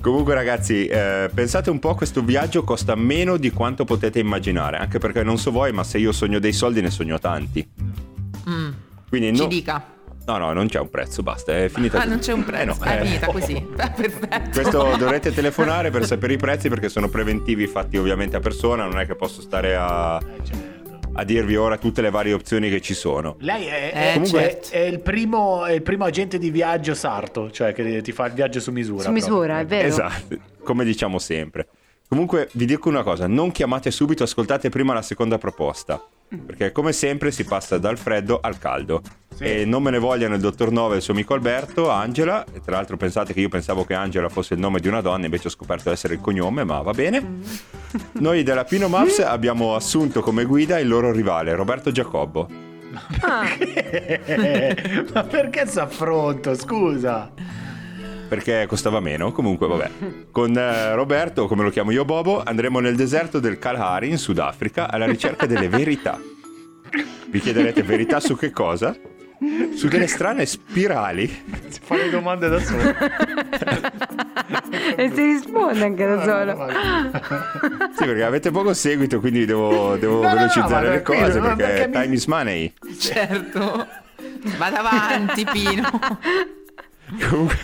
Comunque 0.00 0.32
ragazzi, 0.32 0.86
eh, 0.86 1.30
pensate 1.34 1.68
un 1.68 1.78
po', 1.78 1.94
questo 1.94 2.22
viaggio 2.22 2.64
costa 2.64 2.94
meno 2.94 3.36
di 3.36 3.50
quanto 3.50 3.84
potete 3.84 4.18
immaginare, 4.18 4.78
anche 4.78 4.98
perché 4.98 5.22
non 5.22 5.36
so 5.36 5.50
voi, 5.50 5.72
ma 5.72 5.84
se 5.84 5.98
io 5.98 6.12
sogno 6.12 6.38
dei 6.38 6.54
soldi 6.54 6.80
ne 6.80 6.88
sogno 6.90 7.18
tanti. 7.18 7.68
Mm, 8.48 8.70
Quindi 9.08 9.34
Ci 9.36 9.42
no- 9.42 9.48
dica. 9.48 9.84
No, 10.26 10.38
no, 10.38 10.54
non 10.54 10.68
c'è 10.68 10.78
un 10.80 10.88
prezzo, 10.88 11.22
basta, 11.22 11.52
è 11.54 11.68
finita. 11.68 11.98
Ah, 11.98 12.00
così. 12.00 12.08
non 12.10 12.18
c'è 12.20 12.32
un 12.32 12.40
Eh, 12.40 12.44
prezzo. 12.44 12.78
no, 12.82 12.90
È 12.90 12.98
eh. 12.98 13.04
finita 13.04 13.26
così. 13.26 13.60
Perfetto. 13.76 14.50
Questo 14.52 14.96
dovrete 14.96 15.34
telefonare 15.34 15.90
per 15.90 16.06
sapere 16.06 16.32
i 16.32 16.38
prezzi 16.38 16.70
perché 16.70 16.88
sono 16.88 17.10
preventivi 17.10 17.66
fatti 17.66 17.98
ovviamente 17.98 18.36
a 18.36 18.40
persona, 18.40 18.86
non 18.86 18.98
è 18.98 19.04
che 19.06 19.16
posso 19.16 19.42
stare 19.42 19.76
a, 19.76 20.18
a 21.14 21.24
dirvi 21.24 21.56
ora 21.56 21.76
tutte 21.78 22.02
le 22.02 22.10
varie 22.10 22.32
opzioni 22.32 22.68
che 22.70 22.80
ci 22.80 22.94
sono. 22.94 23.36
Lei 23.40 23.66
è, 23.66 23.92
Eh, 23.94 24.12
Comunque- 24.14 24.40
certo. 24.40 24.70
è 24.72 24.78
il, 24.80 25.00
primo, 25.00 25.64
è 25.64 25.72
il 25.72 25.82
primo 25.82 26.04
agente 26.04 26.38
di 26.38 26.50
viaggio 26.50 26.94
sarto, 26.94 27.50
cioè 27.50 27.72
che 27.72 28.02
ti 28.02 28.12
fa 28.12 28.26
il 28.26 28.32
viaggio 28.32 28.60
su 28.60 28.70
misura. 28.72 29.02
Su 29.04 29.10
misura, 29.10 29.60
è 29.60 29.64
proprio. 29.66 29.76
vero. 29.76 29.88
Esatto, 29.88 30.36
come 30.62 30.84
diciamo 30.84 31.18
sempre. 31.18 31.66
Comunque 32.08 32.48
vi 32.52 32.66
dico 32.66 32.88
una 32.88 33.02
cosa, 33.02 33.26
non 33.26 33.50
chiamate 33.50 33.90
subito, 33.90 34.22
ascoltate 34.24 34.68
prima 34.68 34.92
la 34.94 35.02
seconda 35.02 35.38
proposta. 35.38 36.02
Perché 36.46 36.72
come 36.72 36.92
sempre 36.92 37.30
si 37.30 37.44
passa 37.44 37.78
dal 37.78 37.96
freddo 37.96 38.40
al 38.42 38.58
caldo. 38.58 39.02
Sì. 39.34 39.44
E 39.44 39.64
non 39.64 39.82
me 39.82 39.90
ne 39.90 39.98
vogliano 39.98 40.34
il 40.34 40.40
dottor 40.40 40.70
Nove 40.70 40.94
e 40.94 40.96
il 40.98 41.02
suo 41.02 41.12
amico 41.12 41.34
Alberto, 41.34 41.90
Angela. 41.90 42.44
E 42.52 42.60
tra 42.60 42.76
l'altro 42.76 42.96
pensate 42.96 43.32
che 43.32 43.40
io 43.40 43.48
pensavo 43.48 43.84
che 43.84 43.94
Angela 43.94 44.28
fosse 44.28 44.54
il 44.54 44.60
nome 44.60 44.80
di 44.80 44.88
una 44.88 45.00
donna, 45.00 45.24
invece 45.24 45.48
ho 45.48 45.50
scoperto 45.50 45.90
essere 45.90 46.14
il 46.14 46.20
cognome, 46.20 46.62
ma 46.64 46.80
va 46.82 46.92
bene. 46.92 47.40
Noi 48.12 48.42
della 48.42 48.64
Pino 48.64 48.88
Maps 48.88 49.18
abbiamo 49.18 49.74
assunto 49.74 50.20
come 50.20 50.44
guida 50.44 50.78
il 50.78 50.88
loro 50.88 51.10
rivale, 51.10 51.54
Roberto 51.54 51.90
Giacobbo. 51.90 52.48
Ah, 53.22 53.42
Ma 55.12 55.24
perché 55.24 55.66
si 55.66 55.78
affronto? 55.80 56.54
Scusa. 56.54 57.32
perché 58.28 58.66
costava 58.66 59.00
meno. 59.00 59.32
Comunque, 59.32 59.66
vabbè. 59.66 59.90
Con 60.30 60.56
eh, 60.56 60.94
Roberto, 60.94 61.46
come 61.48 61.64
lo 61.64 61.70
chiamo 61.70 61.90
io 61.90 62.04
Bobo, 62.04 62.40
andremo 62.42 62.78
nel 62.78 62.94
deserto 62.94 63.40
del 63.40 63.58
Kalahari 63.58 64.10
in 64.10 64.18
Sudafrica 64.18 64.88
alla 64.90 65.06
ricerca 65.06 65.46
delle 65.46 65.68
verità. 65.68 66.20
Vi 67.30 67.40
chiederete 67.40 67.82
verità 67.82 68.20
su 68.20 68.36
che 68.36 68.50
cosa? 68.50 68.96
Su 69.76 69.88
delle 69.88 70.06
strane 70.06 70.46
spirali. 70.46 71.26
Si 71.68 71.80
fa 71.82 71.96
le 71.96 72.10
domande 72.10 72.48
da 72.48 72.60
solo. 72.60 72.94
e 74.96 75.10
si 75.14 75.22
risponde 75.24 75.84
anche 75.84 76.06
da 76.06 76.22
solo. 76.22 76.68
Sì, 77.96 78.04
perché 78.04 78.22
avete 78.22 78.50
poco 78.50 78.72
seguito, 78.74 79.20
quindi 79.20 79.44
devo, 79.44 79.96
devo 79.96 80.16
No, 80.16 80.22
no, 80.22 80.28
no, 80.28 80.34
velocizzare 80.34 80.90
le 80.90 81.02
cose 81.02 81.40
perché 81.40 81.62
perché 81.64 81.86
mi- 81.86 81.92
time 81.92 82.14
is 82.14 82.26
money. 82.26 82.72
Certo. 82.98 83.86
Vada 84.58 84.78
avanti, 84.78 85.44
Pino. 85.50 85.88
Comunque, 87.28 87.58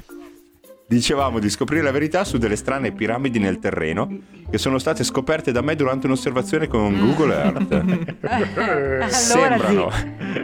dicevamo 0.87 1.39
di 1.39 1.49
scoprire 1.51 1.83
la 1.83 1.91
verità 1.91 2.25
su 2.25 2.39
delle 2.39 2.57
strane 2.57 2.93
piramidi 2.93 3.39
nel 3.39 3.59
terreno 3.59 4.09
che 4.51 4.59
sono 4.59 4.79
state 4.79 5.05
scoperte 5.05 5.53
da 5.53 5.61
me 5.61 5.77
durante 5.77 6.07
un'osservazione 6.07 6.69
con 6.69 6.99
Google 6.99 7.35
Earth. 7.35 8.19
Allora 8.31 9.09
Sembrano. 9.09 9.91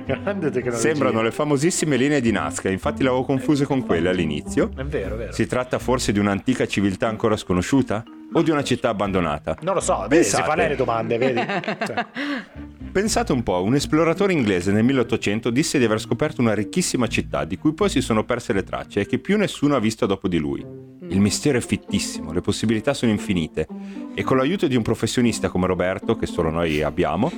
Tecnologia. 0.07 0.73
Sembrano 0.73 1.23
le 1.23 1.31
famosissime 1.31 1.97
linee 1.97 2.21
di 2.21 2.31
Nazca, 2.31 2.69
infatti 2.69 3.03
l'avevo 3.03 3.25
confuse 3.25 3.65
con 3.65 3.85
quelle 3.85 4.09
all'inizio. 4.09 4.71
È 4.77 4.85
vero, 4.85 5.15
è 5.15 5.19
vero. 5.19 5.33
Si 5.33 5.47
tratta 5.47 5.79
forse 5.79 6.13
di 6.13 6.19
un'antica 6.19 6.67
civiltà 6.67 7.09
ancora 7.09 7.37
sconosciuta? 7.37 8.05
O 8.33 8.43
di 8.43 8.51
una 8.51 8.65
città 8.65 8.89
abbandonata? 8.89 9.57
Non 9.63 9.75
lo 9.75 9.81
so, 9.81 10.07
vedi, 10.09 10.25
si 10.25 10.43
fa 10.43 10.55
lei 10.57 10.69
le 10.69 10.77
domande, 10.77 11.17
vedi? 11.17 11.39
Cioè, 11.39 12.07
Pensate 12.97 13.33
un 13.33 13.43
po', 13.43 13.63
un 13.63 13.75
esploratore 13.75 14.33
inglese 14.33 14.73
nel 14.73 14.83
1800 14.83 15.51
disse 15.51 15.79
di 15.79 15.85
aver 15.85 16.01
scoperto 16.01 16.41
una 16.41 16.55
ricchissima 16.55 17.07
città 17.09 17.45
di 17.45 17.59
cui 17.59 17.75
poi 17.75 17.91
si 17.91 18.01
sono 18.01 18.25
perse 18.25 18.55
le 18.55 18.63
tracce 18.63 19.01
e 19.01 19.07
che 19.07 19.19
più 19.19 19.37
nessuno 19.37 19.77
ha 19.77 19.81
visto 19.81 20.07
dopo 20.07 20.29
di 20.29 20.39
lui. 20.39 20.65
Il 21.09 21.21
mistero 21.21 21.59
è 21.59 21.61
fittissimo, 21.61 22.33
le 22.33 22.41
possibilità 22.41 22.93
sono 22.93 23.13
infinite 23.13 23.67
e 24.15 24.23
con 24.23 24.37
l'aiuto 24.37 24.67
di 24.67 24.77
un 24.77 24.83
professionista 24.83 25.49
come 25.49 25.67
Roberto, 25.67 26.17
che 26.17 26.27
solo 26.27 26.51
noi 26.51 26.83
abbiamo, 26.83 27.31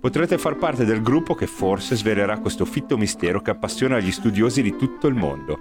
potrete 0.00 0.38
far 0.38 0.56
parte 0.56 0.84
del 0.84 1.02
gruppo 1.02 1.34
che 1.34 1.46
forse 1.46 1.96
svelerà 1.96 2.38
questo 2.38 2.64
fitto 2.64 2.96
mistero 2.96 3.42
che 3.42 3.50
appassiona 3.50 3.98
gli 3.98 4.12
studiosi 4.12 4.62
di 4.62 4.76
tutto 4.76 5.08
il 5.08 5.14
mondo. 5.14 5.58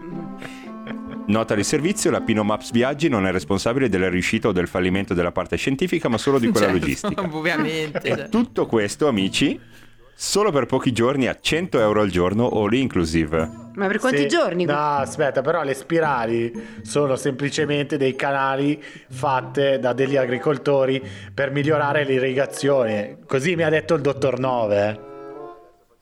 Nota 1.28 1.56
di 1.56 1.64
servizio, 1.64 2.12
la 2.12 2.22
Pino 2.22 2.44
Maps 2.44 2.72
Viaggi 2.72 3.10
non 3.10 3.26
è 3.26 3.32
responsabile 3.32 3.90
della 3.90 4.10
riuscita 4.10 4.50
o 4.50 4.52
del 4.52 4.68
fallimento 4.68 5.16
della 5.16 5.32
parte 5.32 5.58
scientifica, 5.58 6.08
ma 6.08 6.20
solo 6.20 6.38
di 6.38 6.50
quella 6.50 6.68
Certo, 6.68 6.80
logistica. 6.80 7.22
Ovviamente. 7.22 8.00
E 8.02 8.30
tutto 8.30 8.68
questo, 8.68 9.08
amici, 9.08 9.60
solo 10.16 10.52
per 10.52 10.66
pochi 10.66 10.94
giorni 10.94 11.28
a 11.28 11.38
100 11.40 11.80
euro 11.80 12.02
al 12.02 12.10
giorno, 12.10 12.50
all 12.50 12.72
inclusive. 12.74 13.64
Ma 13.76 13.88
per 13.88 14.00
quanti 14.00 14.22
sì. 14.22 14.28
giorni? 14.28 14.64
No, 14.64 14.74
aspetta, 14.74 15.42
però 15.42 15.62
le 15.64 15.74
spirali 15.74 16.80
sono 16.82 17.18
semplicemente 17.18 17.98
dei 17.98 18.16
canali 18.16 18.82
fatte 19.10 19.80
da 19.80 19.92
degli 19.92 20.16
agricoltori 20.16 21.04
per 21.34 21.52
migliorare 21.52 22.06
l'irrigazione. 22.06 23.18
Così 23.28 23.56
mi 23.56 23.64
ha 23.64 23.70
detto 23.70 23.94
il 23.96 24.02
dottor 24.02 24.40
Nove. 24.40 25.14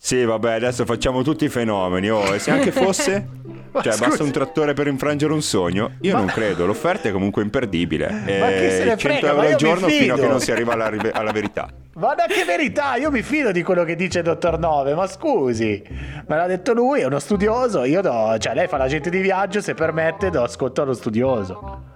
Eh. 0.03 0.05
Sì, 0.05 0.25
vabbè, 0.25 0.55
adesso 0.55 0.83
facciamo 0.83 1.23
tutti 1.23 1.45
i 1.45 1.49
fenomeni. 1.49 2.09
Oh, 2.09 2.35
e 2.35 2.39
se 2.39 2.51
anche 2.51 2.71
fosse? 2.73 3.25
Ma 3.71 3.81
Cioè, 3.81 3.97
basta 3.97 4.21
un 4.21 4.31
trattore 4.31 4.73
per 4.73 4.87
infrangere 4.87 5.31
un 5.31 5.41
sogno? 5.41 5.93
Io 6.01 6.15
non 6.15 6.25
credo, 6.25 6.65
l'offerta 6.65 7.07
è 7.07 7.11
comunque 7.13 7.41
imperdibile. 7.41 8.09
Ma 8.09 8.47
chi 8.49 8.69
se 8.69 8.83
ne 8.83 8.97
100 8.97 8.97
frega, 8.97 9.27
euro 9.27 9.37
ma 9.37 9.43
io 9.45 9.49
al 9.51 9.55
giorno 9.55 9.87
fino 9.87 10.13
a 10.13 10.17
che 10.17 10.27
non 10.27 10.39
si 10.41 10.51
arriva 10.51 10.73
alla, 10.73 10.91
alla 11.13 11.31
verità. 11.31 11.69
Ma 11.95 12.13
da 12.15 12.25
che 12.27 12.43
verità? 12.43 12.95
Io 12.95 13.11
mi 13.11 13.21
fido 13.21 13.51
di 13.51 13.63
quello 13.63 13.83
che 13.85 13.95
dice 13.95 14.19
il 14.19 14.25
dottor 14.25 14.59
Nove, 14.59 14.93
ma 14.93 15.07
scusi. 15.07 15.81
Me 16.27 16.35
l'ha 16.35 16.47
detto 16.47 16.73
lui, 16.73 16.99
è 16.99 17.05
uno 17.05 17.19
studioso. 17.19 17.83
Io 17.85 18.01
do, 18.01 18.35
cioè 18.39 18.53
lei 18.53 18.67
fa 18.67 18.77
l'agente 18.77 19.09
di 19.09 19.21
viaggio, 19.21 19.61
se 19.61 19.73
permette 19.73 20.29
do 20.29 20.43
ascolto 20.43 20.81
allo 20.81 20.93
studioso. 20.93 21.92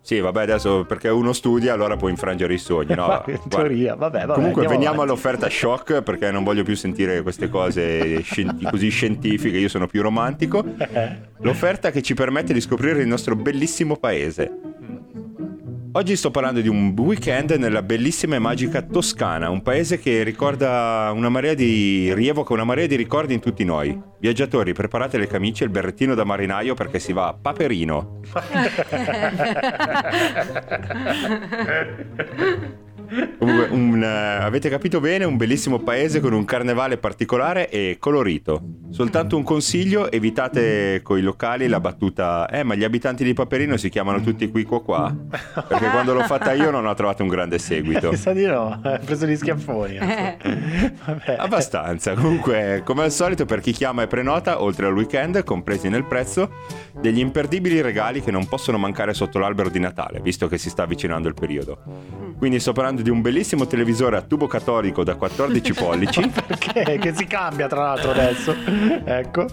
Sì, 0.00 0.20
vabbè, 0.20 0.42
adesso 0.42 0.84
perché 0.84 1.08
uno 1.08 1.32
studia, 1.32 1.74
allora 1.74 1.96
può 1.96 2.08
infrangere 2.08 2.54
i 2.54 2.58
sogni, 2.58 2.94
no? 2.94 3.22
In 3.28 3.40
teoria, 3.48 3.94
vabbè, 3.94 4.20
vabbè. 4.20 4.34
Comunque 4.34 4.62
veniamo 4.62 5.02
avanti. 5.02 5.02
all'offerta 5.02 5.50
shock 5.50 6.02
perché 6.02 6.30
non 6.30 6.44
voglio 6.44 6.62
più 6.62 6.74
sentire 6.76 7.20
queste 7.22 7.48
cose 7.48 8.22
scien- 8.22 8.68
così 8.70 8.88
scientifiche, 8.88 9.58
io 9.58 9.68
sono 9.68 9.86
più 9.86 10.00
romantico. 10.00 10.64
L'offerta 11.40 11.90
che 11.90 12.00
ci 12.02 12.14
permette 12.14 12.52
di 12.52 12.60
scoprire 12.60 13.02
il 13.02 13.08
nostro 13.08 13.36
bellissimo 13.36 13.96
paese. 13.96 14.50
Oggi 15.92 16.16
sto 16.16 16.30
parlando 16.30 16.60
di 16.60 16.68
un 16.68 16.94
weekend 16.96 17.52
nella 17.52 17.82
bellissima 17.82 18.36
e 18.36 18.38
magica 18.38 18.82
Toscana, 18.82 19.48
un 19.48 19.62
paese 19.62 19.98
che 19.98 20.22
ricorda 20.22 21.10
una 21.14 21.28
marea 21.28 21.54
di 21.54 22.12
rievoca 22.14 22.52
una 22.52 22.64
marea 22.64 22.86
di 22.86 22.94
ricordi 22.94 23.34
in 23.34 23.40
tutti 23.40 23.64
noi. 23.64 23.98
Viaggiatori, 24.18 24.74
preparate 24.74 25.16
le 25.16 25.26
camicie 25.26 25.64
e 25.64 25.66
il 25.66 25.72
berrettino 25.72 26.14
da 26.14 26.24
marinaio 26.24 26.74
perché 26.74 26.98
si 26.98 27.12
va 27.12 27.28
a 27.28 27.34
Paperino. 27.34 28.20
Comunque, 33.38 33.68
un, 33.70 34.02
eh, 34.02 34.06
avete 34.06 34.68
capito 34.68 35.00
bene, 35.00 35.24
un 35.24 35.36
bellissimo 35.36 35.78
paese 35.78 36.20
con 36.20 36.32
un 36.32 36.44
carnevale 36.44 36.98
particolare 36.98 37.70
e 37.70 37.96
colorito. 37.98 38.62
Soltanto 38.90 39.36
un 39.36 39.42
consiglio, 39.42 40.10
evitate 40.10 41.00
coi 41.02 41.20
locali 41.20 41.68
la 41.68 41.80
battuta 41.80 42.48
Eh, 42.48 42.62
ma 42.62 42.74
gli 42.74 42.84
abitanti 42.84 43.24
di 43.24 43.32
Paperino 43.34 43.76
si 43.76 43.88
chiamano 43.88 44.20
tutti 44.20 44.50
qui 44.50 44.64
qua 44.64 44.82
qua? 44.82 45.14
Perché 45.68 45.88
quando 45.90 46.14
l'ho 46.14 46.22
fatta 46.22 46.52
io 46.52 46.70
non 46.70 46.86
ho 46.86 46.94
trovato 46.94 47.22
un 47.22 47.28
grande 47.28 47.58
seguito. 47.58 48.14
Sa 48.16 48.32
di 48.32 48.44
no, 48.44 48.80
ha 48.82 48.98
preso 48.98 49.26
gli 49.26 49.36
schiaffoni. 49.36 49.98
Vabbè. 49.98 51.36
Abbastanza. 51.38 52.14
Comunque, 52.14 52.82
come 52.84 53.02
al 53.04 53.12
solito, 53.12 53.44
per 53.44 53.60
chi 53.60 53.72
chiama 53.72 54.02
e 54.02 54.06
prenota, 54.06 54.62
oltre 54.62 54.86
al 54.86 54.94
weekend, 54.94 55.42
compresi 55.44 55.88
nel 55.88 56.04
prezzo, 56.04 56.50
degli 57.00 57.18
imperdibili 57.18 57.80
regali 57.80 58.20
che 58.20 58.30
non 58.30 58.46
possono 58.46 58.78
mancare 58.78 59.14
sotto 59.14 59.38
l'albero 59.38 59.68
di 59.68 59.78
Natale, 59.78 60.20
visto 60.20 60.48
che 60.48 60.58
si 60.58 60.68
sta 60.70 60.82
avvicinando 60.82 61.28
il 61.28 61.34
periodo. 61.34 62.27
Quindi 62.38 62.60
sto 62.60 62.72
parlando 62.72 63.02
di 63.02 63.10
un 63.10 63.20
bellissimo 63.20 63.66
televisore 63.66 64.16
a 64.16 64.22
tubo 64.22 64.46
catodico 64.46 65.02
da 65.02 65.16
14 65.16 65.72
pollici. 65.74 66.28
Perché? 66.28 66.98
Che 66.98 67.14
si 67.14 67.26
cambia 67.26 67.66
tra 67.66 67.80
l'altro 67.82 68.12
adesso. 68.12 68.54
Ecco. 69.04 69.46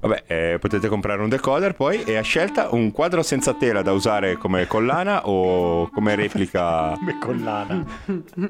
Vabbè, 0.00 0.22
eh, 0.26 0.56
potete 0.58 0.88
comprare 0.88 1.20
un 1.22 1.28
decoder 1.28 1.74
poi 1.74 2.02
e 2.04 2.16
a 2.16 2.22
scelta 2.22 2.68
un 2.70 2.90
quadro 2.90 3.22
senza 3.22 3.52
tela 3.54 3.82
da 3.82 3.92
usare 3.92 4.36
come 4.38 4.66
collana 4.66 5.28
o 5.28 5.88
come 5.90 6.14
replica. 6.14 6.94
Come 7.00 7.18
collana. 7.18 7.84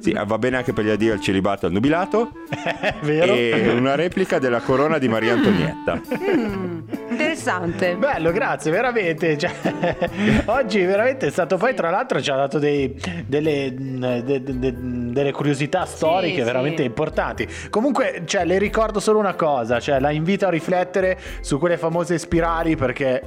Sì, 0.00 0.12
va 0.24 0.38
bene 0.38 0.56
anche 0.58 0.72
per 0.72 0.84
gli 0.84 0.90
addio 0.90 1.12
al 1.12 1.20
celibato 1.20 1.64
e 1.64 1.68
al 1.68 1.72
nubilato. 1.74 2.30
È 2.80 2.94
vero? 3.02 3.32
E 3.32 3.70
una 3.76 3.94
replica 3.94 4.38
della 4.38 4.60
corona 4.60 4.98
di 4.98 5.08
Maria 5.08 5.34
Antonietta. 5.34 6.00
Interessante. 7.10 7.96
Bello, 7.96 8.30
grazie, 8.32 8.70
veramente. 8.70 9.36
Cioè, 9.36 9.50
oggi 10.46 10.80
veramente 10.84 11.26
è 11.26 11.30
stato 11.30 11.56
poi, 11.56 11.74
tra 11.74 11.90
l'altro, 11.90 12.20
ci 12.20 12.30
ha 12.30 12.36
dato 12.36 12.58
dei- 12.58 12.94
delle, 13.26 13.70
mh, 13.70 14.20
de- 14.22 14.42
de- 14.42 14.58
de- 14.58 14.74
delle 14.76 15.32
curiosità 15.32 15.84
storiche 15.84 16.38
sì. 16.38 16.42
veramente 16.42 16.82
importanti. 16.82 17.46
Comunque, 17.68 18.22
cioè, 18.24 18.44
le 18.44 18.58
ricordo 18.58 19.00
solo 19.00 19.18
una 19.18 19.34
cosa, 19.34 19.80
cioè, 19.80 20.00
la 20.00 20.10
invito 20.10 20.46
a 20.46 20.50
riflettere 20.50 21.18
su 21.40 21.58
quelle 21.58 21.76
famose 21.78 22.18
spirali 22.18 22.76
perché 22.76 23.22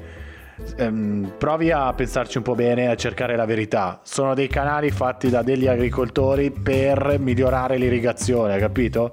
ehm, 0.77 1.33
provi 1.37 1.71
a 1.71 1.91
pensarci 1.93 2.37
un 2.37 2.43
po' 2.43 2.55
bene, 2.55 2.87
a 2.87 2.95
cercare 2.95 3.35
la 3.35 3.45
verità. 3.45 3.99
Sono 4.03 4.33
dei 4.33 4.47
canali 4.47 4.91
fatti 4.91 5.29
da 5.29 5.41
degli 5.41 5.67
agricoltori 5.67 6.51
per 6.51 7.17
migliorare 7.19 7.77
l'irrigazione, 7.77 8.57
capito? 8.59 9.11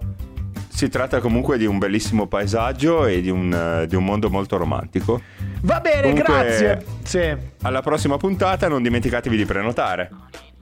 Si 0.68 0.88
tratta 0.88 1.20
comunque 1.20 1.59
di 1.59 1.66
un 1.66 1.76
bellissimo 1.78 2.26
paesaggio 2.26 3.05
e 3.05 3.20
di 3.20 3.28
un, 3.28 3.84
di 3.86 3.94
un 3.96 4.05
mondo 4.05 4.30
molto 4.30 4.57
romantico. 4.57 5.20
Va 5.62 5.78
bene, 5.80 6.03
Comunque- 6.11 6.22
grazie. 6.32 6.84
Sì. 7.03 7.36
Alla 7.62 7.82
prossima 7.82 8.16
puntata 8.16 8.66
non 8.68 8.82
dimenticatevi 8.82 9.36
di 9.36 9.44
prenotare. 9.44 10.09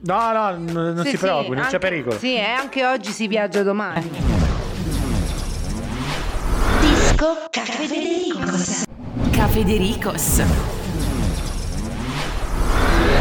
No, 0.01 0.31
no, 0.33 0.57
non 0.57 0.97
Sì, 1.03 1.11
si 1.11 1.17
sì, 1.17 1.17
preoccupi, 1.17 1.49
non 1.55 1.57
c'è 1.59 1.63
anche- 1.75 1.77
pericolo. 1.77 2.17
Sì, 2.17 2.35
e 2.35 2.41
anche 2.43 2.85
oggi 2.85 3.11
si 3.11 3.27
viaggia 3.27 3.63
domani. 3.63 4.09
Disco 7.51 7.65
Caffè 7.65 7.87
Federicos. 7.87 8.83
Cafedericos. 9.31 10.43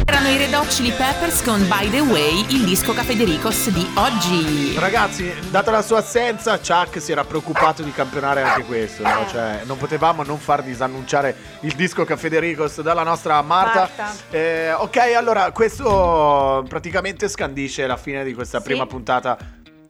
Erano 0.05 0.29
i 0.29 0.37
Red 0.37 0.53
Hot 0.53 0.67
Chili 0.69 0.91
Peppers 0.91 1.43
con 1.43 1.67
By 1.67 1.89
the 1.89 2.01
Way, 2.01 2.45
il 2.51 2.65
disco 2.67 2.93
Cafedericos 2.93 3.71
di 3.71 3.91
oggi. 3.95 4.77
Ragazzi, 4.79 5.33
data 5.51 5.71
la 5.71 5.81
sua 5.81 5.99
assenza, 5.99 6.59
Chuck 6.59 7.01
si 7.01 7.11
era 7.11 7.25
preoccupato 7.25 7.83
di 7.83 7.91
campionare 7.91 8.43
anche 8.43 8.65
questo, 8.65 9.03
no? 9.03 9.27
Cioè, 9.31 9.63
non 9.65 9.79
potevamo 9.79 10.23
non 10.23 10.39
far 10.39 10.63
disannunciare 10.63 11.35
il 11.61 11.75
disco 11.75 12.05
Caffè 12.05 12.29
De 12.29 12.39
Ricos 12.41 12.83
dalla 12.83 13.05
nostra 13.05 13.41
Marta. 13.41 13.89
Marta. 13.97 14.13
Eh, 14.31 14.73
ok, 14.73 14.97
allora, 15.17 15.51
questo 15.53 16.67
praticamente 16.69 17.29
scandisce 17.29 17.87
la 17.87 17.97
fine 17.97 18.25
di 18.25 18.35
questa 18.35 18.59
Sì. 18.59 18.65
prima 18.65 18.85
puntata 18.85 19.39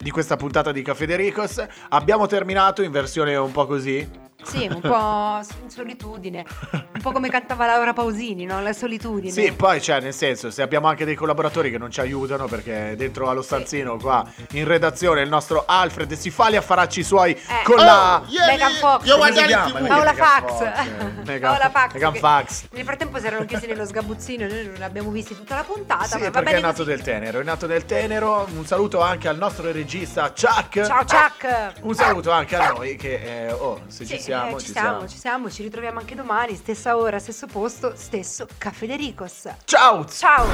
di 0.00 0.12
questa 0.12 0.36
puntata 0.36 0.70
di 0.70 0.82
Caffè 0.82 1.06
De 1.06 1.16
Ricos. 1.16 1.60
Abbiamo 1.88 2.26
terminato 2.28 2.82
in 2.82 2.92
versione 2.92 3.34
un 3.34 3.50
po' 3.50 3.66
così. 3.66 4.26
Sì, 4.44 4.66
un 4.70 4.80
po' 4.80 5.40
in 5.62 5.68
solitudine. 5.70 6.44
Un 6.72 7.00
po' 7.02 7.10
come 7.12 7.28
cantava 7.28 7.66
Laura 7.66 7.92
Pausini, 7.92 8.44
no? 8.44 8.62
La 8.62 8.72
solitudine. 8.72 9.30
Sì, 9.32 9.52
poi 9.52 9.80
cioè, 9.82 10.00
nel 10.00 10.14
senso, 10.14 10.50
se 10.50 10.62
abbiamo 10.62 10.86
anche 10.86 11.04
dei 11.04 11.16
collaboratori 11.16 11.70
che 11.70 11.76
non 11.78 11.90
ci 11.90 12.00
aiutano 12.00 12.46
perché 12.46 12.94
dentro 12.96 13.28
allo 13.28 13.42
stanzino 13.42 13.96
qua 13.98 14.24
in 14.52 14.64
redazione 14.66 15.22
il 15.22 15.28
nostro 15.28 15.64
Alfred 15.66 16.12
si 16.14 16.30
fa 16.30 16.50
gli 16.50 16.56
affaracci 16.56 17.02
suoi 17.02 17.32
Eh. 17.32 17.62
con 17.64 17.78
Oh, 17.78 17.84
la 17.84 18.22
Megan 18.46 18.72
Fox. 18.72 19.04
io 19.06 19.16
guardo 19.16 19.40
le 19.40 19.46
chiama? 19.46 19.70
Paola 19.70 20.12
Megan 20.12 20.14
Fax. 20.14 20.40
Fox, 20.48 20.60
eh. 20.62 21.04
Megan- 21.24 21.52
Paola 21.52 21.70
Fax. 21.70 21.92
Megan. 21.92 22.12
Nel 22.72 22.84
frattempo 22.84 23.18
si 23.18 23.26
erano 23.26 23.44
chiusi 23.44 23.66
nello 23.66 23.84
sgabuzzino, 23.86 24.46
noi 24.46 24.64
non 24.66 24.74
l'abbiamo 24.78 25.10
visti 25.10 25.34
tutta 25.36 25.56
la 25.56 25.62
puntata. 25.64 26.04
Sì, 26.04 26.18
ma 26.18 26.24
va 26.24 26.30
perché 26.30 26.44
bene 26.44 26.58
è 26.58 26.60
nato 26.62 26.76
così. 26.84 26.88
del 26.88 27.02
tenero, 27.02 27.40
è 27.40 27.42
nato 27.42 27.66
del 27.66 27.84
tenero. 27.84 28.46
Un 28.54 28.64
saluto 28.66 29.00
anche 29.00 29.28
al 29.28 29.36
nostro 29.36 29.70
regista 29.70 30.30
Chuck. 30.32 30.86
Ciao 30.86 31.04
Chuck. 31.04 31.72
Un 31.82 31.94
saluto 31.94 32.30
anche 32.30 32.56
a 32.56 32.70
noi 32.70 32.96
che 32.96 33.46
eh, 33.48 33.52
oh, 33.52 33.80
se 33.88 34.04
Sì, 34.04 34.20
ci 34.20 34.27
siamo, 34.28 34.56
eh, 34.56 34.60
ci, 34.60 34.66
ci 34.66 34.72
siamo. 34.72 34.88
siamo, 34.88 35.08
ci 35.08 35.18
siamo, 35.18 35.50
ci 35.50 35.62
ritroviamo 35.62 35.98
anche 35.98 36.14
domani, 36.14 36.54
stessa 36.54 36.96
ora, 36.96 37.18
stesso 37.18 37.46
posto, 37.46 37.92
stesso 37.96 38.46
Caffè 38.58 38.86
De 38.86 38.96
Ricos. 38.96 39.48
Ciao! 39.64 40.04
Ciao! 40.06 40.46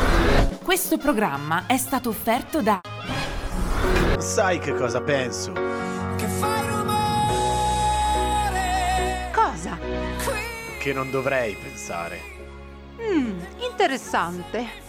Questo 0.63 0.97
programma 0.97 1.65
è 1.67 1.77
stato 1.77 2.09
offerto 2.09 2.63
da 2.63 2.81
Sai 4.19 4.59
che 4.59 4.75
cosa 4.75 5.01
penso? 5.03 5.53
Cosa? 9.33 9.79
Che 10.79 10.93
non 10.93 11.11
dovrei 11.11 11.55
pensare. 11.55 12.21
Mmm, 12.99 13.41
interessante. 13.59 14.83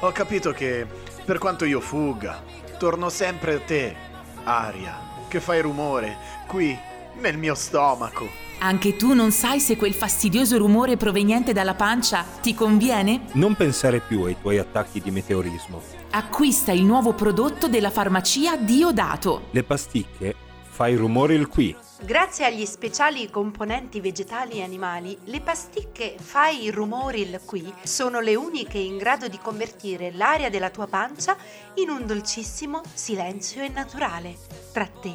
Ho 0.00 0.12
capito 0.12 0.52
che 0.52 0.86
per 1.24 1.38
quanto 1.38 1.64
io 1.64 1.80
fugga, 1.80 2.42
torno 2.78 3.08
sempre 3.08 3.54
a 3.54 3.60
te, 3.60 3.96
aria, 4.44 4.96
che 5.28 5.40
fai 5.40 5.60
rumore 5.60 6.16
qui 6.46 6.78
nel 7.20 7.38
mio 7.38 7.54
stomaco. 7.54 8.44
Anche 8.58 8.96
tu 8.96 9.12
non 9.12 9.32
sai 9.32 9.60
se 9.60 9.76
quel 9.76 9.92
fastidioso 9.92 10.56
rumore 10.56 10.96
proveniente 10.96 11.52
dalla 11.52 11.74
pancia 11.74 12.24
ti 12.40 12.54
conviene? 12.54 13.26
Non 13.32 13.54
pensare 13.54 14.00
più 14.00 14.22
ai 14.22 14.36
tuoi 14.40 14.58
attacchi 14.58 15.00
di 15.00 15.10
meteorismo. 15.10 15.82
Acquista 16.10 16.72
il 16.72 16.84
nuovo 16.84 17.12
prodotto 17.12 17.68
della 17.68 17.90
farmacia 17.90 18.56
Diodato. 18.56 19.48
Le 19.50 19.62
pasticche 19.62 20.34
fai 20.62 20.94
rumore 20.94 21.34
il 21.34 21.48
qui. 21.48 21.74
Grazie 22.02 22.44
agli 22.44 22.66
speciali 22.66 23.30
componenti 23.30 24.00
vegetali 24.00 24.58
e 24.58 24.62
animali, 24.62 25.16
le 25.24 25.40
pasticche 25.40 26.16
Fai 26.18 26.64
il 26.64 26.72
rumoril 26.72 27.40
qui 27.46 27.72
sono 27.82 28.20
le 28.20 28.34
uniche 28.34 28.76
in 28.76 28.98
grado 28.98 29.28
di 29.28 29.38
convertire 29.38 30.12
l'aria 30.12 30.50
della 30.50 30.68
tua 30.68 30.86
pancia 30.86 31.36
in 31.76 31.88
un 31.88 32.06
dolcissimo 32.06 32.82
silenzio 32.92 33.62
e 33.62 33.68
naturale 33.68 34.36
tra 34.72 34.86
te 34.86 35.14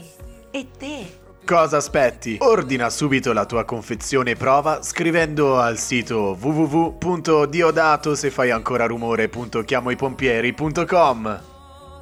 e 0.49 0.67
te. 0.75 1.20
Cosa 1.45 1.77
aspetti? 1.77 2.37
Ordina 2.39 2.89
subito 2.89 3.31
la 3.33 3.45
tua 3.45 3.65
confezione 3.65 4.35
prova 4.35 4.81
scrivendo 4.83 5.59
al 5.59 5.77
sito 5.77 6.37
www.diodato 6.39 8.15
se 8.15 8.29
fai 8.29 8.51
ancora 8.51 8.85
rumore.chiamoipompieri.com 8.85 11.41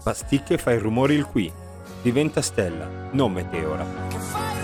Pasticche 0.03 0.57
fai 0.57 0.77
rumore 0.77 1.13
il 1.13 1.25
qui. 1.25 1.49
Diventa 2.01 2.41
stella, 2.41 2.87
non 3.11 3.31
meteora. 3.31 4.58